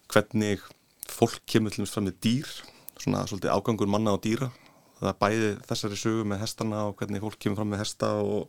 hvernig 0.08 0.64
fólk 1.04 1.44
kemur 1.44 1.76
til 1.76 1.84
þess 1.84 1.98
fram 1.98 2.08
með 2.08 2.18
dýr 2.24 2.56
svona 2.96 3.26
svolítið 3.28 3.52
ágangur 3.52 3.92
manna 3.92 4.16
og 4.16 4.24
dýra 4.24 4.48
það 5.00 5.08
er 5.12 5.18
bæði 5.22 5.50
þessari 5.68 5.98
sögu 6.02 6.26
með 6.32 6.42
hestana 6.44 6.82
og 6.88 6.96
hvernig 7.00 7.22
fólk 7.24 7.38
kemur 7.42 7.60
fram 7.62 7.72
með 7.74 7.82
hesta 7.84 8.12
og, 8.22 8.48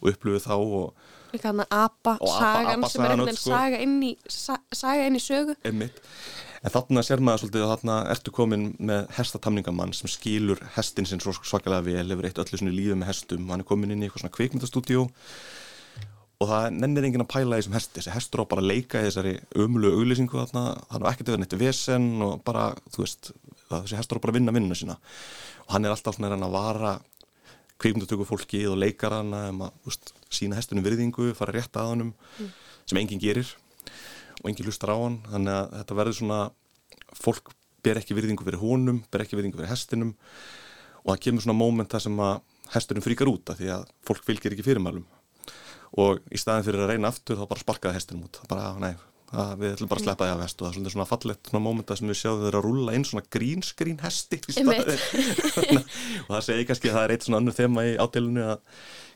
og 0.00 0.12
upplöfu 0.12 0.44
þá 0.46 0.54
og 0.60 1.10
Líka 1.32 1.48
hann 1.48 1.62
að 1.64 1.70
apa, 1.72 2.12
Og 2.20 2.28
apa- 2.28 2.40
sagan 2.44 2.66
sem 2.68 2.74
er 2.76 2.82
apasagan 2.82 3.06
einhvern 3.08 3.24
veginn 3.24 3.38
sko. 3.40 3.50
saga 3.54 3.78
inn 3.80 3.94
í, 4.04 4.10
sa, 4.28 4.56
saga 4.76 5.06
inn 5.08 5.14
í 5.16 5.20
sögu. 5.24 5.54
Einmitt. 5.64 6.02
En 6.62 6.70
þarna 6.74 7.00
sér 7.08 7.22
maður 7.24 7.40
svolítið 7.46 7.62
að 7.64 7.70
þarna 7.72 7.94
ertu 8.12 8.34
komin 8.36 8.66
með 8.78 9.06
hestatamningamann 9.16 9.94
sem 9.96 10.10
skilur 10.12 10.60
hestin 10.76 11.08
sinn 11.08 11.22
svo 11.24 11.32
svakalega 11.40 11.86
vel, 11.88 12.04
hefur 12.12 12.28
eitt 12.28 12.36
öllu 12.44 12.60
svona 12.60 12.74
lífið 12.76 13.00
með 13.00 13.08
hestum 13.14 13.46
og 13.48 13.54
hann 13.56 13.64
er 13.64 13.68
komin 13.72 13.94
inn 13.96 14.04
í 14.04 14.10
eitthvað 14.10 14.26
svona 14.26 14.36
kvikmyndastúdíó 14.36 15.06
og 16.42 16.48
það 16.50 16.68
nennir 16.82 17.04
enginn 17.06 17.22
að 17.24 17.30
pæla 17.32 17.58
þessum 17.60 17.76
hesti, 17.78 17.96
þessi 18.00 18.12
hestur 18.16 18.42
á 18.42 18.50
bara 18.50 18.62
að 18.64 18.68
leika 18.72 19.00
í 19.00 19.06
þessari 19.08 19.34
ömulu 19.62 19.92
auglýsingu 19.96 20.36
þarna, 20.42 20.64
hann 20.90 21.04
á 21.06 21.10
ekkert 21.14 21.28
vera 21.32 21.42
neitt 21.44 21.56
vesen 21.60 22.08
og 22.26 22.40
bara, 22.46 22.68
þú 22.92 23.04
veist, 23.04 23.30
þessi 23.70 23.98
hestur 24.00 24.18
er 24.18 24.24
bara 24.24 24.34
að 24.34 24.38
vinna 24.40 24.54
vinnuna 24.56 24.78
sína 24.78 24.96
og 25.66 25.72
hann 25.74 25.84
er 25.84 25.94
alltaf 25.94 26.16
svona 26.16 26.30
reyna 26.32 26.48
að 26.48 26.56
vara 26.56 26.92
kvikmyndatöku 27.82 28.26
fólkið 28.28 28.68
og 28.70 28.78
leikarana 28.78 29.48
um 29.50 29.64
að 29.66 29.88
úst, 29.90 30.12
sína 30.30 30.56
hestunum 30.58 30.84
virðingu, 30.86 31.32
fara 31.34 31.52
rétt 31.56 31.74
að 31.76 31.88
honum 31.92 32.14
Mm. 32.38 32.50
sem 32.86 32.98
enginn 32.98 33.20
gerir 33.20 33.48
og 34.42 34.50
enginn 34.50 34.66
hlustar 34.66 34.90
á 34.94 34.96
hann. 34.96 35.18
Þannig 35.30 35.54
að 35.58 35.72
þetta 35.78 35.98
verður 35.98 36.18
svona 36.18 36.40
fólk 37.14 37.52
ber 37.82 37.98
ekki 37.98 38.14
virðingu 38.14 38.44
fyrir 38.46 38.62
honum 38.62 39.02
ber 39.10 39.24
ekki 39.24 39.36
virðingu 39.36 39.58
fyrir 39.58 39.72
hestinum 39.72 40.14
og 41.04 41.16
það 41.16 41.22
kemur 41.26 41.42
svona 41.42 41.58
moment 41.58 41.90
þar 41.90 42.00
sem 42.06 42.16
að 42.22 42.40
hesturinn 42.72 43.04
fríkar 43.04 43.28
út 43.28 43.50
af 43.50 43.58
því 43.58 43.72
að 43.74 43.86
fólk 44.06 44.24
fylgir 44.24 44.54
ekki 44.54 44.64
fyrirmælum. 44.64 45.04
Og 45.98 46.22
í 46.32 46.38
staðin 46.40 46.64
fyrir 46.64 46.84
að 46.86 46.94
reyna 46.94 47.10
aftur 47.10 47.36
þá 47.36 47.48
bara 47.48 47.60
sparkaði 47.60 47.98
hestinum 47.98 48.24
út. 48.24 48.38
Bara, 48.48 48.70
"Ah, 48.70 48.78
nei, 48.78 48.94
það, 49.32 49.52
við 49.60 49.74
ætlum 49.74 49.90
bara 49.90 50.00
að 50.02 50.06
sleppa 50.06 50.26
því 50.26 50.32
af 50.32 50.42
hest 50.44 50.62
og 50.62 50.66
það 50.66 50.86
er 50.86 50.94
svona 50.94 51.08
fallegt 51.08 51.50
svona 51.50 51.62
momenta 51.64 51.96
sem 51.98 52.10
við 52.10 52.18
sjáum 52.20 52.42
eru 52.48 52.60
að 52.60 52.66
rúlla 52.66 52.96
inn 52.96 53.06
svona 53.08 53.24
green 53.32 53.62
screen 53.66 54.00
hesti 54.02 54.40
og 56.26 56.32
það 56.32 56.44
segir 56.48 56.66
kannski 56.68 56.90
að 56.90 56.98
það 56.98 57.04
er 57.04 57.14
eitt 57.14 57.28
svona 57.28 57.40
annur 57.42 57.56
þema 57.56 57.86
í 57.88 57.94
ádélinu 58.02 58.44
að 58.52 58.58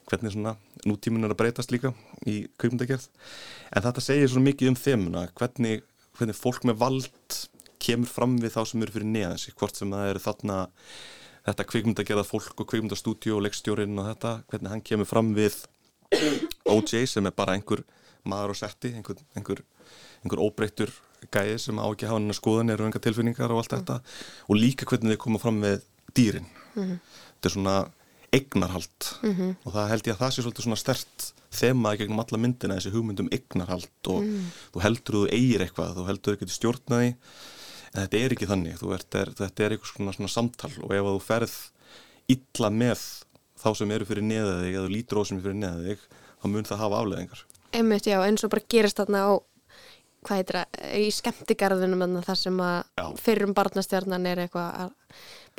hvernig 0.07 0.37
svona 0.37 0.55
nútíminn 0.87 1.27
er 1.27 1.35
að 1.35 1.41
breytast 1.43 1.75
líka 1.75 1.93
í 2.29 2.39
kveikmyndagerð 2.61 3.09
en 3.75 3.87
þetta 3.89 4.05
segir 4.05 4.31
svona 4.31 4.49
mikið 4.51 4.73
um 4.73 4.79
þemuna 4.79 5.27
hvernig, 5.37 5.85
hvernig 6.19 6.39
fólk 6.39 6.67
með 6.69 6.81
vald 6.85 7.39
kemur 7.83 8.11
fram 8.11 8.39
við 8.41 8.55
þá 8.57 8.63
sem 8.71 8.83
eru 8.83 8.95
fyrir 8.95 9.11
neðan 9.11 9.41
sig 9.41 9.57
hvort 9.59 9.79
sem 9.79 9.93
það 9.93 10.13
eru 10.15 10.23
þarna 10.23 10.59
þetta 11.47 11.67
kveikmyndagerða 11.71 12.27
fólk 12.27 12.63
og 12.63 12.69
kveikmyndastúdíu 12.71 13.37
og 13.37 13.45
leikstjórin 13.47 13.99
og 14.01 14.09
þetta, 14.11 14.33
hvernig 14.51 14.73
hann 14.73 14.85
kemur 14.87 15.09
fram 15.09 15.33
við 15.37 15.59
OJ 16.67 17.07
sem 17.11 17.29
er 17.29 17.35
bara 17.35 17.55
einhver 17.57 17.83
maður 18.27 18.55
og 18.55 18.59
setti, 18.59 18.93
einhver, 18.97 19.21
einhver, 19.39 19.63
einhver 20.25 20.43
óbreyttur 20.47 20.93
gæði 21.33 21.59
sem 21.59 21.79
á 21.81 21.87
ekki 21.91 22.07
að 22.07 22.13
hafa 22.13 22.21
hennar 22.21 22.39
skoðanir 22.39 22.81
og 22.83 22.87
enga 22.91 23.03
tilfinningar 23.03 23.51
og 23.55 23.59
allt 23.63 23.73
þetta 23.75 24.01
og 24.49 24.57
líka 24.61 24.87
hvernig 24.87 25.17
þið 25.17 25.23
koma 25.25 25.39
fram 25.43 25.61
við 25.65 25.81
dýrin 26.15 26.47
Mhm. 26.77 26.99
þetta 27.41 27.47
er 27.49 27.55
svona 27.57 27.77
eignarhald 28.37 29.09
Mhm. 29.23 29.57
og 29.65 29.73
það 29.73 29.89
held 29.89 30.03
ég 30.07 30.15
að 30.17 30.21
það 30.21 30.33
sé 30.37 30.43
svolítið 30.45 30.65
svona 30.67 30.77
stert 30.81 31.33
þema 31.57 31.95
í 31.95 31.99
gegnum 31.99 32.21
alla 32.21 32.39
myndina 32.39 32.77
þessi 32.77 32.93
hugmyndum 32.93 33.29
eignarhald 33.33 33.89
og 34.09 34.23
Mm. 34.23 34.51
þú 34.75 34.83
heldur 34.83 35.15
að 35.15 35.23
þú 35.25 35.33
eigir 35.33 35.61
eitthvað, 35.65 35.95
þú 35.97 36.07
heldur 36.07 36.33
að 36.33 36.37
þú 36.37 36.41
getur 36.41 36.57
stjórnaði 36.59 37.15
en 37.95 38.03
þetta 38.07 38.19
er 38.25 38.31
ekki 38.35 38.47
þannig, 38.51 38.83
ert, 38.93 39.15
er, 39.15 39.27
þetta 39.33 39.61
er 39.65 39.71
eitthvað 39.71 39.93
svona, 39.97 40.13
svona 40.13 40.29
samtal 40.29 40.73
og 40.83 40.91
ef 40.93 41.05
að 41.07 41.17
þú 41.17 41.23
ferð 41.23 41.55
illa 42.29 42.71
með 42.71 43.01
þá 43.57 43.75
sem 43.77 43.91
eru 43.91 44.05
fyrir 44.05 44.23
neða 44.23 44.61
þig 44.63 44.75
eða 44.77 44.91
lítur 44.93 45.17
á 45.17 45.23
sem 45.27 45.39
er 45.39 45.43
fyrir 45.47 45.61
neða 45.63 45.87
þig 45.87 45.99
þá 46.43 46.47
mun 46.51 46.65
það 46.65 46.79
hafa 46.79 47.01
afleðingar 47.01 47.43
Einmitt, 47.73 48.05
já, 48.07 48.21
eins 48.23 48.45
og 48.45 48.51
bara 48.51 48.63
gerist 48.69 48.97
þarna 48.97 49.19
á 49.25 49.33
hvað 50.27 50.41
heitir 50.41 50.59
það, 50.61 50.85
í 50.99 51.09
skemmtigarðunum 51.15 52.17
þar 52.27 52.41
sem 52.43 52.61
að 52.67 53.17
fyrrum 53.23 53.55
barnastjarnan 53.57 54.27
er 54.33 54.45
eitthvað 54.47 54.81
að 54.87 54.95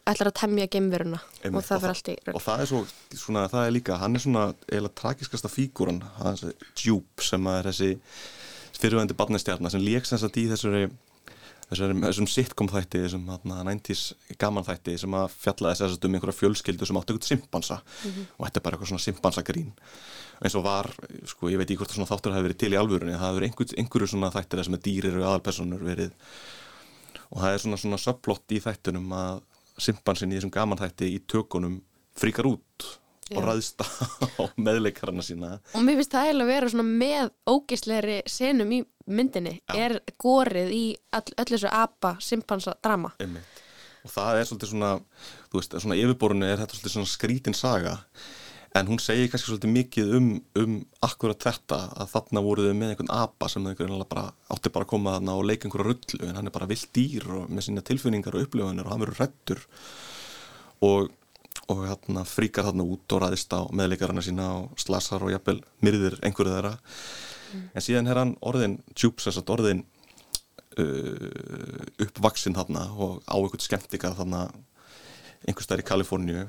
ætlar 0.08 0.30
að 0.32 0.38
temja 0.40 0.68
geimveruna 0.72 1.20
og 1.50 1.64
það 1.66 1.82
fyrir 1.82 1.94
allt 1.94 2.12
í 2.12 2.18
og 2.34 2.44
það 2.44 2.62
er 2.64 2.70
svo, 2.70 2.82
svona, 3.24 3.48
það 3.52 3.66
er 3.66 3.74
líka 3.76 3.98
hann 4.04 4.16
er 4.16 4.24
svona 4.24 4.44
eiginlega 4.70 5.00
tragiskasta 5.02 5.52
fígúran 5.52 6.04
hans 6.22 6.46
Jupe 6.84 7.26
sem 7.26 7.50
að 7.50 7.60
er 7.64 7.70
þessi 7.72 7.90
fyrirvændi 8.78 9.18
barnastjarnar 9.18 9.74
sem 9.74 9.84
lék 9.84 10.06
sem 10.08 10.22
sagt 10.22 10.38
í 10.40 10.46
þessari 10.52 10.86
þessari, 11.68 11.98
þessum 12.06 12.28
sitcom 12.32 12.70
þætti, 12.72 13.02
þessum 13.04 13.26
90s 13.44 14.04
gaman 14.40 14.64
þætti 14.64 14.94
sem 15.02 15.18
að 15.20 15.34
fjallaði 15.42 15.82
þess 15.82 16.06
um 16.08 16.16
einhverja 16.16 16.38
fjölskyldu 16.38 16.88
sem 16.88 17.00
áttu 17.02 17.16
eitthvað 17.16 17.32
simpansa 17.34 17.82
Mhm. 18.06 18.28
og 18.38 18.46
þetta 18.48 18.58
er 18.62 18.64
bara 18.68 18.78
eitthvað 18.78 18.92
svona 18.94 19.08
simpansagrín 19.08 19.74
eins 20.42 20.56
og 20.58 20.66
var, 20.66 20.92
sko, 21.30 21.50
ég 21.52 21.60
veit 21.60 21.68
ekki 21.68 21.80
hvort 21.82 21.92
það 21.94 22.00
svona 22.02 22.12
þáttur 22.12 22.36
hafi 22.36 22.48
verið 22.48 22.62
til 22.64 22.72
í 22.74 22.80
alvörunni, 22.80 23.18
það 23.18 23.40
verið 23.40 23.50
einhver, 23.50 23.74
einhverju 23.82 24.12
svona 24.14 24.32
þættir 24.36 24.64
sem 24.68 24.78
að 24.78 24.86
dýrir 24.88 25.20
og 25.20 25.28
aðalpersonur 25.32 25.84
verið. 25.88 26.14
Og 27.28 27.42
það 27.42 27.54
er 27.54 27.64
svona 27.64 27.82
svona 27.82 28.00
subplot 28.02 28.56
í 28.56 28.62
þættunum 28.64 29.18
að 29.18 29.44
simpansin 29.88 30.32
í 30.32 30.40
þessum 30.40 30.54
gaman 30.54 30.82
þætti 30.82 31.12
í 31.14 31.20
tökunum 31.30 31.82
fríkar 32.18 32.50
út 32.50 32.88
og 33.28 33.42
Já. 33.42 33.48
ræðst 33.50 33.84
á 34.40 34.44
meðleikarana 34.56 35.26
sína. 35.26 35.58
Og 35.76 35.84
mér 35.84 36.00
finnst 36.00 36.14
það 36.16 36.30
eiginlega 36.30 36.48
að 36.48 36.54
vera 36.54 36.72
svona 36.72 36.88
með 37.04 37.32
ógisleiri 37.52 38.20
senum 38.32 38.72
í 38.72 38.82
myndinni 39.08 39.58
er 39.76 40.00
gorið 40.20 40.74
í 40.76 40.84
all, 41.16 41.28
öll 41.36 41.50
þessu 41.50 41.72
apa 41.72 42.16
simpansa 42.24 42.76
drama 42.84 43.14
og 44.08 44.12
það 44.12 44.40
er 44.40 44.50
svolítið 44.50 44.72
svona 44.74 44.92
þú 45.52 45.62
veist, 45.62 45.78
svona 45.84 46.00
yfirborinu 46.00 46.48
er 46.48 46.62
þetta 46.62 46.78
svolítið 46.78 46.96
svona 46.96 47.12
skrítin 47.12 47.58
saga 47.58 47.96
en 48.76 48.90
hún 48.90 49.00
segir 49.02 49.30
kannski 49.32 49.52
svolítið 49.52 49.74
mikið 49.74 50.16
um, 50.18 50.28
um 50.60 50.74
akkurat 51.06 51.40
þetta 51.48 51.80
að 51.98 52.12
þarna 52.14 52.44
voru 52.46 52.66
þau 52.68 52.76
með 52.78 52.92
einhvern 52.94 53.14
apa 53.16 53.50
sem 53.52 53.70
bara 54.10 54.26
átti 54.54 54.74
bara 54.74 54.86
að 54.88 54.92
koma 54.92 55.16
þarna 55.16 55.38
og 55.38 55.48
leika 55.48 55.68
einhverja 55.68 55.88
rullu 55.88 56.28
en 56.28 56.36
hann 56.40 56.50
er 56.50 56.56
bara 56.56 56.70
vilt 56.70 56.90
dýr 56.96 57.28
og 57.38 57.48
með 57.50 57.68
sína 57.68 57.86
tilfinningar 57.88 58.36
og 58.36 58.48
upplifunir 58.48 58.86
og 58.86 58.94
hann 58.94 59.04
verður 59.06 59.22
hrettur 59.22 59.64
og, 60.86 61.12
og 61.72 61.84
hérna 61.88 62.26
fríkar 62.28 62.68
þarna 62.70 62.86
út 62.86 63.16
og 63.16 63.24
ræðist 63.24 63.56
á 63.56 63.62
meðleikarana 63.72 64.26
sína 64.26 64.50
og 64.62 64.82
slasar 64.82 65.26
og 65.26 65.34
jafnvel 65.34 65.62
myrðir 65.86 66.20
einhverju 66.22 66.54
þeirra. 66.54 66.74
En 67.74 67.84
síðan 67.84 68.12
er 68.12 68.20
hann 68.20 68.36
orðin 68.46 68.82
að 68.94 69.54
orðin 69.56 69.86
uh, 70.78 71.86
uppvaksinn 72.04 72.58
þarna 72.58 72.90
og 72.94 73.24
á 73.26 73.36
einhvern 73.40 73.64
skemmtikar 73.64 74.18
þarna 74.18 74.50
einhvers 75.48 75.68
staðar 75.68 75.86
í 75.86 75.88
Kaliforníu 75.88 76.46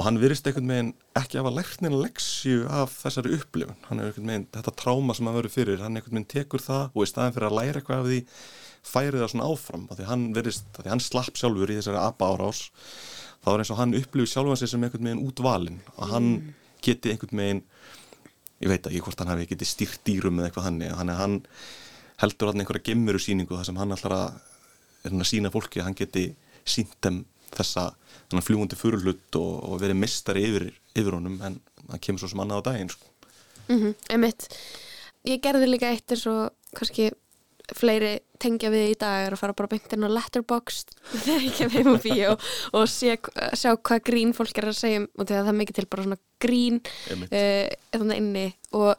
og 0.00 0.06
hann 0.06 0.16
virðist 0.16 0.46
einhvern 0.48 0.70
veginn 0.72 0.90
ekki 1.18 1.36
hafa 1.36 1.50
lært 1.52 1.82
neina 1.84 1.98
leksju 2.00 2.62
af 2.72 2.94
þessari 3.02 3.34
upplifun. 3.36 3.76
Hann 3.90 4.00
er 4.00 4.08
einhvern 4.08 4.30
veginn, 4.32 4.46
þetta 4.54 4.72
tráma 4.80 5.16
sem 5.16 5.28
hann 5.28 5.36
verður 5.36 5.52
fyrir 5.52 5.82
hann 5.84 5.98
einhvern 5.98 6.16
veginn 6.16 6.30
tekur 6.32 6.64
það 6.64 6.94
og 6.94 7.04
í 7.04 7.08
staðin 7.10 7.34
fyrir 7.36 7.48
að 7.50 7.56
læra 7.58 7.82
eitthvað 7.82 8.00
af 8.00 8.08
því 8.08 8.20
færi 8.90 9.20
það 9.20 9.32
svona 9.34 9.48
áfram. 9.52 9.84
Af 9.92 9.98
því 9.98 10.06
hann 10.08 10.24
virðist, 10.38 10.70
af 10.72 10.86
því 10.86 10.92
hann 10.94 11.04
slapp 11.04 11.36
sjálfur 11.36 11.72
í 11.74 11.76
þessari 11.76 12.00
apa 12.00 12.30
árás 12.32 12.62
þá 13.44 13.50
er 13.52 13.62
eins 13.62 13.72
og 13.74 13.80
hann 13.82 13.92
upplifir 14.00 14.32
sjálfan 14.32 14.60
sig 14.62 14.72
sem 14.72 14.86
einhvern 14.88 15.10
veginn 15.10 15.22
útvalinn. 15.28 15.82
Og 15.98 16.14
hann 16.14 16.30
geti 16.80 17.12
einhvern 17.12 17.42
veginn 17.44 17.62
ég 18.64 18.72
veit 18.72 18.88
ekki 18.88 19.02
hvort 19.04 19.20
hann 19.20 19.34
hafi 19.34 19.50
getið 19.52 19.68
stýrt 19.68 20.00
dýrum 20.08 20.40
eða 20.40 20.48
eitthvað 20.48 20.70
hann, 20.70 20.80
hann, 20.96 21.12
hann 21.20 21.36
heldur 22.24 22.54
hann 22.54 22.64
einhverja 22.64 22.88
gemveru 22.88 23.20
síningu 23.20 23.56
þar 23.56 23.68
sem 23.68 23.80
hann 23.80 23.92
að, 23.96 24.40
er 25.04 25.12
að 25.12 25.28
sína 25.28 25.52
fólki 25.52 25.80
að 25.80 25.90
hann 25.90 26.00
geti 26.00 26.26
sínt 26.68 26.96
þeim 27.04 27.22
þessa 27.56 27.90
fljúandi 28.46 28.78
furlutt 28.78 29.36
og, 29.38 29.52
og 29.70 29.80
verið 29.82 29.98
mistari 29.98 30.44
yfir, 30.46 30.68
yfir 30.94 31.16
honum 31.16 31.40
en 31.46 31.58
það 31.86 32.02
kemur 32.06 32.22
svo 32.22 32.30
sem 32.30 32.44
annað 32.44 32.62
á 32.62 32.66
daginn 32.70 32.92
sko. 32.92 33.10
mm 33.68 33.78
-hmm, 33.78 33.94
Einmitt. 34.10 34.48
Ég 35.26 35.42
gerði 35.42 35.66
líka 35.66 35.90
eitt 35.90 36.10
eins 36.10 36.26
og 36.26 36.50
kannski 36.74 37.10
fleiri 37.76 38.20
tengja 38.40 38.70
við 38.72 38.94
í 38.94 38.98
dag 38.98 39.26
er 39.26 39.34
að 39.34 39.42
fara 39.42 39.56
bara 39.56 39.68
beint 39.68 39.92
inn 39.92 40.06
á 40.06 40.10
letterboxd 40.10 40.94
þegar 41.24 41.44
ég 41.44 41.56
kem 41.58 41.70
heim 41.70 41.90
á 41.92 41.96
bíó 42.02 42.30
og 42.72 42.88
sé, 42.88 43.18
sjá 43.54 43.76
hvað 43.76 44.06
grín 44.08 44.32
fólk 44.36 44.58
er 44.58 44.70
að 44.70 44.80
segja 44.80 45.02
um 45.02 45.08
og 45.16 45.28
þegar 45.28 45.44
það 45.44 45.52
er 45.52 45.60
mikið 45.60 45.78
til 45.78 45.90
bara 45.92 46.06
svona 46.06 46.20
grín 46.40 46.80
uh, 46.80 47.68
þannig 47.92 48.22
inni. 48.22 48.46
Og 48.72 48.94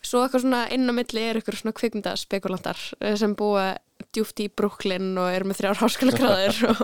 svo 0.00 0.24
eitthvað 0.24 0.46
svona 0.46 0.64
inn 0.74 0.90
á 0.90 0.92
milli 0.96 1.22
er 1.22 1.38
eitthvað 1.38 1.60
svona 1.60 1.76
kvikmyndaspekulantar 1.76 2.78
uh, 3.00 3.16
sem 3.20 3.36
búa 3.38 3.76
djúft 4.14 4.40
í 4.42 4.48
Brooklyn 4.52 5.12
og 5.20 5.30
eru 5.32 5.50
með 5.50 5.60
þrjár 5.60 5.80
háskólagráður 5.82 6.60
og, 6.72 6.80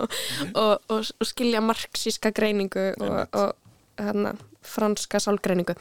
og, 0.53 0.73
og, 0.93 1.11
og 1.17 1.29
skilja 1.29 1.63
marxíska 1.65 2.31
greiningu 2.35 2.91
og, 3.03 3.17
og 3.37 3.55
hérna, 3.97 4.35
franska 4.67 5.19
sálgreiningu. 5.23 5.75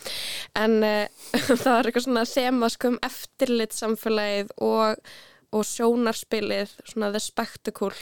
En 0.59 0.79
uh, 0.85 1.07
það 1.63 1.71
var 1.71 1.89
eitthvað 1.89 2.07
svona 2.07 2.27
þema 2.31 2.71
sko 2.73 2.93
um 2.95 3.01
eftirlit 3.07 3.77
samfélagið 3.77 4.53
og, 4.65 5.15
og 5.53 5.67
sjónarspilið 5.69 6.77
svona 6.85 7.13
the 7.15 7.23
spectacle. 7.23 7.95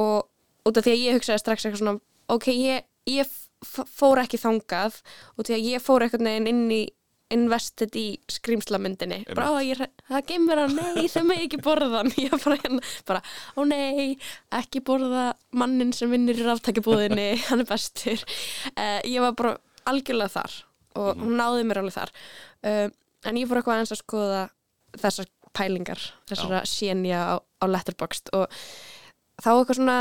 Og 0.00 0.24
út 0.64 0.80
af 0.80 0.86
því 0.86 0.96
að 0.96 1.04
ég 1.04 1.18
hugsaði 1.18 1.42
strax 1.42 1.66
eitthvað 1.66 1.82
svona 1.82 1.98
ok, 2.32 2.50
ég, 2.56 2.86
ég 3.10 3.40
fór 3.64 4.22
ekki 4.22 4.40
þangað. 4.40 5.00
Og 5.36 5.48
því 5.48 5.56
að 5.58 5.72
ég 5.72 5.84
fór 5.84 6.04
eitthvað 6.04 6.28
neginn 6.28 6.52
inn 6.52 6.68
í 6.72 6.84
invested 7.34 7.96
í 7.98 8.06
skrýmslamyndinni 8.30 9.20
bara, 9.32 9.50
ó, 9.50 9.60
ég, 9.64 9.80
það 10.08 10.26
gemur 10.30 10.62
að 10.64 10.76
nei, 10.78 11.04
þau 11.10 11.22
með 11.28 11.44
ekki 11.44 11.60
borða 11.64 12.00
hann. 12.00 12.12
Ég 12.24 12.34
bara 12.34 12.58
hérna, 12.62 12.80
bara, 13.08 13.22
ó 13.58 13.60
nei 13.68 14.14
ekki 14.54 14.82
borða 14.86 15.26
mannin 15.56 15.92
sem 15.96 16.12
vinnur 16.12 16.38
í 16.38 16.46
ráftækjabúðinni, 16.46 17.28
hann 17.48 17.64
er 17.64 17.68
bestur. 17.68 18.24
Uh, 18.74 19.00
ég 19.04 19.24
var 19.24 19.36
bara 19.38 19.56
algjörlega 19.90 20.36
þar 20.38 20.58
og 20.94 21.18
hún 21.18 21.38
náði 21.38 21.64
mér 21.66 21.82
alveg 21.82 21.96
þar. 21.96 22.12
Uh, 22.64 22.86
en 23.26 23.40
ég 23.40 23.48
fór 23.50 23.60
eitthvað 23.60 23.80
aðeins 23.80 23.94
að 23.96 24.04
skoða 24.04 24.42
þessar 24.94 25.30
pælingar 25.54 26.02
þessara 26.28 26.64
sénja 26.68 27.22
á, 27.30 27.34
á 27.38 27.64
letterboxd 27.70 28.32
og 28.36 28.50
þá 29.42 29.50
eitthvað 29.54 29.78
svona 29.78 29.98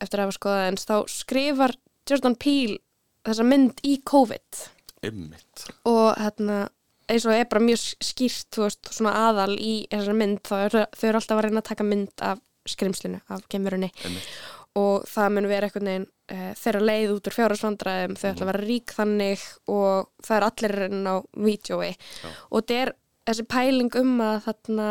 eftir 0.00 0.20
að 0.20 0.26
hafa 0.26 0.36
skoðað 0.38 0.66
eins, 0.66 0.86
þá 0.88 0.96
skrifar 1.12 1.76
Jordan 2.08 2.36
Peele 2.40 2.78
þessa 3.26 3.46
mynd 3.46 3.82
í 3.86 3.96
COVID 4.08 4.62
Einmitt. 5.06 5.66
og 5.88 6.14
hérna 6.20 6.68
eins 7.10 7.26
og 7.26 7.34
er 7.34 7.48
bara 7.50 7.64
mjög 7.64 7.82
skýrt 8.04 8.54
þú 8.54 8.66
veist, 8.66 8.92
svona 8.94 9.16
aðal 9.28 9.56
í 9.58 9.74
þessari 9.90 10.20
mynd 10.20 10.40
þá 10.46 10.54
eru 10.60 10.84
þau 10.94 11.08
eru 11.08 11.20
alltaf 11.20 11.36
að 11.38 11.44
reyna 11.46 11.62
að 11.62 11.68
taka 11.70 11.86
mynd 11.88 12.24
af 12.30 12.42
skrimslinu, 12.68 13.20
af 13.32 13.46
kemurunni 13.50 13.90
og 14.78 15.06
það 15.10 15.32
mun 15.34 15.48
vera 15.50 15.66
eitthvað 15.66 15.86
neginn 15.88 16.06
uh, 16.06 16.52
þeirra 16.60 16.82
leið 16.84 17.14
út 17.16 17.30
úr 17.30 17.36
fjárhagsvandræðum 17.38 18.18
þau 18.20 18.28
ætla 18.30 18.44
að 18.46 18.50
vera 18.52 18.66
rík 18.66 18.94
þannig 18.94 19.46
og 19.72 20.10
það 20.26 20.36
er 20.36 20.46
allir 20.50 20.76
inn 20.86 21.10
á 21.10 21.16
vídjói 21.48 21.90
og 21.90 22.60
þetta 22.60 22.78
er 22.84 22.94
þessi 23.30 23.46
pæling 23.50 23.98
um 24.00 24.14
að 24.26 24.36
þarna 24.46 24.88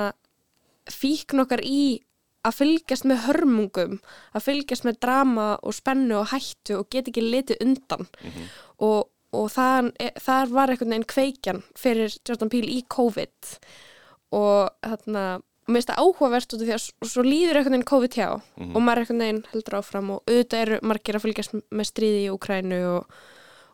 fíkn 0.89 1.43
okkar 1.45 1.63
í 1.63 1.81
að 2.47 2.55
fylgjast 2.55 3.07
með 3.09 3.23
hörmungum 3.27 3.95
að 4.37 4.45
fylgjast 4.45 4.85
með 4.87 4.99
drama 5.03 5.47
og 5.59 5.75
spennu 5.75 6.19
og 6.21 6.29
hættu 6.33 6.77
og 6.79 6.89
get 6.93 7.09
ekki 7.11 7.23
litið 7.25 7.59
undan. 7.65 8.07
Og, 8.79 9.09
og 9.35 9.49
það, 9.53 9.91
það 10.25 10.53
var 10.57 10.71
einhvern 10.73 10.93
veginn 10.95 11.09
kveikjan 11.13 11.61
fyrir 11.77 12.15
Jordan 12.27 12.49
Peele 12.49 12.71
í 12.79 12.81
COVID 12.89 13.51
og 14.37 14.69
þarna 14.85 15.23
mér 15.69 15.77
finnst 15.83 15.91
það 15.91 15.99
áhugavert 16.01 16.53
út 16.55 16.61
af 16.63 16.67
því 16.69 16.75
að 16.75 17.09
svo 17.11 17.23
líður 17.25 17.59
einhvern 17.59 17.75
veginn 17.77 17.89
COVID 17.91 18.15
hjá 18.17 18.29
Mhm. 18.57 18.71
og 18.75 18.81
maður 18.81 19.03
einhvern 19.03 19.21
veginn 19.25 19.43
heldur 19.53 19.77
áfram 19.79 20.09
og 20.15 20.23
auðvitað 20.25 20.63
eru 20.65 20.79
margir 20.81 21.15
að 21.19 21.25
fylgjast 21.27 21.53
með 21.69 21.85
stríði 21.91 22.23
í 22.25 22.31
Ukrænu 22.33 22.79
og, 22.95 23.19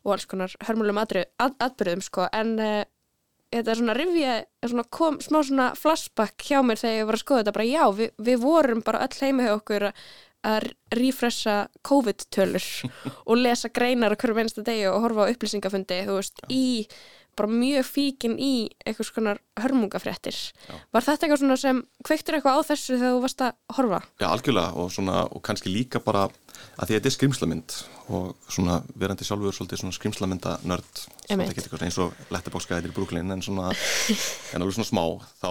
og 0.03 0.11
alls 0.15 0.25
konar 0.27 0.51
hörmulegum 0.67 0.99
atbyrðum 1.39 2.03
sko 2.03 2.27
en 2.33 2.59
uh, 2.59 2.83
þetta 3.55 3.71
er 3.71 3.79
svona 3.79 3.95
rifja, 3.95 4.33
er 4.63 4.69
svona 4.73 4.83
kom, 4.91 5.19
smá 5.23 5.39
svona 5.47 5.69
flashback 5.79 6.35
hjá 6.43 6.59
mér 6.67 6.81
þegar 6.81 6.99
ég 6.99 7.05
var 7.07 7.15
að 7.15 7.23
skoða 7.23 7.43
þetta 7.45 7.55
bara 7.55 7.69
já, 7.71 7.83
við, 7.95 8.09
við 8.27 8.41
vorum 8.43 8.81
bara 8.83 9.03
öll 9.07 9.19
heima 9.21 9.45
hjá 9.47 9.53
okkur 9.55 9.85
að- 10.45 10.71
refresha 10.95 11.55
COVID-tölur 11.83 12.63
og 13.29 13.35
lesa 13.41 13.69
greinar 13.73 14.15
á 14.15 14.19
hverju 14.19 14.39
einsta 14.45 14.63
degi 14.65 14.87
og 14.87 15.01
horfa 15.03 15.27
á 15.27 15.31
upplýsingafundi, 15.33 16.03
þú 16.07 16.17
veist, 16.21 16.39
í 16.53 16.63
bara 17.35 17.51
mjög 17.51 17.83
fíkin 17.83 18.37
í 18.39 18.69
einhvers 18.87 19.09
konar 19.11 19.41
hörmungafréttir. 19.59 20.37
Var 20.95 21.03
þetta 21.03 21.25
eitthvað 21.27 21.41
svona 21.41 21.57
sem 21.59 21.81
kveiktur 22.07 22.37
eitthvað 22.37 22.61
á 22.63 22.67
þessu 22.69 22.95
þegar 22.95 23.11
þú 23.17 23.23
varst 23.25 23.43
að 23.43 23.57
horfa? 23.75 23.99
Já, 24.23 24.27
algjörlega 24.29 24.71
og, 24.79 24.87
svona, 24.95 25.17
og 25.27 25.43
kannski 25.43 25.73
líka 25.73 25.99
bara 25.99 26.29
að 26.29 26.85
því 26.85 26.85
að 26.85 26.93
þetta 26.93 27.09
er 27.11 27.15
skrimslamynd 27.17 27.75
og 28.15 28.29
svona 28.47 28.77
verandi 28.95 29.27
sjálfur 29.27 29.57
svolítið 29.57 29.81
svona 29.83 29.97
skrimslamynda 29.97 30.55
nörd 30.63 31.03
Einmitt. 31.27 31.67
eins 31.83 31.99
og 31.99 32.15
letterboxgæðir 32.31 32.87
í 32.87 32.95
Brooklyn 32.95 33.35
en 33.35 33.43
svona, 33.43 33.73
en 34.55 34.63
alveg 34.63 34.77
svona 34.77 34.87
smá 34.93 35.03
þá, 35.43 35.49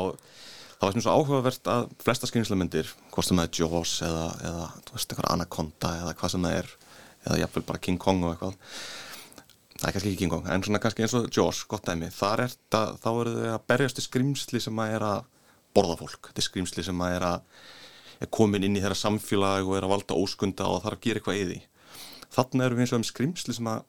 þá 0.78 0.84
er 0.86 0.94
svona 0.94 1.04
svo 1.04 1.14
áhugavert 1.14 1.70
að 1.70 1.86
flesta 2.02 2.28
skrimslamyndir, 2.28 2.90
hvort 3.14 3.28
sem 3.28 3.40
það 3.40 3.46
er 3.48 3.60
Jaws 3.60 3.94
eða, 4.06 4.26
eða 4.48 4.66
þú 4.86 4.96
veist, 4.96 5.12
einhver 5.12 5.30
Anaconda 5.30 5.92
eða 6.00 6.14
hvað 6.18 6.34
sem 6.34 6.46
það 6.46 6.58
er, 6.58 6.72
eða 7.24 7.38
jafnvel 7.42 7.64
bara 7.70 7.82
King 7.86 8.00
Kong 8.02 8.24
og 8.24 8.34
eitthvað. 8.34 8.58
Það 9.74 9.86
er 9.88 9.94
kannski 9.96 10.10
ekki 10.10 10.20
King 10.22 10.34
Kong, 10.34 10.50
en 10.50 10.66
svona 10.66 10.80
kannski 10.82 11.04
eins 11.04 11.16
og 11.18 11.30
Jaws, 11.34 11.62
gott 11.70 11.86
dæmi, 11.88 12.10
þar 12.14 12.44
er 12.44 12.52
þetta, 12.54 12.82
þá 13.02 13.08
eru 13.12 13.36
þau 13.38 13.48
að 13.54 13.64
berjast 13.72 14.00
í 14.00 14.04
skrimsli 14.04 14.62
sem 14.62 14.82
að 14.84 14.96
er 14.98 15.06
að 15.08 15.30
borða 15.74 15.98
fólk, 16.02 16.30
er 16.34 16.46
skrimsli 16.46 16.84
sem 16.86 17.02
að 17.02 17.16
er 17.18 17.26
að 17.30 17.64
er 18.22 18.30
komin 18.32 18.62
inn 18.64 18.76
í 18.78 18.82
þeirra 18.82 18.96
samfélag 18.96 19.66
og 19.66 19.78
er 19.78 19.86
að 19.88 19.90
valda 19.96 20.16
óskunda 20.16 20.68
og 20.70 20.84
þarf 20.84 21.00
að 21.00 21.06
gera 21.08 21.20
eitthvað 21.20 21.40
því. 21.50 21.56
Þannig 22.34 22.66
erum 22.66 22.78
við 22.78 22.84
eins 22.84 22.92
og 22.94 23.00
um 23.00 23.06
skrimsli 23.08 23.56
sem 23.56 23.70
að 23.72 23.82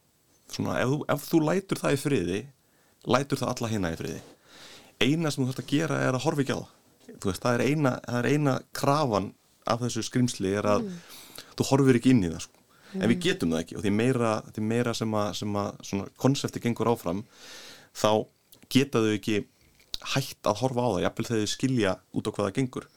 svona, 0.51 0.79
ef, 0.81 0.89
þú, 0.91 0.97
ef 1.13 1.27
þú 1.29 1.41
lætur 1.45 1.81
það 1.81 1.95
í 1.95 1.99
friði 2.01 2.39
lætur 3.05 3.41
það 3.41 3.51
alla 3.53 3.71
hinna 3.71 3.93
í 3.93 3.99
friði 3.99 4.21
eina 5.04 5.32
sem 5.32 5.43
þú 5.43 5.50
þarfst 5.50 5.64
að 5.64 5.72
gera 5.72 6.02
er 6.04 6.18
að 6.18 6.26
horfa 6.26 6.46
ekki 6.46 6.56
á 6.56 6.60
það. 6.60 6.72
Þú 7.16 7.30
veist, 7.30 7.43
það 7.43 7.58
er 7.58 7.64
eina, 7.66 7.93
það 8.06 8.20
er 8.20 8.30
eina 8.34 8.54
krafan 8.76 9.32
af 9.66 9.82
þessu 9.82 10.04
skrimsli 10.06 10.54
er 10.60 10.68
að 10.70 10.86
þú 11.58 11.68
horfir 11.72 12.00
ekki 12.00 12.14
inn 12.14 12.24
í 12.26 12.32
það 12.32 12.46
sko. 12.46 12.62
en 12.96 13.12
við 13.12 13.20
getum 13.26 13.52
það 13.52 13.64
ekki. 13.64 13.78
Og 13.78 13.84
því 13.86 13.93
meira, 13.96 14.32
því 14.56 14.64
meira 14.70 14.93
sem 14.96 15.18
að, 15.20 15.41
að 15.43 16.14
konsepti 16.22 16.62
gengur 16.64 16.91
áfram 16.93 17.24
þá 17.96 18.12
geta 18.72 19.02
þau 19.04 19.12
ekki 19.16 19.41
hætt 20.16 20.48
að 20.48 20.62
horfa 20.62 20.86
á 20.86 20.89
það, 20.93 21.02
jafnvel 21.06 21.28
þegar 21.30 21.43
þau 21.43 21.54
skilja 21.56 21.96
út 22.14 22.30
á 22.30 22.32
hvað 22.32 22.48
það 22.48 22.56
gengur. 22.60 22.88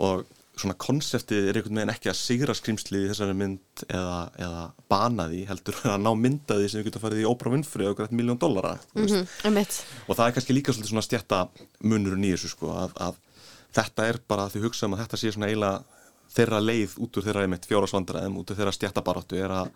Og 0.00 0.24
svona 0.60 0.76
konseptið 0.80 1.48
er 1.50 1.58
einhvern 1.58 1.80
veginn 1.80 1.92
ekki 1.94 2.10
að 2.12 2.18
sigra 2.20 2.56
skrimslið 2.56 3.06
í 3.06 3.10
þessari 3.10 3.36
mynd 3.38 3.84
eða, 3.88 4.18
eða 4.38 4.64
bana 4.92 5.26
því 5.30 5.40
heldur 5.48 5.80
að 5.94 6.04
ná 6.04 6.10
mynda 6.18 6.58
því 6.58 6.68
sem 6.68 6.80
við 6.80 6.90
getum 6.90 7.04
farið 7.04 7.22
í 7.22 7.28
Oprah 7.30 7.54
Winfrey 7.54 7.90
og 7.90 7.96
grætt 7.98 8.14
miljón 8.16 8.40
dollara 8.40 8.76
mm 8.94 9.00
Mm 9.00 9.56
-hmm. 9.56 9.82
og 10.08 10.16
það 10.16 10.26
er 10.26 10.32
kannski 10.32 10.54
líka 10.54 10.72
svona 10.72 11.02
stjætta 11.02 11.48
munurinn 11.82 12.24
í 12.24 12.32
þessu 12.34 12.48
sko 12.48 12.70
að, 12.72 12.92
að 12.96 13.14
þetta 13.74 14.06
er 14.08 14.18
bara 14.28 14.44
að 14.44 14.54
þau 14.54 14.62
hugsa 14.62 14.86
um 14.86 14.94
að 14.94 15.02
þetta 15.04 15.16
sé 15.16 15.32
svona 15.32 15.46
eiginlega 15.46 15.82
þeirra 16.34 16.60
leið 16.62 16.96
út 17.02 17.16
úr 17.16 17.26
þeirra 17.26 17.44
einmitt 17.46 17.66
fjórasvandræðum 17.66 18.38
út 18.40 18.50
úr 18.50 18.58
þeirra 18.58 18.74
stjættabaráttu 18.76 19.38
er 19.40 19.50
að 19.50 19.70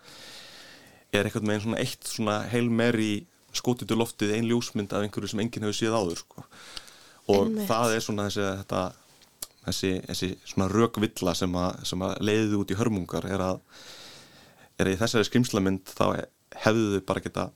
er 1.12 1.28
einhvern 1.28 1.46
veginn 1.50 1.64
svona 1.66 1.82
eitt 1.82 2.10
svona 2.10 2.36
heilmeri 2.50 3.26
skotið 3.54 3.90
til 3.90 3.98
loftið 4.00 4.34
ein 4.34 4.48
ljósmynd 4.50 4.94
af 4.94 5.04
einhverju 5.04 5.30
sem 5.30 5.42
enginn 5.44 5.66
hefur 5.66 5.78
séð 5.78 5.96
áður 5.98 6.20
sko. 6.22 6.44
og 7.30 7.46
Einmitt. 7.46 7.68
það 7.70 7.94
er 7.94 8.04
svona 8.04 8.26
þessi 8.28 8.46
þetta, 8.60 8.80
þessi, 9.66 9.92
þessi 10.08 10.30
svona 10.44 10.70
rökvilla 10.72 11.34
sem 11.38 11.54
að, 11.58 11.84
að 11.96 12.16
leiði 12.24 12.58
út 12.60 12.72
í 12.72 12.78
hörmungar 12.78 13.28
er 13.28 13.44
að 13.44 13.60
er 14.80 14.90
í 14.90 14.96
þessari 14.98 15.28
skrimslamynd 15.28 15.92
þá 15.94 16.24
hefðu 16.64 16.98
þau 16.98 17.06
bara 17.08 17.22
geta 17.24 17.48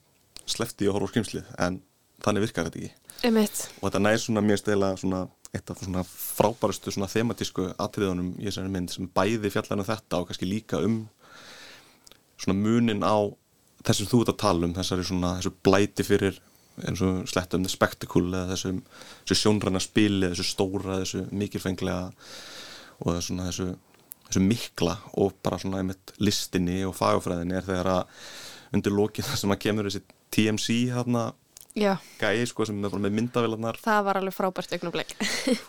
slefti 0.49 0.89
að 0.89 0.97
horfa 0.97 1.11
á 1.11 1.13
skrimslið 1.13 1.51
en 1.67 1.81
þannig 2.25 2.47
virkar 2.47 2.69
þetta 2.69 2.81
ekki 2.83 3.27
Einmitt. 3.27 3.65
og 3.81 3.89
þetta 3.89 4.03
næst 4.05 4.29
svona 4.29 4.45
mjög 4.47 4.63
stela 4.63 4.93
svona 4.99 5.25
eitt 5.55 5.71
af 5.73 5.83
svona 5.83 6.05
frábærustu 6.07 6.93
svona 6.93 7.09
thematísku 7.11 7.71
atriðunum 7.81 8.35
í 8.37 8.49
þessari 8.49 8.73
mynd 8.73 8.93
sem 8.93 9.09
bæði 9.15 9.53
fjallar 9.53 9.81
um 9.81 9.89
þetta 9.89 10.21
og 10.21 10.29
kannski 10.29 10.49
líka 10.49 10.81
um 10.85 11.01
svona 12.39 12.59
munin 12.59 13.03
á 13.03 13.17
þessum 13.87 14.11
þú 14.11 14.23
ert 14.23 14.33
að 14.35 14.41
tala 14.45 14.69
um 14.69 14.77
þessari 14.77 15.07
svona 15.09 15.35
þessu 15.39 15.55
blæti 15.65 16.07
fyrir 16.07 16.41
eins 16.87 17.03
og 17.05 17.25
sletta 17.31 17.59
um 17.59 17.67
the 17.67 17.73
spectacle 17.73 18.29
eða 18.29 18.53
þessum 18.53 18.83
þessu 19.25 19.39
sjónræna 19.43 19.83
spili, 19.83 20.31
þessu 20.33 20.47
stóra 20.47 21.01
þessu 21.03 21.25
mikilfenglega 21.31 22.13
og 23.05 23.19
þessu, 23.19 23.39
þessu, 23.41 23.69
þessu 24.29 24.45
mikla 24.45 24.99
og 25.19 25.35
bara 25.43 25.59
svona 25.63 25.83
einmitt 25.83 26.15
listinni 26.23 26.83
og 26.87 26.97
fagafræðinni 26.99 27.59
er 27.59 27.67
þegar 27.67 27.93
að 27.97 28.23
undir 28.77 28.95
lokin 28.95 29.27
það 29.27 29.43
sem 29.43 29.55
að 29.55 29.63
kemur 29.65 29.89
þessi 29.89 30.05
TMC 30.35 30.81
hérna 30.95 31.29
gæi 32.19 32.47
sko 32.49 32.67
sem 32.67 32.79
er 32.83 32.91
bara 32.93 33.05
með 33.05 33.17
myndavélarnar 33.19 33.79
það 33.83 34.05
var 34.09 34.21
alveg 34.21 34.35
frábært 34.35 34.75
augnablik. 34.77 35.15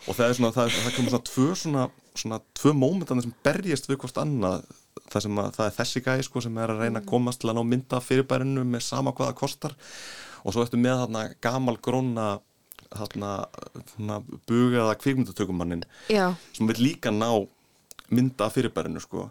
og 0.07 0.16
það 0.18 0.26
er 0.26 0.38
svona, 0.38 0.53
það, 0.55 0.76
það 0.76 0.95
komur 0.95 1.14
svona 1.14 1.28
tvö 1.30 1.47
svona, 1.62 1.88
svona 2.18 2.39
tvö 2.57 2.74
mómentan 2.78 3.24
sem 3.24 3.36
berjast 3.45 3.89
við 3.89 4.01
hvort 4.03 4.22
annað 4.22 4.64
það 5.14 5.26
sem 5.26 5.41
að 5.41 5.49
það 5.57 5.70
er 5.70 5.76
þessi 5.78 6.03
gæi 6.05 6.26
sko 6.28 6.43
sem 6.45 6.60
er 6.62 6.74
að 6.74 6.84
reyna 6.84 7.01
að 7.01 7.10
komast 7.10 7.41
til 7.41 7.51
að 7.51 7.60
ná 7.60 7.64
mynda 7.72 8.01
fyrirbærinu 8.03 8.66
með 8.68 8.86
sama 8.86 9.14
hvað 9.16 9.32
það 9.32 9.39
kostar. 9.41 9.76
Og 10.43 10.55
svo 10.55 10.64
eftir 10.64 10.82
með 10.82 11.03
þarna 11.03 11.24
gamal 11.43 11.76
gróna 11.84 12.28
þarna, 12.89 13.32
þarna 13.93 14.20
bugaða 14.49 14.95
kvikmyndatökumannin 15.01 15.84
Já, 16.10 16.32
sem 16.55 16.70
vil 16.70 16.80
líka 16.82 17.12
ná 17.14 17.30
mynda 18.10 18.49
fyrirbærinu 18.53 19.01
sko. 19.03 19.30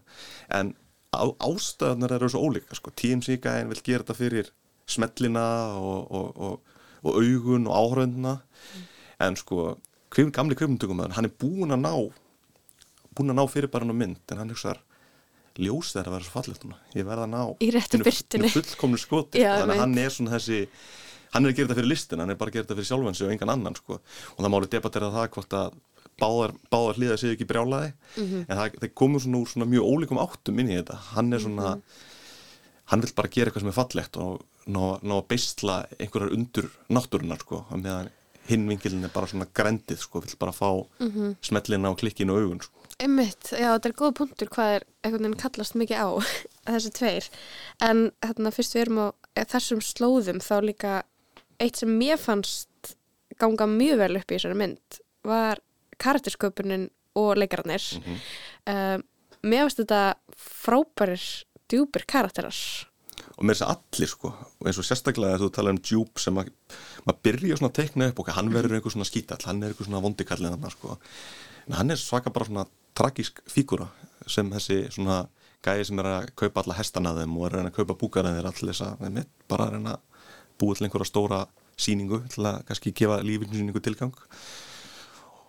En 0.54 0.74
á, 1.10 1.24
ástæðunar 1.24 2.14
eru 2.18 2.30
svo 2.30 2.44
ólíka 2.46 2.78
sko. 2.78 2.92
TMC 2.94 3.40
gæin 3.42 3.72
vil 3.72 3.82
gera 3.82 4.04
þetta 4.04 4.18
fyrir 4.18 4.52
smellina 4.88 5.44
og, 5.76 6.06
og, 6.10 6.28
og, 6.36 6.78
og 7.04 7.18
augun 7.20 7.68
og 7.68 7.76
áhröndina 7.76 8.38
en 9.20 9.36
sko 9.36 9.76
kvim, 10.14 10.30
gamli 10.32 10.56
kvipmyndugumadur 10.56 11.16
hann 11.18 11.28
er 11.28 11.34
búinn 11.42 11.74
að 11.74 11.82
ná 11.84 11.92
búinn 13.16 13.34
að 13.34 13.40
ná 13.40 13.44
fyrirbærinu 13.52 13.96
mynd 13.96 14.32
en 14.32 14.40
hann 14.40 14.54
hugsaðar 14.54 14.80
ljós 15.58 15.92
þeirra 15.94 16.08
að 16.12 16.14
vera 16.18 16.24
svo 16.28 16.34
fallegt 16.38 16.64
núna. 16.64 16.76
Ég 16.94 17.04
verða 17.08 17.26
að 17.26 17.32
ná 17.34 17.42
Í 17.60 17.68
réttu 17.74 17.98
hinu 17.98 18.50
fullkomnu 18.54 18.98
skoti. 19.02 19.38
Já, 19.42 19.52
þannig 19.62 19.74
að 19.76 19.82
hann 19.84 19.98
er 19.98 20.10
svona 20.14 20.34
þessi 20.38 20.60
hann 21.34 21.44
er 21.44 21.50
að 21.52 21.56
gera 21.58 21.68
þetta 21.68 21.78
fyrir 21.80 21.90
listin, 21.92 22.18
hann 22.22 22.30
er 22.30 22.38
bara 22.40 22.50
að 22.50 22.54
gera 22.54 22.64
þetta 22.68 22.76
fyrir 22.78 22.88
sjálfan 22.88 23.14
sig 23.18 23.26
og 23.26 23.32
engan 23.34 23.50
annan 23.52 23.74
sko. 23.76 23.98
Og 24.36 24.38
það 24.44 24.52
máli 24.54 24.70
debattera 24.72 25.10
það 25.12 25.28
hvort 25.34 25.56
að 25.58 25.72
báðar, 26.18 26.54
báðar 26.72 26.96
hlýða 26.98 27.18
sig 27.18 27.34
ekki 27.36 27.46
brjálaði 27.46 27.92
Mhm. 28.16 28.46
en 28.48 28.56
það, 28.58 28.78
það 28.80 28.94
komur 28.94 29.20
svona 29.20 29.38
úr 29.42 29.46
svona 29.52 29.66
mjög 29.70 29.84
ólíkum 29.92 30.18
áttum 30.22 30.58
inn 30.60 30.68
í 30.70 30.78
þetta. 30.82 30.96
Hann 31.14 31.32
er 31.32 31.38
svona 31.38 31.80
hann 32.88 33.00
vil 33.04 33.12
bara 33.14 33.28
gera 33.28 33.50
eitthvað 33.50 33.60
sem 33.60 33.68
er 33.68 33.76
fallegt 33.76 34.16
og 34.16 34.42
ná, 34.66 35.00
ná 35.04 35.14
að 35.20 35.26
beistla 35.28 35.86
einhverjar 35.98 36.32
undur 36.34 36.70
náttúrunar 36.90 37.38
sko. 37.44 37.64
Meðan 37.76 38.08
hinn 38.48 38.66
vinkilin 38.68 39.04
er 39.04 39.12
bara 39.12 39.26
svona 39.28 39.46
grendið 39.52 39.98
sko, 40.00 40.20
vill 40.24 40.36
bara 40.40 40.52
fá 40.52 40.70
Mhm. 41.00 41.36
smellina 41.42 41.90
og 41.90 41.98
klikkinu 41.98 42.32
og 42.32 42.42
augun 42.42 42.60
sko. 42.64 42.77
Einmitt, 42.98 43.52
já 43.54 43.68
þetta 43.76 43.88
er 43.92 43.94
góð 43.94 44.14
punktur 44.18 44.48
hvað 44.50 44.72
er 44.76 44.84
einhvern 45.06 45.28
veginn 45.28 45.38
kallast 45.38 45.76
mikið 45.78 46.00
á 46.02 46.08
þessi 46.72 46.90
tveir. 46.96 47.28
En 47.86 48.08
þarna 48.24 48.54
fyrst 48.54 48.74
við 48.74 48.84
erum 48.86 49.02
á 49.02 49.06
þessum 49.38 49.82
slóðum 49.86 50.40
þá 50.42 50.56
líka 50.66 50.94
eitt 51.62 51.78
sem 51.78 51.92
mér 51.94 52.18
fannst 52.18 52.96
ganga 53.38 53.68
mjög 53.70 54.02
vel 54.02 54.16
upp 54.18 54.32
í 54.32 54.38
þessari 54.38 54.58
mynd 54.58 54.98
var 55.26 55.60
karaktersköpunin 56.02 56.88
og 57.18 57.38
leikararnir. 57.38 57.86
Um, 58.66 59.04
mér 59.46 59.66
finnst 59.66 59.82
þetta 59.82 60.02
frábærir 60.38 61.24
djúpir 61.70 62.06
karakterar. 62.08 62.58
Og 63.38 63.46
með 63.46 63.58
þess 63.58 63.66
að 63.66 63.72
allir 63.76 64.10
sko 64.10 64.32
og 64.34 64.66
eins 64.66 64.78
og 64.80 64.86
sérstaklega 64.86 65.36
þegar 65.36 65.44
þú 65.44 65.50
tala 65.54 65.74
um 65.74 65.80
djúb 65.82 66.22
sem 66.22 66.38
að 66.40 66.50
maður 67.06 67.22
byrja 67.26 67.58
svona 67.58 67.70
að 67.70 67.78
teikna 67.78 68.10
upp 68.10 68.22
og 68.22 68.32
hann 68.34 68.50
verður 68.54 68.78
einhver 68.78 68.94
svona 68.94 69.06
skítall, 69.06 69.40
hann 69.46 69.62
er 69.62 69.72
einhver 69.72 69.86
svona 69.86 70.02
vondikallin 70.02 70.54
hann 70.54 70.74
sko, 70.74 70.98
en 71.66 71.76
hann 71.78 71.94
er 71.94 72.00
svaka 72.00 72.32
bara 72.34 72.48
svona 72.48 72.66
tragísk 72.98 73.42
fígura 73.50 73.88
sem 74.28 74.50
þessi 74.52 74.80
svona 74.92 75.22
gæði 75.64 75.88
sem 75.88 76.02
er 76.02 76.10
að 76.10 76.28
kaupa 76.38 76.62
alla 76.62 76.76
hestana 76.78 77.14
þeim 77.16 77.36
og 77.38 77.46
er 77.46 77.54
að 77.54 77.62
reyna 77.62 77.72
að 77.72 77.78
kaupa 77.78 77.98
búkarinn 77.98 78.36
þeir 78.38 78.50
allir 78.50 78.72
þess 78.72 78.86
að 78.86 79.22
bara 79.50 79.68
að 79.68 79.74
reyna 79.76 79.96
að 79.96 80.26
búa 80.58 80.76
til 80.76 80.86
einhverja 80.86 81.08
stóra 81.08 81.42
síningu 81.78 82.22
til 82.32 82.46
að 82.48 82.64
kannski 82.68 82.94
gefa 82.96 83.20
lífinu 83.22 83.54
síningu 83.54 83.82
tilgang. 83.82 84.14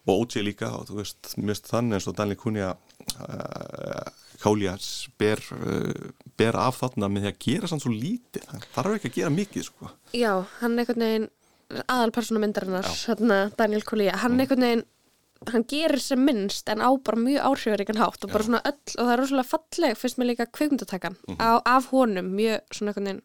Og 0.09 0.23
OJ 0.23 0.43
líka 0.45 0.71
og 0.73 0.87
þú 0.89 0.99
veist, 1.01 1.33
veist 1.37 1.67
þannig 1.69 1.99
eins 1.99 2.07
og 2.09 2.15
Daniel 2.17 2.39
Kunja 2.39 2.69
uh, 2.73 4.05
Kálja 4.41 4.75
ber, 5.19 5.41
uh, 5.57 6.07
ber 6.39 6.57
af 6.57 6.79
þarna 6.79 7.09
með 7.11 7.25
því 7.25 7.31
að 7.33 7.41
gera 7.45 7.69
sann 7.69 7.83
svo 7.83 7.91
lítið. 7.93 8.45
Það 8.47 8.69
þarf 8.77 8.95
ekki 8.95 9.11
að 9.11 9.17
gera 9.19 9.33
mikið 9.35 9.67
sko. 9.67 9.91
Já, 10.15 10.31
hann 10.61 10.77
er 10.77 10.85
einhvern 10.85 11.05
veginn 11.05 11.27
aðal 11.85 12.13
persónumyndarinnar, 12.15 12.87
hérna 13.05 13.41
Daniel 13.57 13.85
Collier, 13.85 14.17
hann 14.23 14.37
er 14.39 14.47
einhvern 14.47 14.65
veginn 14.65 14.87
hann 15.47 15.63
gerir 15.71 15.99
sem 16.03 16.19
minnst 16.25 16.67
en 16.69 16.81
á 16.83 16.89
bara 16.99 17.17
mjög 17.17 17.41
áhrifaríkan 17.47 17.97
hátt 18.01 18.23
og 18.25 18.31
bara 18.33 18.43
svona 18.43 18.61
öll, 18.67 18.95
og 18.97 19.05
það 19.07 19.13
er 19.13 19.19
rosalega 19.23 19.47
falleg 19.49 19.97
finnst 19.97 20.17
mér 20.19 20.27
líka 20.33 20.45
kvikmyndatakan 20.51 21.15
á, 21.39 21.61
af 21.65 21.85
honum 21.93 22.33
mjög 22.35 22.59
svona 22.75 22.91
einhvern 22.91 23.05
veginn 23.07 23.21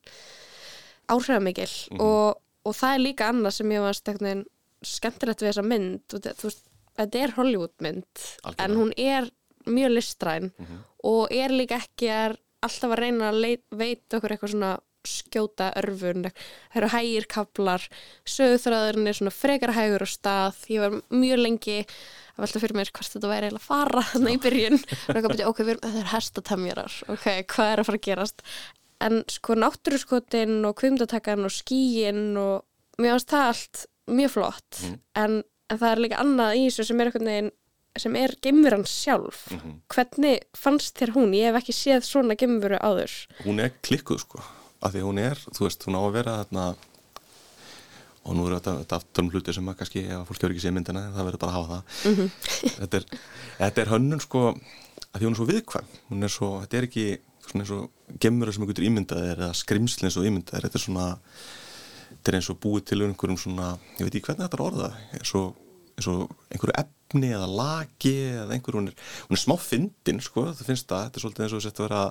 áhrifamikil. 1.11 1.73
Og, 2.01 2.39
og 2.65 2.77
það 2.79 2.95
er 2.97 3.03
líka 3.03 3.29
annað 3.33 3.57
sem 3.59 3.73
ég 3.75 3.83
varst 3.85 4.09
einhvern 4.09 4.29
veginn 4.31 4.45
skemmtilegt 4.85 5.43
við 5.43 5.51
þessa 5.51 5.65
mynd 5.67 6.01
þetta- 6.13 6.35
þú 6.39 6.49
veist, 6.51 6.65
þetta 6.99 7.23
er 7.25 7.35
Hollywood 7.39 7.75
mynd 7.81 8.25
en 8.65 8.77
hún 8.79 8.93
er 8.97 9.31
mjög 9.67 9.95
listræn 9.97 10.51
og 11.05 11.33
er 11.33 11.49
líka 11.51 11.81
ekki 11.83 12.09
að 12.13 12.37
alltaf 12.65 12.91
að 12.95 12.99
reyna 13.01 13.31
að 13.33 13.41
leit, 13.41 13.65
veita 13.71 14.17
okkur 14.19 14.31
eitthvað 14.37 14.53
svona 14.55 14.79
skjóta 15.09 15.71
örfun, 15.81 16.29
það 16.73 16.81
eru 16.81 16.91
hægir 16.95 17.27
kaplar, 17.31 17.87
sögurþræðurinn 18.35 19.11
er 19.11 19.19
svona 19.19 19.35
frekar 19.35 19.75
hægur 19.77 20.05
á 20.05 20.09
stað, 20.09 20.61
ég 20.73 20.85
var 20.85 20.99
mjög 21.15 21.43
lengi 21.43 21.79
að 22.35 22.45
velta 22.45 22.63
fyrir 22.63 22.79
mér 22.79 22.93
hvort 22.95 23.15
þetta 23.15 23.31
væri 23.31 23.49
eiginlega 23.49 23.63
að 23.63 23.69
fara 23.69 24.05
þannig 24.11 24.37
í 24.37 24.43
byrjun. 24.45 24.79
Ok, 25.51 25.61
þetta 25.63 25.91
er 25.91 26.13
hestatemjarar. 26.13 27.01
Ok, 27.15 27.27
hvað 27.55 27.73
er 27.73 27.83
að 27.83 27.91
fara 27.91 28.01
að 28.01 28.07
gerast? 28.09 28.47
En 29.05 29.21
sko 29.31 29.57
náttúruskotin 29.59 30.63
og 30.67 30.79
kvimdatakan 30.81 31.45
og 31.47 31.53
skíin 31.53 32.39
og 32.41 32.65
mér 33.03 33.17
finnst 33.17 33.35
það 33.35 33.51
allt 33.51 33.85
mjög 34.15 34.33
flott. 34.39 34.81
En, 35.19 35.43
en 35.71 35.79
það 35.79 35.91
er 35.91 36.03
líka 36.07 36.23
annað 36.23 36.59
í 36.59 36.65
þessu 36.69 36.89
sem 36.89 37.03
er 37.03 37.11
eitthvað 37.11 37.29
neginn 37.29 37.53
sem 38.01 38.17
er 38.19 38.35
geimveran 38.43 38.87
sjálf. 38.91 39.45
Hvernig 39.93 40.43
fannst 40.59 40.99
þér 40.99 41.15
hún? 41.15 41.35
Ég 41.39 41.53
hef 41.53 41.61
ekki 41.61 41.77
séð 41.77 42.07
svona 42.09 42.35
geimveru 42.39 42.81
áður. 42.83 43.15
Hún 43.45 43.63
er 43.63 43.75
klikkuð 43.87 44.25
sko 44.25 44.43
af 44.85 44.93
því 44.95 45.05
hún 45.07 45.21
er, 45.23 45.41
þú 45.51 45.67
veist, 45.67 45.87
hún 45.89 45.99
á 45.99 46.03
að 46.03 46.15
vera 46.19 46.37
þarna 46.43 46.67
og 48.25 48.37
nú 48.37 48.47
er 48.49 48.57
þetta, 48.57 48.75
þetta 48.81 48.99
aftur 49.01 49.25
um 49.25 49.31
hluti 49.33 49.55
sem 49.55 49.69
að 49.69 49.77
kannski 49.81 50.05
ef 50.05 50.29
fólk 50.29 50.41
hefur 50.41 50.55
ekki 50.55 50.65
séð 50.65 50.77
myndina 50.79 51.03
það 51.13 51.29
verður 51.29 51.43
bara 51.43 51.53
að 51.53 51.59
hafa 51.59 51.75
það. 51.75 52.31
Þetta, 52.79 53.01
er, 53.01 53.05
þetta 53.59 53.83
er 53.83 53.91
hönnun 53.93 54.23
sko 54.25 54.45
af 54.55 55.19
því 55.19 55.27
hún 55.27 55.35
er 55.35 55.41
svo 55.41 55.49
viðkvæm. 55.51 55.91
Hún 56.09 56.27
er 56.27 56.33
svo, 56.33 56.49
þetta 56.63 56.79
er 56.79 56.87
ekki 56.89 57.05
svona 57.45 57.65
eins 57.65 57.75
og 57.75 58.17
gemur 58.25 58.53
sem 58.55 58.65
einhverjum 58.65 58.89
ímyndaðir 58.89 59.43
eða 59.45 59.59
skrimsli 59.59 60.09
eins 60.09 60.17
og 60.21 60.29
ímyndaðir. 60.31 60.67
Þetta 60.67 60.81
er 60.81 60.85
svona 60.87 61.11
þetta 62.15 62.33
er 62.33 62.39
eins 62.39 62.51
og 62.55 62.61
búið 62.65 62.87
til 62.89 63.01
einhverjum 63.05 63.41
svona 63.45 63.75
ég 63.99 64.07
veit 64.07 64.15
ekki 64.15 64.25
hvernig 64.31 64.47
þetta 64.47 64.59
er 64.59 64.65
orðað 64.65 64.99
eins 65.19 65.35
og, 65.39 65.61
eins 65.95 66.11
og 66.11 66.35
einhverju 66.51 66.77
efni 66.83 67.31
eða 67.35 67.49
lagi 67.51 68.15
eða 68.35 68.57
einhverju, 68.57 68.81
hún 68.81 68.91
er, 68.91 68.97
hún 69.29 69.39
er 69.39 69.43
smá 69.43 69.57
fyndin 69.61 70.23
sko, 70.25 70.49
það 70.51 70.71
finnst 70.71 70.89
það, 70.91 71.07
þetta 71.07 71.21
er 71.21 71.25
svolítið 71.25 71.47
eins 71.47 71.57
og 71.57 71.65
sett 71.65 71.81
að 71.81 71.87
vera 71.89 72.03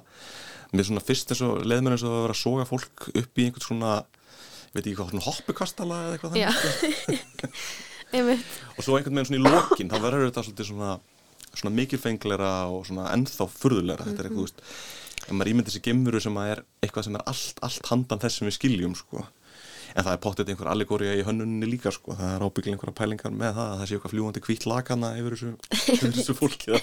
með 0.73 0.89
svona 0.89 1.05
fyrst 1.05 1.33
eins 1.33 1.43
og 1.45 1.63
leðmenn 1.67 1.97
eins 1.97 2.05
og 2.07 2.13
að 2.13 2.25
vera 2.25 2.37
að 2.37 2.41
soga 2.43 2.67
fólk 2.69 3.07
upp 3.11 3.41
í 3.41 3.47
einhvern 3.47 3.67
svona 3.67 3.95
ég 3.99 4.77
veit 4.77 4.85
ekki 4.87 4.95
hvað, 4.97 5.11
svona 5.11 5.27
hoppukastala 5.27 5.99
eða 6.07 6.15
eitthvað 6.17 6.37
þannig 6.37 6.61
sko. 6.61 7.57
Og 8.77 8.85
svo 8.85 8.97
einhvern 8.97 9.17
veginn 9.17 9.29
svona 9.29 9.39
í 9.39 9.53
lokin 9.53 9.89
þá 9.89 9.95
verður 10.01 10.27
þetta 10.27 10.43
svolítið 10.45 10.67
svona, 10.69 10.89
svona 11.53 11.75
mikilfengleira 11.79 12.51
og 12.69 12.83
svona 12.85 13.07
ennþá 13.13 13.47
furðulegra. 13.49 14.05
Þetta 14.05 14.21
er 14.21 14.29
eitthvað, 14.29 14.37
þú 14.37 14.45
veist, 14.45 15.23
ef 15.23 15.31
maður 15.33 15.51
ímyndir 15.53 15.73
sér 15.73 15.85
gemuru 15.87 16.21
sem 16.21 16.37
að 16.37 16.51
er 16.51 16.61
eitthvað 16.85 17.07
sem 17.07 17.17
er 17.17 17.23
allt, 17.31 17.63
allt 17.65 17.89
handan 17.89 18.21
þess 18.21 18.37
sem 18.39 18.49
við 18.49 18.57
skiljum, 18.59 18.93
sko 18.97 19.25
en 19.93 20.05
það 20.05 20.11
er 20.13 20.21
pottið 20.23 20.53
einhver 20.53 20.71
allegória 20.71 21.15
í 21.17 21.25
hönnunni 21.27 21.69
líka, 21.69 21.93
sko. 21.93 22.15
Það 22.17 22.33
er 22.35 22.45
ábygglega 22.47 22.77
einhverja 22.77 22.97
pælingar 22.97 23.35
með 23.35 23.59
það 23.59 23.67
að 23.69 23.77
það 23.79 23.89
sé 23.89 23.97
eitthvað 23.97 24.15
fljúandi 24.15 24.43
hvít 24.47 24.67
lakana 24.69 25.13
yfir 25.19 25.37
þessu, 25.37 25.51
þessu 26.17 26.37
fólki. 26.37 26.79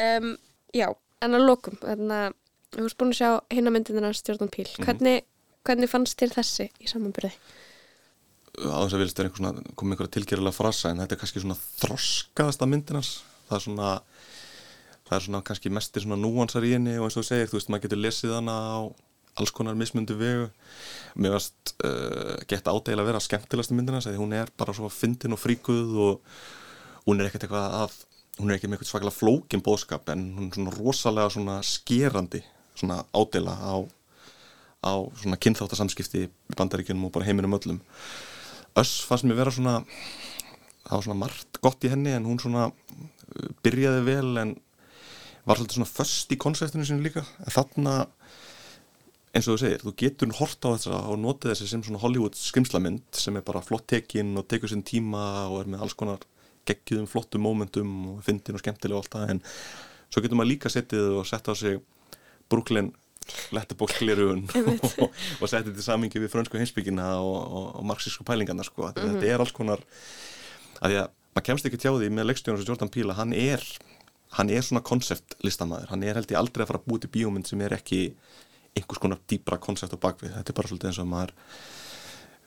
Um, 0.00 0.30
já, 0.76 0.86
en 1.24 1.36
að 1.36 1.46
lokum 1.48 1.80
þannig 1.80 2.16
að 2.18 2.36
þú 2.76 2.84
veist 2.86 3.00
búin 3.00 3.14
að 3.14 3.18
sjá 3.18 3.30
hinna 3.50 3.72
myndina 3.74 4.12
stjórnum 4.14 4.52
píl, 4.52 4.68
hvernig, 4.78 5.24
hvernig 5.66 5.90
fannst 5.90 6.20
þér 6.20 6.36
þessi 6.36 6.68
í 6.78 6.90
samanbyrði? 6.90 7.32
aðeins 8.58 8.94
að 8.94 9.02
vilja 9.02 9.12
styrir 9.14 9.30
einhver 9.30 9.40
svona, 9.40 9.74
koma 9.78 9.94
einhverja 9.94 10.14
tilgjörlega 10.16 10.56
frasa 10.56 10.90
en 10.90 11.00
þetta 11.02 11.16
er 11.16 11.20
kannski 11.22 11.42
svona 11.42 11.56
þroskaðasta 11.80 12.68
myndinans 12.68 13.10
það 13.48 13.56
er 13.56 13.64
svona 13.66 13.90
það 15.08 15.14
er 15.16 15.24
svona 15.26 15.42
kannski 15.46 15.72
mestir 15.74 16.04
svona 16.04 16.18
núansar 16.20 16.66
í 16.66 16.74
henni 16.74 16.96
og 16.98 17.06
eins 17.06 17.16
og 17.16 17.24
þú 17.24 17.28
segir, 17.30 17.50
þú 17.50 17.58
veist, 17.58 17.70
maður 17.72 17.86
getur 17.86 18.02
lesið 18.04 18.34
hana 18.36 18.56
á 18.58 18.78
alls 19.40 19.52
konar 19.54 19.78
mismundu 19.78 20.16
vegu. 20.20 20.48
Mér 21.20 21.34
varst 21.36 21.74
uh, 21.84 22.36
gett 22.50 22.68
ádegil 22.68 23.00
að 23.00 23.10
vera 23.10 23.22
skemmtilegast 23.24 23.74
myndinans, 23.74 24.08
því 24.08 24.20
hún 24.20 24.36
er 24.36 24.52
bara 24.60 24.74
svo 24.76 24.90
fyndin 24.92 25.36
og 25.36 25.42
fríkuð 25.42 25.98
og 26.06 26.38
hún 27.06 27.20
er 27.20 27.30
ekkert 27.30 27.48
eitthvað 27.48 27.76
að 27.80 27.98
hún 28.40 28.50
er 28.50 28.56
ekki 28.56 28.70
með 28.70 28.78
eitthvað 28.78 28.92
svakalega 28.92 29.18
flókin 29.18 29.64
bóðskap 29.64 30.10
en 30.14 30.26
hún 30.36 30.48
er 30.48 30.56
svona 30.56 30.74
rosalega 30.76 31.32
svona 31.34 31.56
skerandi 31.66 32.40
svona 32.78 33.02
ádela 33.12 33.56
á, 33.60 33.74
á 34.86 34.92
svona 35.20 35.38
kynþáttasamskipti 35.40 36.24
í 36.24 36.30
bandaríkjunum 36.56 37.08
og 37.08 37.14
bara 37.14 37.28
heiminum 37.28 37.56
öllum. 37.58 37.80
Öss 38.78 39.02
fannst 39.04 39.26
mér 39.28 39.40
vera 39.42 39.52
svona 39.54 39.80
það 40.86 40.94
var 40.94 41.06
svona 41.06 41.20
margt 41.20 41.60
gott 41.64 41.84
í 41.84 41.92
henni 41.92 42.14
en 42.16 42.28
hún 42.28 42.40
svona 42.40 42.70
uh, 42.70 43.50
byrjaði 43.64 44.04
vel 44.06 44.32
en 44.40 44.56
var 45.48 45.58
svolítið 45.58 45.80
svona 45.80 45.90
föst 45.90 46.32
í 46.32 46.38
konseptinu 46.40 46.86
sinu 46.86 47.04
líka. 47.04 47.24
En 47.44 47.54
þarna 47.54 47.94
eins 49.30 49.46
og 49.46 49.54
þú 49.54 49.60
segir, 49.62 49.82
þú 49.84 49.92
getur 50.02 50.32
hort 50.40 50.66
á 50.66 50.68
þessa 50.74 51.00
og 51.12 51.18
notið 51.22 51.52
þessi 51.52 51.68
sem 51.70 51.82
svona 51.86 52.00
Hollywood 52.02 52.34
skrimslamynd 52.38 53.04
sem 53.14 53.36
er 53.38 53.44
bara 53.46 53.62
flott 53.62 53.86
tekin 53.90 54.32
og 54.40 54.48
tekur 54.50 54.72
sinn 54.72 54.82
tíma 54.86 55.22
og 55.50 55.60
er 55.62 55.70
með 55.70 55.84
alls 55.86 55.94
konar 55.98 56.24
geggjum 56.66 57.06
flottum 57.10 57.44
momentum 57.46 57.92
og 58.14 58.24
fyndin 58.26 58.58
og 58.58 58.62
skemmtilega 58.64 58.98
og 58.98 59.04
allt 59.04 59.14
það 59.14 59.34
en 59.36 59.42
svo 60.10 60.24
getur 60.24 60.40
maður 60.40 60.50
líka 60.50 60.72
settið 60.72 61.20
og 61.20 61.28
sett 61.30 61.46
á 61.46 61.54
sig 61.54 61.78
Brooklyn 62.50 62.90
letterbox-glirun 63.54 64.42
Einmitt. 64.58 64.90
og, 65.04 65.14
og 65.40 65.52
settið 65.52 65.78
til 65.78 65.86
samingi 65.86 66.22
við 66.22 66.32
frönsku 66.34 66.58
heimsbyggina 66.58 67.12
og, 67.22 67.38
og, 67.38 67.70
og 67.78 67.86
marxísku 67.86 68.26
pælingarna 68.26 68.66
sko. 68.66 68.88
mm 68.90 68.98
Mhm. 68.98 69.14
þetta 69.14 69.30
er 69.30 69.44
alls 69.46 69.54
konar 69.54 69.84
að 70.82 70.96
að 71.04 71.08
maður 71.36 71.46
kemst 71.46 71.66
ekki 71.70 71.78
tjá 71.78 71.92
því 71.94 72.10
með 72.10 72.26
leikstjónum 72.32 72.58
sem 72.58 72.66
Jordan 72.66 72.90
að 72.90 73.16
hann 73.20 73.32
er 73.32 73.62
hann 74.34 74.50
er 74.50 74.62
svona 74.62 74.82
konceptlistamæður 74.82 75.90
hann 75.90 76.02
er 76.02 76.18
held 76.18 76.30
ég 76.30 76.38
aldrei 76.38 76.64
að 76.64 76.70
fara 76.72 76.80
að 76.82 76.88
búið 76.90 77.04
til 77.06 77.12
bíómynd 77.14 77.46
sem 77.46 77.60
er 77.60 77.74
ekki 77.78 78.00
einhvers 78.80 79.02
konar 79.04 79.20
dýbra 79.30 79.58
koncept 79.62 79.94
á 79.94 79.98
bakvið 80.00 80.34
þetta 80.38 80.52
er 80.52 80.58
bara 80.60 80.70
svolítið 80.72 80.90
eins 80.90 81.00
og 81.04 81.08
maður 81.12 81.34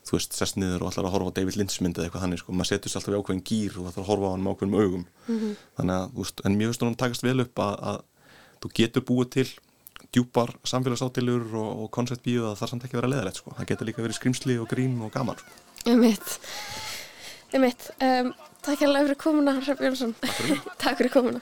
þú 0.03 0.17
veist, 0.17 0.33
sest 0.35 0.57
niður 0.59 0.81
og 0.83 0.89
ætlar 0.91 1.05
að 1.07 1.13
horfa 1.15 1.31
á 1.31 1.35
David 1.39 1.55
Lynch 1.61 1.77
mynd 1.81 1.95
eða 1.97 2.09
eitthvað 2.09 2.23
þannig, 2.25 2.41
sko, 2.43 2.51
maður 2.59 2.69
setur 2.73 2.91
sér 2.91 2.99
alltaf 2.99 3.13
í 3.13 3.19
ákveðin 3.21 3.43
gýr 3.47 3.77
og 3.79 3.85
ætlar 3.87 4.03
að 4.03 4.09
horfa 4.11 4.27
á 4.27 4.33
hann 4.33 4.43
með 4.43 4.55
ákveðin 4.57 4.79
augum 4.83 5.05
Mhm. 5.29 5.53
þannig 5.77 5.95
að, 5.95 6.09
þú 6.17 6.25
veist, 6.25 6.41
en 6.43 6.57
mér 6.59 6.67
finnst 6.73 6.83
hún 6.83 6.97
takast 6.99 7.23
vel 7.23 7.39
upp 7.45 7.61
að, 7.63 7.75
að 7.93 8.01
þú 8.63 8.71
getur 8.81 9.05
búið 9.07 9.29
til 9.37 9.47
djúpar 10.13 10.51
samfélagsátilur 10.67 11.45
og, 11.55 11.69
og 11.85 11.91
konceptbíu 11.95 12.43
að 12.51 12.57
það 12.59 12.69
samt 12.73 12.83
ekki 12.89 12.99
vera 12.99 13.07
leðalegt, 13.13 13.39
sko 13.39 13.55
það 13.55 13.69
getur 13.71 13.87
líka 13.87 14.03
verið 14.03 14.19
skrimsli 14.19 14.59
og 14.59 14.67
grín 14.69 14.99
og 15.01 15.11
gaman, 15.15 15.39
sko. 15.39 15.49
Einmitt. 15.87 16.37
Einmitt. 17.53 17.87
Um, 18.03 18.33
takk 18.65 18.83
hérlega 18.83 19.07
fyrir 19.07 19.19
komuna, 19.23 19.55
Hrefn 19.63 19.87
Jónsson. 19.87 20.13
Takk 20.19 20.35
fyrir. 20.41 20.61
takk 20.83 20.97
fyrir 20.99 21.13
komuna. 21.15 21.39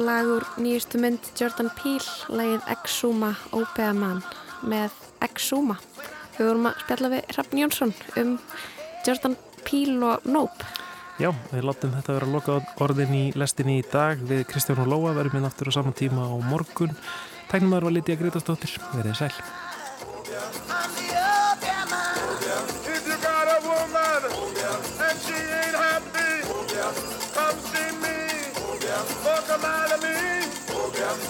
Lag 0.00 0.24
úr 0.24 0.44
nýjustu 0.56 0.96
mynd 1.02 1.26
Jordan 1.36 1.68
Peele, 1.76 2.08
lagið 2.32 2.68
Exuma 2.72 3.34
Opea 3.52 3.90
Man 3.92 4.22
með 4.64 4.94
Exuma. 5.20 5.76
Við 6.38 6.48
vorum 6.48 6.68
að 6.70 6.78
spjalla 6.80 7.10
við 7.12 7.26
Hrafn 7.34 7.60
Jónsson 7.60 7.92
um 8.22 8.30
Jordan 9.04 9.36
Peele 9.66 10.14
og 10.14 10.24
Nope. 10.24 10.70
Já, 11.20 11.28
við 11.52 11.66
látum 11.68 11.92
þetta 11.92 12.16
vera 12.16 12.28
að 12.30 12.36
loka 12.38 12.56
orðin 12.82 13.12
í 13.18 13.24
lestinni 13.36 13.82
í 13.82 13.84
dag 13.92 14.22
við 14.30 14.46
Kristján 14.48 14.80
og 14.86 14.88
Lóa 14.94 15.12
verðum 15.18 15.42
við 15.42 15.50
aftur 15.50 15.68
á 15.68 15.76
saman 15.76 15.98
tíma 15.98 16.24
á 16.24 16.36
morgun. 16.40 16.96
Tæknum 17.52 17.76
var 17.76 17.90
Lítiða 17.92 18.22
Gretastóttir, 18.24 18.78
verðið 18.96 19.20
sæl. 19.20 19.34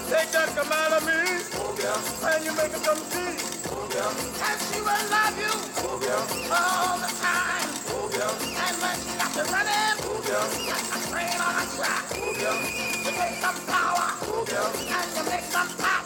Take 0.09 0.31
that 0.31 0.49
come 0.55 0.71
out 0.71 0.93
of 0.93 1.03
me. 1.05 1.19
And 2.23 2.45
you 2.45 2.53
make 2.55 2.71
her 2.71 2.79
come 2.79 2.97
see. 3.11 3.35
And 4.47 4.59
she 4.71 4.79
will 4.79 5.05
love 5.11 5.35
you 5.35 5.53
all 6.51 6.97
the 7.03 7.11
time. 7.19 7.69
And 8.63 8.75
when 8.79 8.95
she 9.03 9.11
got 9.19 9.35
you 9.35 9.43
running, 9.51 9.95
like 10.71 10.87
a 10.87 10.99
train 11.11 11.35
on 11.41 11.53
a 11.59 11.65
track. 11.75 12.05
You 12.15 13.11
take 13.11 13.35
some 13.43 13.59
power 13.67 14.07
and 14.23 15.09
you 15.17 15.23
make 15.29 15.47
some 15.51 15.69
pop. 15.77 16.03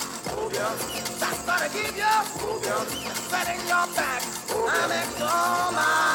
That's 1.19 1.41
gonna 1.45 1.69
give 1.69 1.97
you 1.97 2.13
fat 3.29 3.47
in 3.53 3.61
your 3.67 3.87
back. 3.95 4.23
I'm 4.49 4.91
Exoma. 4.91 5.77
I'm 5.77 6.06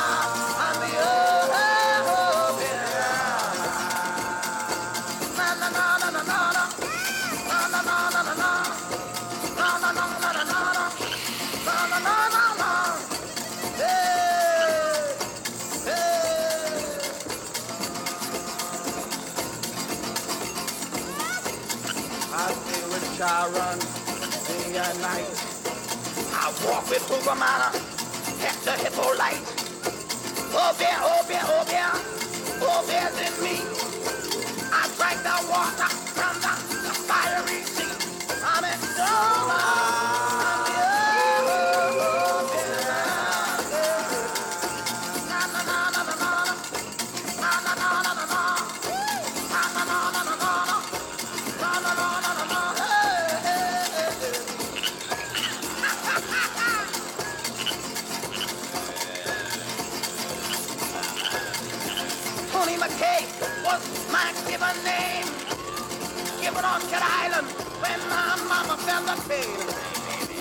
with 26.92 27.08
Tugamana, 27.08 27.72
Hector 28.38 28.76
Hippolyte. 28.82 29.40
Oh, 30.52 30.76
bear, 30.78 30.98
oh, 31.00 31.24
bear, 31.26 31.40
oh, 31.44 31.64
bear, 31.64 31.90
oh, 32.60 32.84
bear's 32.86 33.16
in 33.16 33.32
me. 33.42 33.56
I 34.70 34.88
drank 34.98 35.22
the 35.22 35.32
water 35.48 35.88
from 36.12 36.36
the, 36.42 36.52
fiery 37.08 37.62
sea. 37.62 37.88
I'm 38.44 38.64
in 38.64 38.78
Doma. 38.98 40.11
On 66.64 66.80
Cat 66.82 67.02
Island 67.02 67.48
when 67.82 67.98
my 68.08 68.38
mama 68.46 68.76
felt 68.86 69.06
the 69.06 69.16
pain. 69.28 69.58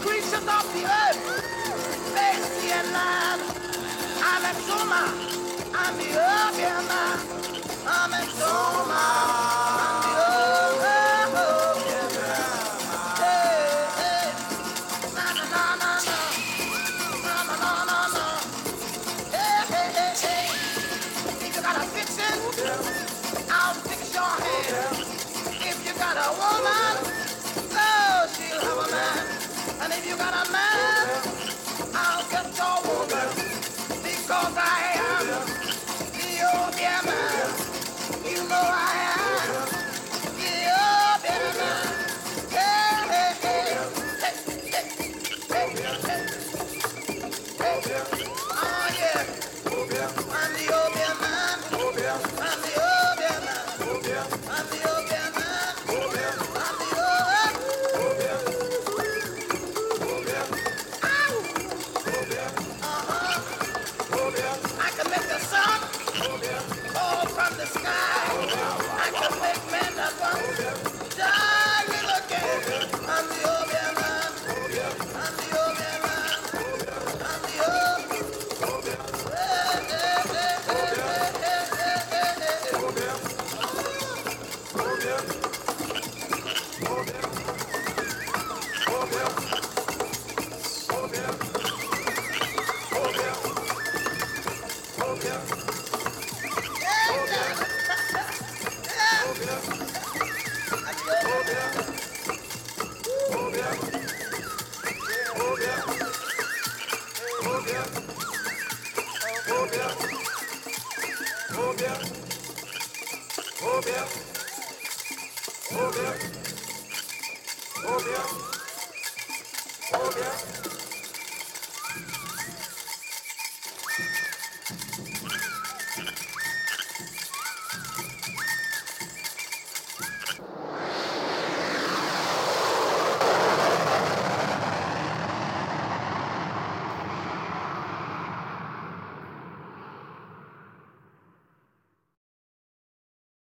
Creatures 0.05 0.34
of 0.34 0.65
the 0.74 0.84
earth, 0.86 1.19
they 2.13 2.72
and 2.72 2.91
land. 2.93 3.41
I'm 4.22 4.45
a 4.45 4.53
Zuma, 4.61 5.03
I'm 5.74 5.97
the 5.97 6.09
urban 6.13 6.88
man. 6.88 7.17
I'm 7.88 8.13
a 8.13 8.22
Zuma, 8.38 9.40
oh, 26.54 28.28
she'll 28.36 28.60
have 28.60 28.78
a 28.78 28.91
man. 28.91 29.26
And 29.82 29.93
if 29.93 30.08
you 30.08 30.16
got 30.18 30.34
a 30.34 30.52
man, 30.52 31.08
I'll 31.95 32.30
get 32.30 32.58
your 32.58 32.82
woman. 32.88 33.01